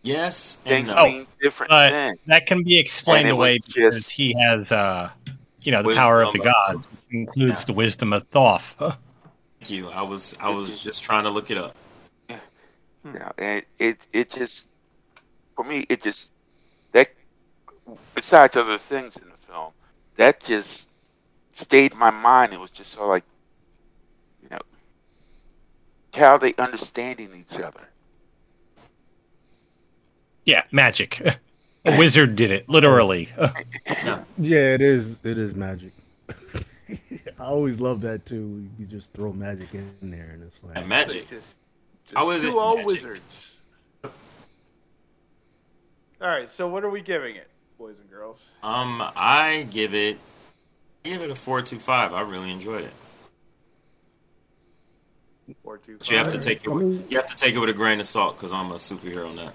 [0.02, 1.04] Yes Things and no.
[1.06, 2.18] mean different But things.
[2.28, 5.10] that can be explained And it was away just- because he has, uh,
[5.62, 6.54] you know, the power of the Wisdom.
[6.68, 8.76] gods, which includes the wisdom of Thoth.
[8.80, 9.90] Thank you.
[9.90, 11.76] I was I was just trying to look it up.
[12.30, 12.38] Yeah,
[13.04, 14.68] know, and it it just
[15.56, 16.32] for me it just
[16.94, 17.10] that
[18.16, 19.74] besides other things in the film
[20.16, 20.88] that just
[21.60, 22.54] stayed in my mind.
[22.54, 23.24] It was just so like
[24.42, 24.60] you know
[26.14, 27.82] how they understanding each other.
[30.46, 31.22] yeah, magic.
[31.86, 33.30] A wizard did it, literally.
[33.38, 35.22] Yeah, it is.
[35.24, 35.94] It is magic.
[37.40, 38.68] I always love that too.
[38.78, 41.30] You just throw magic in there, and it's like And magic.
[41.30, 41.56] Just,
[42.06, 42.88] just How is it two old magic?
[42.88, 43.56] wizards.
[44.04, 44.12] All
[46.28, 48.50] right, so what are we giving it, boys and girls?
[48.62, 50.20] Um, I give it I
[51.04, 52.14] give it a four two five.
[52.14, 52.94] I really enjoyed it.
[55.64, 56.70] Four, two, But you have to take it.
[56.70, 58.72] I With, mean- you have to take it with a grain of salt because I'm
[58.72, 59.54] a superhero nut.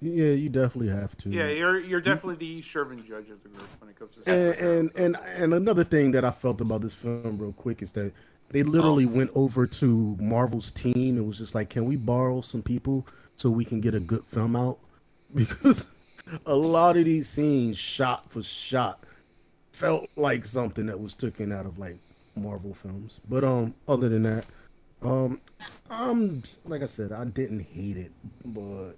[0.00, 1.30] Yeah, you definitely have to.
[1.30, 4.30] Yeah, you're you're definitely the Sherman judge of the group when it comes to.
[4.30, 7.92] and, and and and another thing that I felt about this film, real quick, is
[7.92, 8.12] that
[8.50, 12.62] they literally went over to Marvel's team and was just like, "Can we borrow some
[12.62, 13.06] people
[13.36, 14.78] so we can get a good film out?"
[15.34, 15.86] Because
[16.46, 19.02] a lot of these scenes, shot for shot,
[19.74, 21.98] felt like something that was taken out of like
[22.36, 23.20] Marvel films.
[23.28, 24.46] But um, other than that,
[25.02, 25.40] um,
[25.90, 28.12] I'm like I said, I didn't hate it,
[28.44, 28.92] but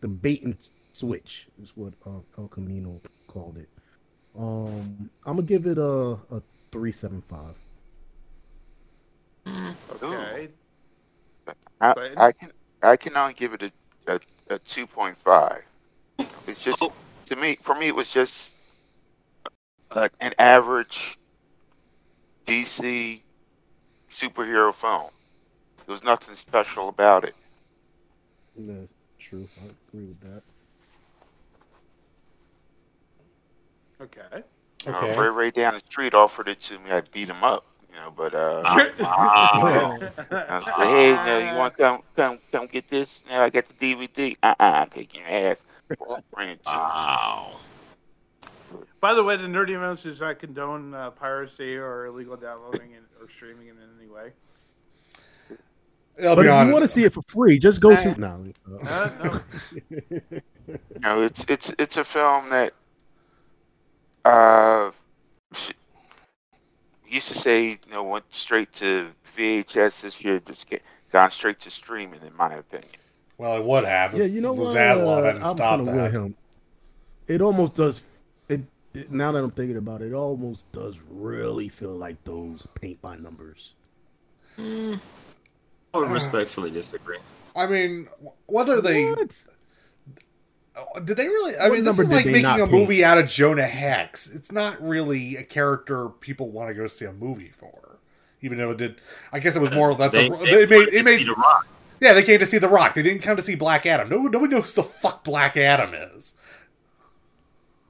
[0.00, 0.56] the bait and
[0.92, 3.68] switch is what uh, El Camino called it.
[4.36, 6.42] Um, I'm gonna give it a a
[6.72, 7.54] three seven five.
[10.02, 10.48] Okay.
[11.80, 13.72] I, I can I can only give it a
[14.14, 15.62] a, a two point five.
[16.46, 16.82] It's just
[17.26, 18.52] to me for me it was just
[19.94, 21.18] like an average
[22.46, 23.22] DC
[24.10, 25.10] superhero film.
[25.86, 27.34] There was nothing special about it.
[28.56, 28.86] Yeah,
[29.18, 29.48] true.
[29.62, 30.42] I agree with that.
[34.00, 34.42] Okay.
[34.86, 35.10] You Okay.
[35.12, 37.64] if Ray Ray down the street offered it to me, I'd beat him up.
[37.90, 38.62] You know, but uh,
[39.00, 39.98] Wow.
[40.48, 43.22] I was like, hey, no, you want to come come come get this?
[43.28, 44.36] No, I got the DVD.
[44.42, 45.58] Uh uh-uh, I'm taking your ass.
[46.34, 46.76] Bring it to me.
[46.76, 47.56] Wow.
[49.00, 53.04] By the way, the Nerdy Mouse does not condone uh, piracy or illegal downloading and,
[53.20, 54.32] or streaming in any way.
[56.20, 56.66] I'll but if honest.
[56.66, 58.44] you want to see it for free, just go to Uh, now.
[58.88, 59.40] Uh, no.
[60.68, 62.72] You know, it's it's it's a film that
[64.24, 64.90] uh
[67.06, 70.00] used to say you know went straight to VHS.
[70.02, 72.90] This year, just get gone straight to streaming, in my opinion.
[73.38, 74.14] well, it would have.
[74.14, 74.76] Yeah, you know what?
[74.76, 74.80] Uh,
[75.36, 76.12] I'm stopped kinda that.
[76.12, 76.34] with him.
[77.28, 78.02] It almost does.
[78.98, 82.66] It, it now that I'm thinking about it, it almost does really feel like those
[82.74, 83.74] paint by numbers.
[84.58, 87.18] I would respectfully disagree.
[87.56, 88.08] I mean,
[88.46, 89.14] what are they?
[91.04, 91.56] Did they really?
[91.56, 92.70] I What mean, this is like making a paint?
[92.70, 94.28] movie out of Jonah Hex.
[94.28, 97.98] It's not really a character people want to go see a movie for,
[98.42, 99.00] even though it did.
[99.32, 101.18] I guess it was more that They, the, they they made it to made.
[101.18, 101.66] see the rock.
[102.00, 102.94] Yeah, they came to see The Rock.
[102.94, 104.08] They didn't come to see Black Adam.
[104.08, 106.34] No, nobody knows who the fuck Black Adam is.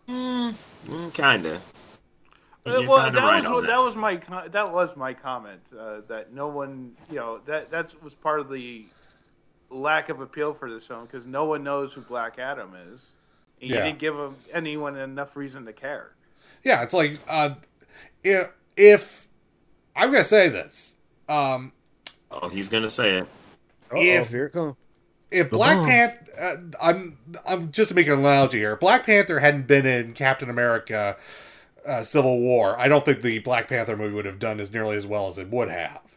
[0.09, 0.55] Mm,
[1.13, 1.61] kinda.
[2.67, 3.67] Uh, well, that right was what- that.
[3.69, 4.17] that was my
[4.49, 8.51] that was my comment uh, that no one you know that that was part of
[8.51, 8.85] the
[9.71, 13.07] lack of appeal for this film because no one knows who Black Adam is.
[13.61, 13.77] And Yeah.
[13.79, 16.13] You didn't give him, anyone enough reason to care.
[16.63, 17.55] Yeah, it's like uh,
[18.23, 19.29] if, if
[19.97, 20.97] I'm gonna say this,
[21.29, 21.73] um,
[22.31, 23.27] Oh, he's gonna say it.
[23.93, 24.77] if here it comes.
[25.31, 25.87] If The Black.
[25.87, 28.77] Panther, uh, I'm I'm just to make an analogy here.
[28.77, 31.17] Black Panther hadn't been in Captain America:
[31.87, 34.97] uh, Civil War, I don't think the Black Panther movie would have done as nearly
[34.97, 36.17] as well as it would have,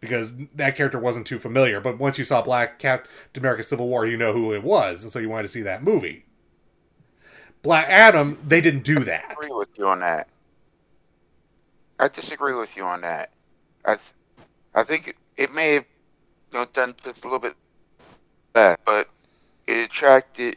[0.00, 1.80] because that character wasn't too familiar.
[1.80, 5.12] But once you saw Black Captain America: Civil War, you know who it was, and
[5.12, 6.24] so you wanted to see that movie.
[7.62, 9.32] Black Adam, they didn't do that.
[9.32, 10.28] agree with you on that.
[11.98, 13.30] I disagree with you on that.
[13.84, 15.84] I, th- I think it, it may have
[16.52, 17.56] you know, done just a little bit
[18.56, 19.08] that, but
[19.66, 20.56] it attracted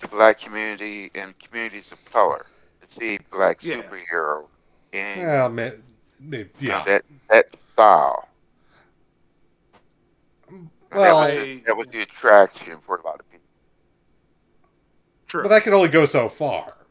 [0.00, 2.46] the black community and communities of color
[2.80, 3.82] to see a black Yeah.
[3.82, 4.46] superhero
[4.92, 5.70] in Well, ma-
[6.20, 6.82] ma- yeah.
[6.84, 8.28] that that style.
[10.92, 13.44] Well, that, was the, that was the attraction for a lot of people.
[15.26, 15.42] True.
[15.42, 16.86] but that can only go so far.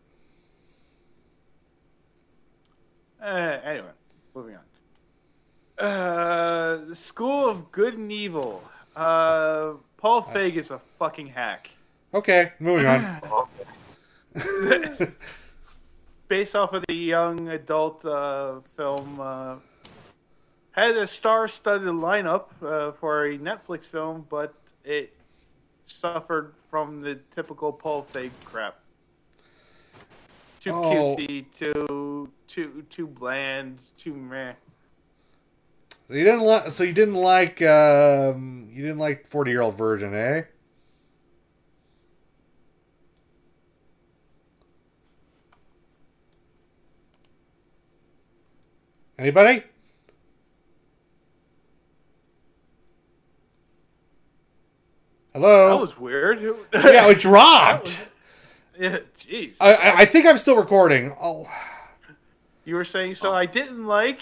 [3.22, 3.26] Uh,
[3.64, 3.88] anyway,
[4.36, 5.84] moving on.
[5.86, 8.62] Uh, the School of Good and Evil.
[8.96, 9.74] Uh,
[10.06, 11.72] Paul Feig is a fucking hack.
[12.14, 13.48] Okay, moving on.
[16.28, 19.56] Based off of the young adult uh, film, uh,
[20.74, 24.54] had a star-studded lineup uh, for a Netflix film, but
[24.84, 25.12] it
[25.88, 28.78] suffered from the typical Paul Feig crap.
[30.60, 31.16] Too Oh.
[31.18, 34.54] cutesy, too too too bland, too meh.
[36.08, 36.72] So you didn't like.
[36.72, 37.62] So you didn't like.
[37.62, 40.44] Um, you didn't like Forty Year Old Virgin, eh?
[49.18, 49.64] Anybody?
[55.34, 55.70] Hello.
[55.70, 56.42] That was weird.
[56.74, 58.08] yeah, it dropped.
[58.80, 59.56] Yeah, jeez.
[59.60, 61.14] I, I, I think I'm still recording.
[61.22, 61.48] Oh,
[62.66, 63.32] You were saying so.
[63.32, 63.36] Oh.
[63.36, 64.20] I didn't like.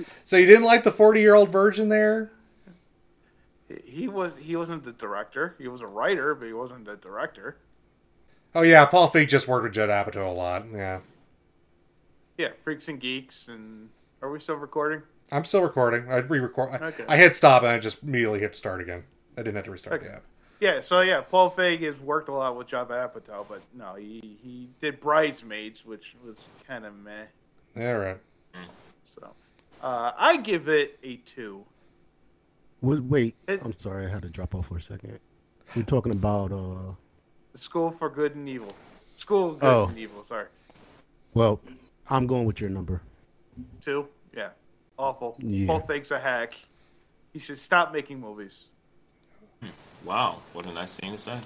[0.24, 2.32] so you didn't like the Forty Year Old Virgin there?
[3.84, 4.32] he was.
[4.40, 5.54] He wasn't the director.
[5.58, 7.56] He was a writer, but he wasn't the director.
[8.54, 10.64] Oh yeah, Paul Feig just worked with Judd Apatow a lot.
[10.72, 11.00] Yeah,
[12.38, 13.46] Yeah, freaks and geeks.
[13.48, 13.90] And
[14.22, 15.02] are we still recording?
[15.32, 16.10] I'm still recording.
[16.10, 16.80] I re-record.
[16.80, 17.04] I- Okay.
[17.08, 19.02] I hit stop and I just immediately hit start again.
[19.36, 20.06] I didn't have to restart Okay.
[20.08, 20.22] the app.
[20.60, 20.80] Yeah.
[20.80, 24.70] So yeah, Paul Feig has worked a lot with Judd Apatow, but no, he he
[24.80, 26.36] did Bridesmaids, which was
[26.66, 27.24] kind of meh.
[27.78, 28.18] All right.
[29.14, 29.34] So
[29.82, 31.64] uh, I give it a two.
[32.80, 35.18] Wait, wait, I'm sorry, I had to drop off for a second.
[35.74, 36.94] We're talking about uh
[37.52, 38.72] The School for Good and Evil.
[39.18, 39.88] School of Good Oh.
[39.88, 40.24] and Evil.
[40.24, 40.46] Sorry.
[41.34, 41.60] well,
[42.08, 43.02] I'm going with your number.
[43.82, 44.06] Two.
[44.34, 44.50] Yeah.
[44.98, 45.36] Awful.
[45.38, 45.66] Yeah.
[45.66, 46.54] Paul Feig's a hack.
[47.32, 48.64] He should stop making movies.
[50.04, 51.38] Wow, what a nice thing to say.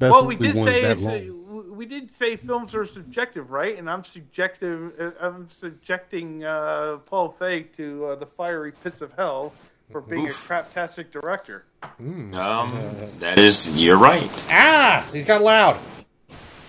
[0.00, 1.45] well, we Especially did ones say that it's- long.
[1.68, 3.78] We did say films are subjective, right?
[3.78, 4.92] And I'm subjective.
[5.00, 9.52] uh, I'm subjecting uh, Paul Feig to uh, the fiery pits of hell
[9.90, 10.50] for being Oof.
[10.50, 11.64] a craptastic director.
[11.82, 12.72] Um,
[13.20, 14.46] that is, you're right.
[14.50, 15.78] Ah, he got loud.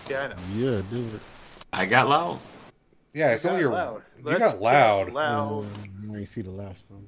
[0.10, 0.36] Yeah, I know.
[0.56, 1.20] Yeah, dude.
[1.74, 2.40] I got loud.
[3.14, 4.02] Yeah, You some of got your loud.
[4.20, 5.12] you Let's got get loud.
[5.14, 5.66] loud.
[5.66, 7.08] Uh, I ain't see the last one.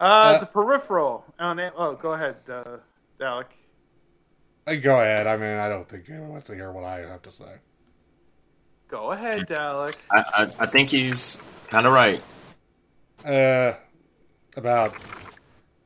[0.00, 1.24] Uh, the peripheral.
[1.38, 1.58] On.
[1.76, 2.78] Oh, go ahead, uh,
[3.20, 3.48] Alec.
[4.66, 5.26] Uh, Go ahead.
[5.26, 7.56] I mean, I don't think anyone wants to hear what I have to say.
[8.88, 9.96] Go ahead, Dalek.
[10.10, 12.22] I, I, I think he's kind of right.
[13.24, 13.74] Uh,
[14.56, 14.94] about.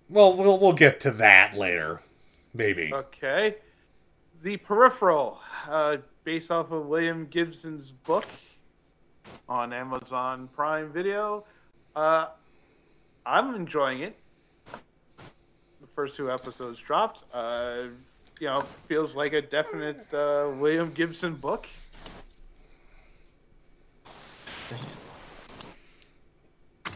[0.09, 2.03] Well, we'll we'll get to that later,
[2.55, 2.93] maybe.
[2.93, 3.57] Okay.
[4.43, 8.27] The Peripheral, uh, based off of William Gibson's book
[9.49, 11.45] on Amazon Prime Video.
[11.95, 12.27] Uh,
[13.25, 14.17] I'm enjoying it.
[14.73, 17.25] The first two episodes dropped.
[17.33, 17.85] Uh,
[18.41, 21.67] you know, feels like a definite uh, William Gibson book.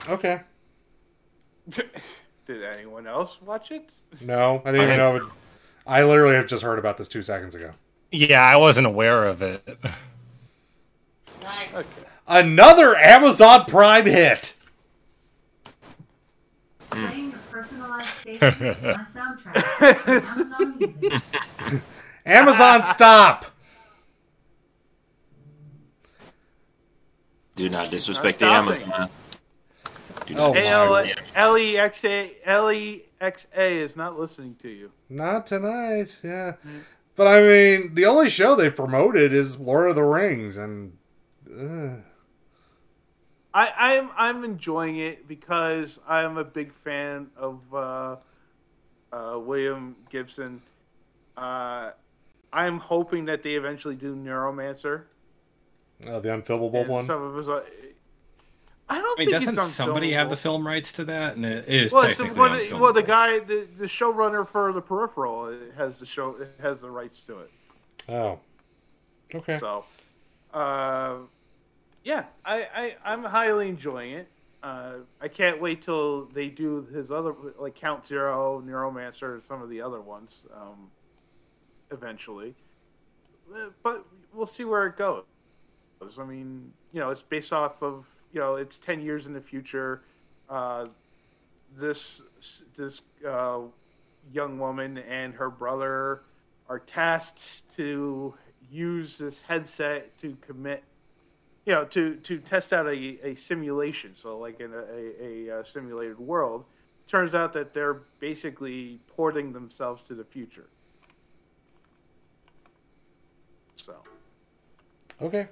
[0.09, 0.41] Okay.
[1.71, 3.93] Did anyone else watch it?
[4.21, 5.17] No, I didn't even know.
[5.17, 5.23] It,
[5.87, 7.73] I literally have just heard about this two seconds ago.
[8.11, 9.79] Yeah, I wasn't aware of it.
[11.73, 11.85] Okay.
[12.27, 14.55] Another Amazon Prime hit.
[16.91, 21.13] Playing a personalized station on soundtrack from Amazon Music.
[22.27, 23.47] Amazon, stop.
[27.57, 28.93] Do not disrespect the Not stopping.
[28.93, 29.11] Amazon.
[30.27, 31.03] Do Oh, not disrespect my.
[31.03, 31.25] the Amazon.
[31.37, 34.91] L E X A L E X A is not listening to you.
[35.09, 36.15] Not tonight.
[36.23, 36.55] Yeah,
[37.17, 40.93] But I mean, the only show they've promoted is Lord of the Rings, and
[41.51, 41.97] uh,
[43.53, 48.17] I, I'm I'm enjoying it because I'm a big fan of uh,
[49.13, 50.63] uh, William Gibson.
[51.37, 51.91] Uh,
[52.53, 55.03] I'm hoping that they eventually do Neuromancer.
[56.07, 57.07] uh, the unfilmable and one.
[57.07, 57.65] Some of us, are-
[58.89, 61.37] I don't I mean, think doesn't it's somebody have the film rights to that?
[61.37, 62.69] And it is well, the, technically well, unfilmable.
[62.71, 66.91] the- well, the guy, the, the showrunner for the Peripheral has the show, has the
[66.91, 67.51] rights to it.
[68.09, 68.41] Oh,
[69.33, 69.59] okay.
[69.59, 69.85] So,
[70.53, 71.19] uh,
[72.05, 74.29] yeah, I, I I'm highly enjoying it.
[74.63, 79.71] Uh, I can't wait till they do his other like Count Zero, Neuromancer, some of
[79.71, 80.43] the other ones.
[80.55, 80.91] Um,
[81.91, 82.55] eventually,
[83.53, 85.25] Uh, but we'll see where it goes.
[86.19, 89.41] I mean, you know, it's based off of you know, it's ten years in the
[89.41, 90.03] future.
[90.49, 90.87] Uh,
[91.77, 92.23] this
[92.77, 93.61] this uh,
[94.33, 96.23] young woman and her brother
[96.69, 98.35] are tasked to
[98.71, 100.85] use this headset to commit
[101.67, 105.61] you know to to test out a, a simulation so like in a, a, a,
[105.61, 106.65] uh simulated world
[107.07, 110.69] turns out that they're basically porting themselves to the future
[113.77, 113.95] so
[115.23, 115.49] Okay.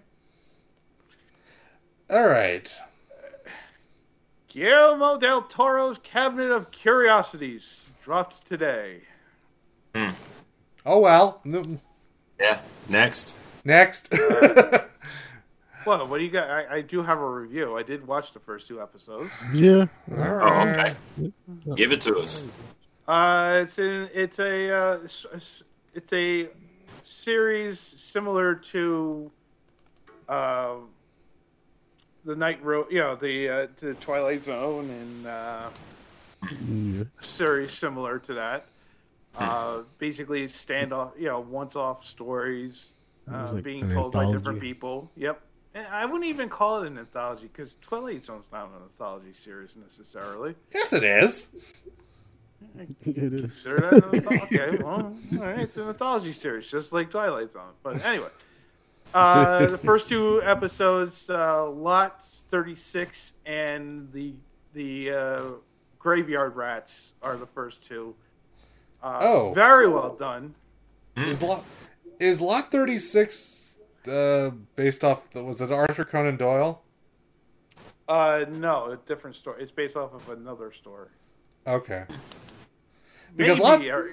[2.09, 2.73] All right.
[4.49, 9.03] Guillermo del Toro's Cabinet of Curiosities dropped today.
[10.87, 11.43] Oh well.
[11.45, 11.81] N-
[12.41, 12.61] Yeah.
[12.89, 13.37] Next.
[13.65, 14.09] Next.
[15.89, 16.51] Well, what do you got?
[16.51, 17.75] I, I do have a review.
[17.79, 19.31] I did watch the first two episodes.
[19.55, 19.87] Yeah.
[20.15, 20.95] Oh, okay.
[21.77, 22.45] Give it to us.
[23.07, 25.63] Uh, it's in, it's a uh, s- s-
[25.95, 26.49] it's a
[27.05, 29.31] series similar to
[30.29, 30.75] uh,
[32.27, 35.71] the Night Road, you know, the uh, to Twilight Zone and uh,
[36.71, 37.05] Yeah.
[37.21, 38.67] series similar to that.
[39.37, 39.43] Hmm.
[39.49, 42.93] Uh, basically, standoff, you know, once-off stories
[43.33, 45.11] uh, like being an told by different people.
[45.17, 45.41] Yep.
[45.79, 49.71] And I wouldn't even call it an anthology because Twilight Zone's not an anthology series
[49.81, 50.55] necessarily.
[50.75, 51.49] yes, it is.
[53.07, 53.41] It is.
[53.53, 54.61] Consider that an anthology.
[54.61, 57.71] Okay, well, all right, it's an anthology series, just like Twilight Zone.
[57.85, 58.29] But anyway,
[59.15, 64.33] uh, the first two episodes, uh, Lot thirty six and the
[64.75, 65.43] the uh,
[66.01, 68.15] Graveyard Rats, are the first two.
[69.03, 69.53] Uh, Oh.
[69.55, 70.55] very well done.
[71.17, 71.65] Is lot
[72.21, 73.68] is lot thirty six
[74.09, 75.31] uh, based off?
[75.31, 76.83] The, was it Arthur Conan Doyle?
[78.09, 79.63] Uh, no, a different story.
[79.63, 81.09] It's based off of another story.
[81.67, 82.05] Okay.
[83.37, 84.11] Because Maybe, lot or-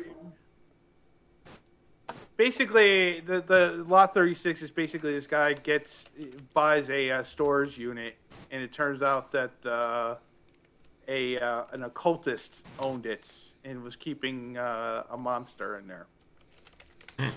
[2.38, 6.05] basically the the lot 36 is basically this guy gets
[6.53, 8.15] buys a uh, storage unit
[8.51, 10.15] and it turns out that uh,
[11.07, 13.30] a uh, an occultist owned it
[13.63, 16.07] and was keeping uh, a monster in there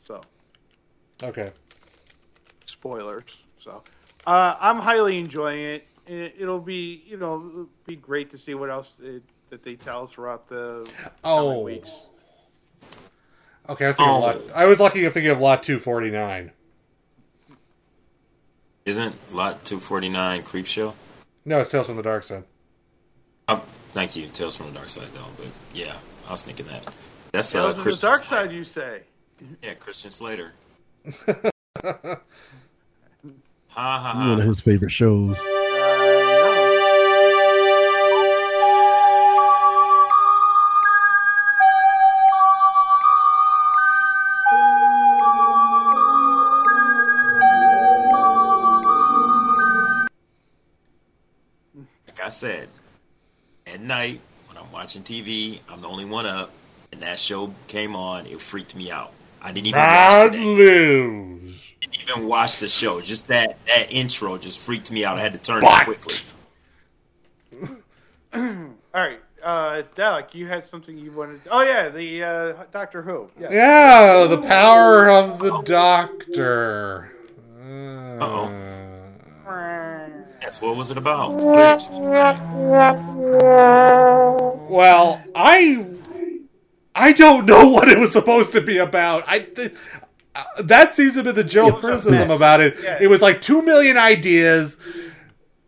[0.00, 0.20] so
[1.22, 1.50] okay.
[2.66, 3.24] spoilers
[3.62, 3.82] so
[4.26, 8.54] uh, i'm highly enjoying it it, it'll be you know it'll be great to see
[8.54, 11.60] what else it, that they tell us throughout the coming Oh.
[11.60, 11.90] weeks
[13.68, 14.28] Okay, I was thinking Oh.
[14.30, 14.56] of lot.
[14.56, 16.50] I was lucky to think of lot two forty nine.
[18.84, 20.94] Isn't Lot 249 Creep Show?
[21.44, 22.44] No, it's Tales from the Dark Side.
[23.46, 23.60] Um,
[23.90, 25.26] thank you, Tales from the Dark Side, though.
[25.36, 25.96] But yeah,
[26.28, 26.90] I was thinking that.
[27.32, 28.28] That's uh, Tales of the dark Slater.
[28.46, 29.02] side, you say?
[29.62, 30.54] Yeah, Christian Slater.
[31.04, 32.20] Ha
[33.68, 35.38] ha One of his favorite shows.
[52.06, 52.68] Like I said,
[53.66, 56.50] at night when I'm watching TV, I'm the only one up,
[56.92, 58.26] and that show came on.
[58.26, 59.12] It freaked me out.
[59.42, 61.54] I didn't even watch Bad the news.
[61.80, 63.00] didn't even watch the show.
[63.00, 65.18] Just that that intro just freaked me out.
[65.18, 66.14] I had to turn But- it quickly.
[68.32, 71.42] All right, uh, Dalek, you had something you wanted.
[71.44, 71.50] To...
[71.50, 73.28] Oh yeah, the uh, Doctor Who.
[73.40, 73.48] Yeah.
[73.50, 77.12] Yeah, the power of the Doctor.
[77.60, 78.56] Uh-oh.
[80.42, 81.32] Yes, what was it about?
[84.70, 85.86] Well, I
[87.00, 89.24] I don't know what it was supposed to be about.
[89.26, 89.74] I th-
[90.34, 92.76] uh, that seems to be the general criticism about it.
[92.82, 92.98] Yeah.
[93.00, 94.76] It was like two million ideas.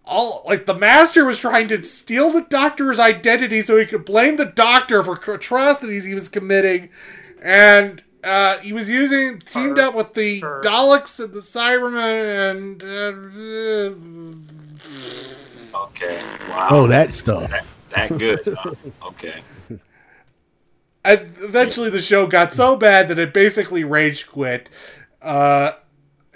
[0.04, 4.36] All like the master was trying to steal the doctor's identity so he could blame
[4.36, 6.90] the doctor for atrocities he was committing,
[7.40, 12.82] and uh, he was using teamed up with the Daleks and the Cybermen and.
[14.44, 14.52] Uh,
[15.74, 16.22] Okay.
[16.48, 16.68] Wow.
[16.70, 17.50] Oh, that stuff.
[17.90, 18.56] That, that good.
[18.58, 18.74] huh?
[19.06, 19.42] Okay.
[21.04, 24.70] And eventually, the show got so bad that it basically rage quit.
[25.20, 25.72] Uh,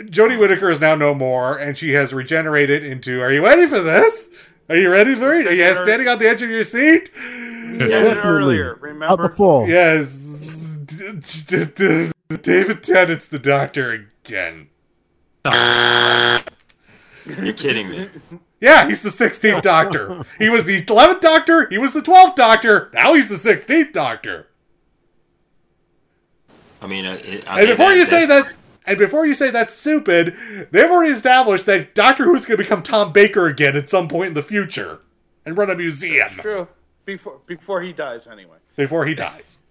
[0.01, 3.21] Jodie Whittaker is now no more, and she has regenerated into.
[3.21, 4.29] Are you ready for this?
[4.69, 5.47] Are you ready for it?
[5.47, 7.11] Are you standing on the edge of your seat?
[7.79, 8.61] Definitely.
[9.05, 9.69] Out the fall.
[9.69, 10.71] Yes.
[10.85, 13.93] D- d- d- David Tennant's the doctor
[14.25, 14.69] again.
[17.27, 18.09] You're kidding me.
[18.61, 20.25] Yeah, he's the 16th Doctor.
[20.39, 21.69] He was the 11th Doctor.
[21.69, 22.91] He was the 12th Doctor.
[22.95, 24.47] Now he's the 16th Doctor.
[26.81, 28.53] I mean, it, And before you say that,
[28.86, 30.36] and before you say that's stupid,
[30.70, 34.28] they've already established that Doctor Who's going to become Tom Baker again at some point
[34.28, 35.01] in the future
[35.44, 36.69] and run a museum True.
[37.05, 38.57] Before before he dies, anyway.
[38.77, 39.59] before he dies.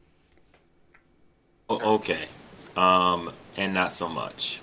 [1.68, 2.28] O- okay,
[2.78, 4.62] um, and not so much.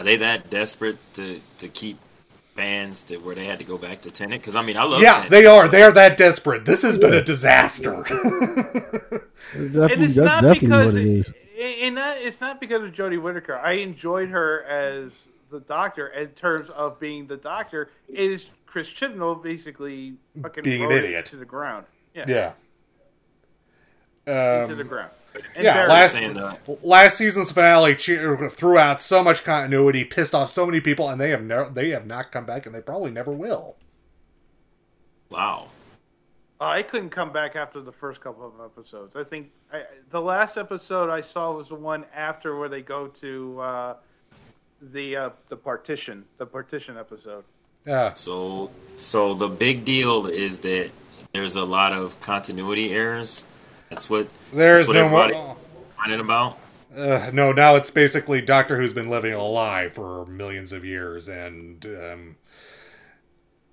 [0.00, 1.98] Are they that desperate to to keep
[2.60, 4.40] fans to where they had to go back to Tenet?
[4.40, 5.00] Because I mean, I love.
[5.00, 5.30] Yeah, Tenet.
[5.30, 5.66] they are.
[5.68, 6.64] They are that desperate.
[6.66, 8.04] This has been a disaster.
[9.52, 11.32] It's definitely, and it's that's not definitely because what it is.
[11.82, 13.56] and that it's not because of Jodie Whittaker.
[13.58, 15.10] I enjoyed her as
[15.50, 17.90] the Doctor in terms of being the Doctor.
[18.08, 21.26] Is Chris Chibnall basically fucking Being an idiot.
[21.26, 21.86] to the ground?
[22.14, 22.52] Yeah, yeah.
[24.26, 25.10] to Um, the ground.
[25.58, 26.16] Yeah, last,
[26.82, 31.20] last season's finale che- threw out so much continuity, pissed off so many people, and
[31.20, 33.76] they have never, they have not come back, and they probably never will.
[35.28, 35.68] Wow.
[36.60, 39.16] Uh, I couldn't come back after the first couple of episodes.
[39.16, 43.06] I think I, the last episode I saw was the one after where they go
[43.06, 43.94] to uh,
[44.82, 47.44] the uh, the partition, the partition episode.
[47.86, 48.12] Yeah.
[48.12, 50.90] So, so the big deal is that
[51.32, 53.46] there's a lot of continuity errors.
[53.90, 54.28] That's what.
[54.52, 55.68] There's that's what no more- everybody's
[55.98, 56.58] whining about.
[56.96, 61.28] Uh, no, now it's basically Doctor Who's been living a lie for millions of years,
[61.28, 62.36] and um,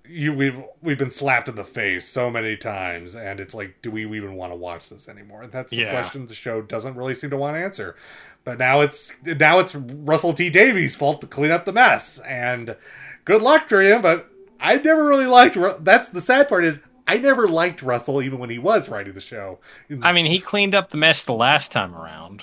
[0.08, 3.90] you we've we've been slapped in the face so many times, and it's like, do
[3.90, 5.42] we even want to watch this anymore?
[5.42, 7.96] And that's the question the show doesn't really seem to want to answer.
[8.44, 12.76] But now it's now it's Russell T Davies' fault to clean up the mess, and
[13.24, 14.00] good luck to him.
[14.00, 14.30] But
[14.60, 15.56] I never really liked.
[15.56, 19.14] Ru- That's the sad part is I never liked Russell even when he was writing
[19.14, 19.60] the show.
[20.02, 22.42] I mean, he cleaned up the mess the last time around.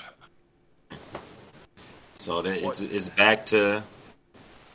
[2.14, 3.84] So that it's, it's back to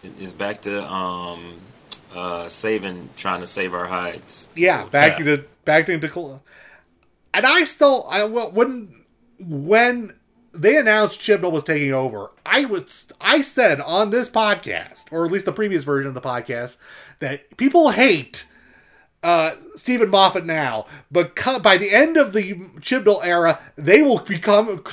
[0.04, 1.60] it's back to um
[2.16, 4.48] uh saving trying to save our hides.
[4.56, 6.42] Yeah, back into back into cl-
[7.34, 9.04] and I still I well, when
[9.40, 10.16] when
[10.54, 15.32] they announced Chibnall was taking over, I was I said on this podcast, or at
[15.32, 16.78] least the previous version of the podcast,
[17.20, 18.46] that people hate
[19.24, 24.20] uh, Steven Moffat now, but co- by the end of the Chibnall era, they will
[24.20, 24.84] become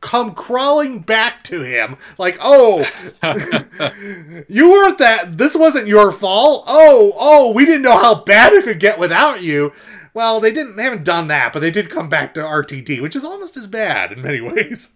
[0.00, 2.80] come crawling back to him like, oh,
[4.48, 5.38] you weren't that.
[5.38, 6.64] This wasn't your fault.
[6.66, 9.72] Oh, oh, we didn't know how bad it could get without you.
[10.12, 10.76] Well, they didn't.
[10.76, 13.66] They haven't done that, but they did come back to RTD, which is almost as
[13.66, 14.90] bad in many ways.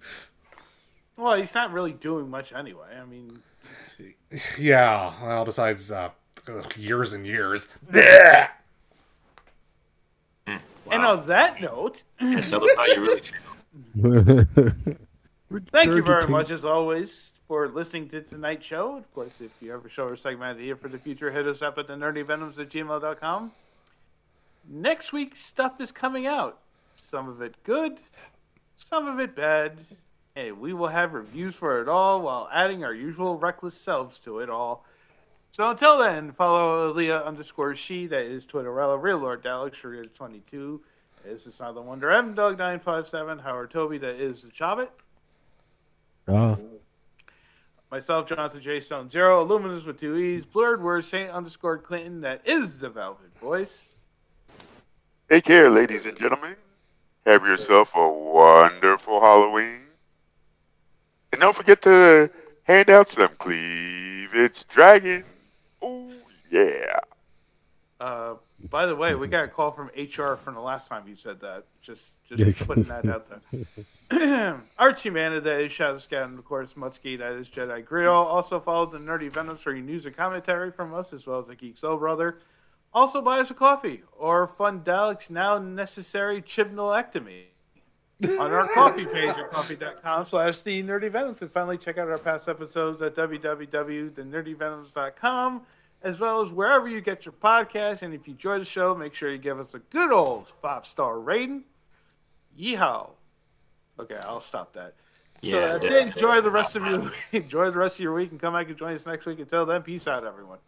[1.17, 2.97] Well, he's not really doing much anyway.
[3.01, 3.41] I mean,
[4.57, 5.13] Yeah.
[5.21, 6.11] Well, besides uh,
[6.77, 7.67] years and years.
[10.89, 10.95] Blech.
[10.95, 14.75] and on that note, And tell us how you really feel.
[15.71, 18.97] Thank you very much, as always, for listening to tonight's show.
[18.97, 21.63] Of course, if you have a show or segment idea for the future, hit us
[21.63, 23.53] up at the nerdykvenoms at gmail.com.
[24.69, 26.59] Next week's stuff is coming out.
[26.95, 27.99] Some of it good,
[28.77, 29.79] some of it bad.
[30.35, 34.41] Hey, we will have reviews for it all while adding our usual reckless selves to
[34.41, 34.85] it all.
[35.51, 40.81] So until then, follow Leah underscore she, that is Twitterella, Real Lord Dalek, Sharia 22.
[41.25, 44.89] This is Silent Wonder, M Dog 957, Howard Toby, that is the Chobbit.
[46.29, 46.57] Uh,
[47.91, 48.81] Myself, Jonathan J.
[48.81, 53.37] Stone Zero, Illuminus with two E's, Blurred Word, Saint underscore Clinton, that is the Velvet
[53.41, 53.97] Voice.
[55.29, 56.57] Take care, ladies and gentlemen.
[57.27, 59.81] Have yourself a wonderful Halloween.
[61.33, 62.31] And don't forget to
[62.65, 65.25] hand out some cleavage dragon.
[66.51, 67.01] Yeah.
[68.01, 68.35] Uh,
[68.71, 71.41] by the way, we got a call from HR from the last time you said
[71.41, 71.65] that.
[71.81, 73.29] Just just putting that out
[74.11, 74.61] there.
[74.79, 78.13] Archie Mana, that is Shadow Scout, and of course Mutsky, that is Jedi Grill.
[78.13, 81.49] Also follow the Nerdy Venoms for your news and commentary from us, as well as
[81.49, 82.39] the Geek Soul Brother.
[82.95, 87.47] Also buy us a coffee or fund Dalek's now necessary chibnolectomy
[88.23, 92.19] on our Ko-fi page at ko-fi.com slash the nerdy venoms and finally check out our
[92.19, 95.63] past episodes at www.thenerdykvenoms.com
[96.03, 99.15] as well as wherever you get your podcast and if you enjoy the show make
[99.15, 101.65] sure you give us a good old five star rating.
[102.59, 103.11] Yeehaw.
[103.99, 104.95] Okay i'll stop that.
[105.41, 106.13] Yeah, uh, so definitely.
[106.13, 108.77] enjoy the rest of your enjoy the rest of your week and come back and
[108.77, 109.39] join us next week.
[109.39, 110.59] Until then peace out everyone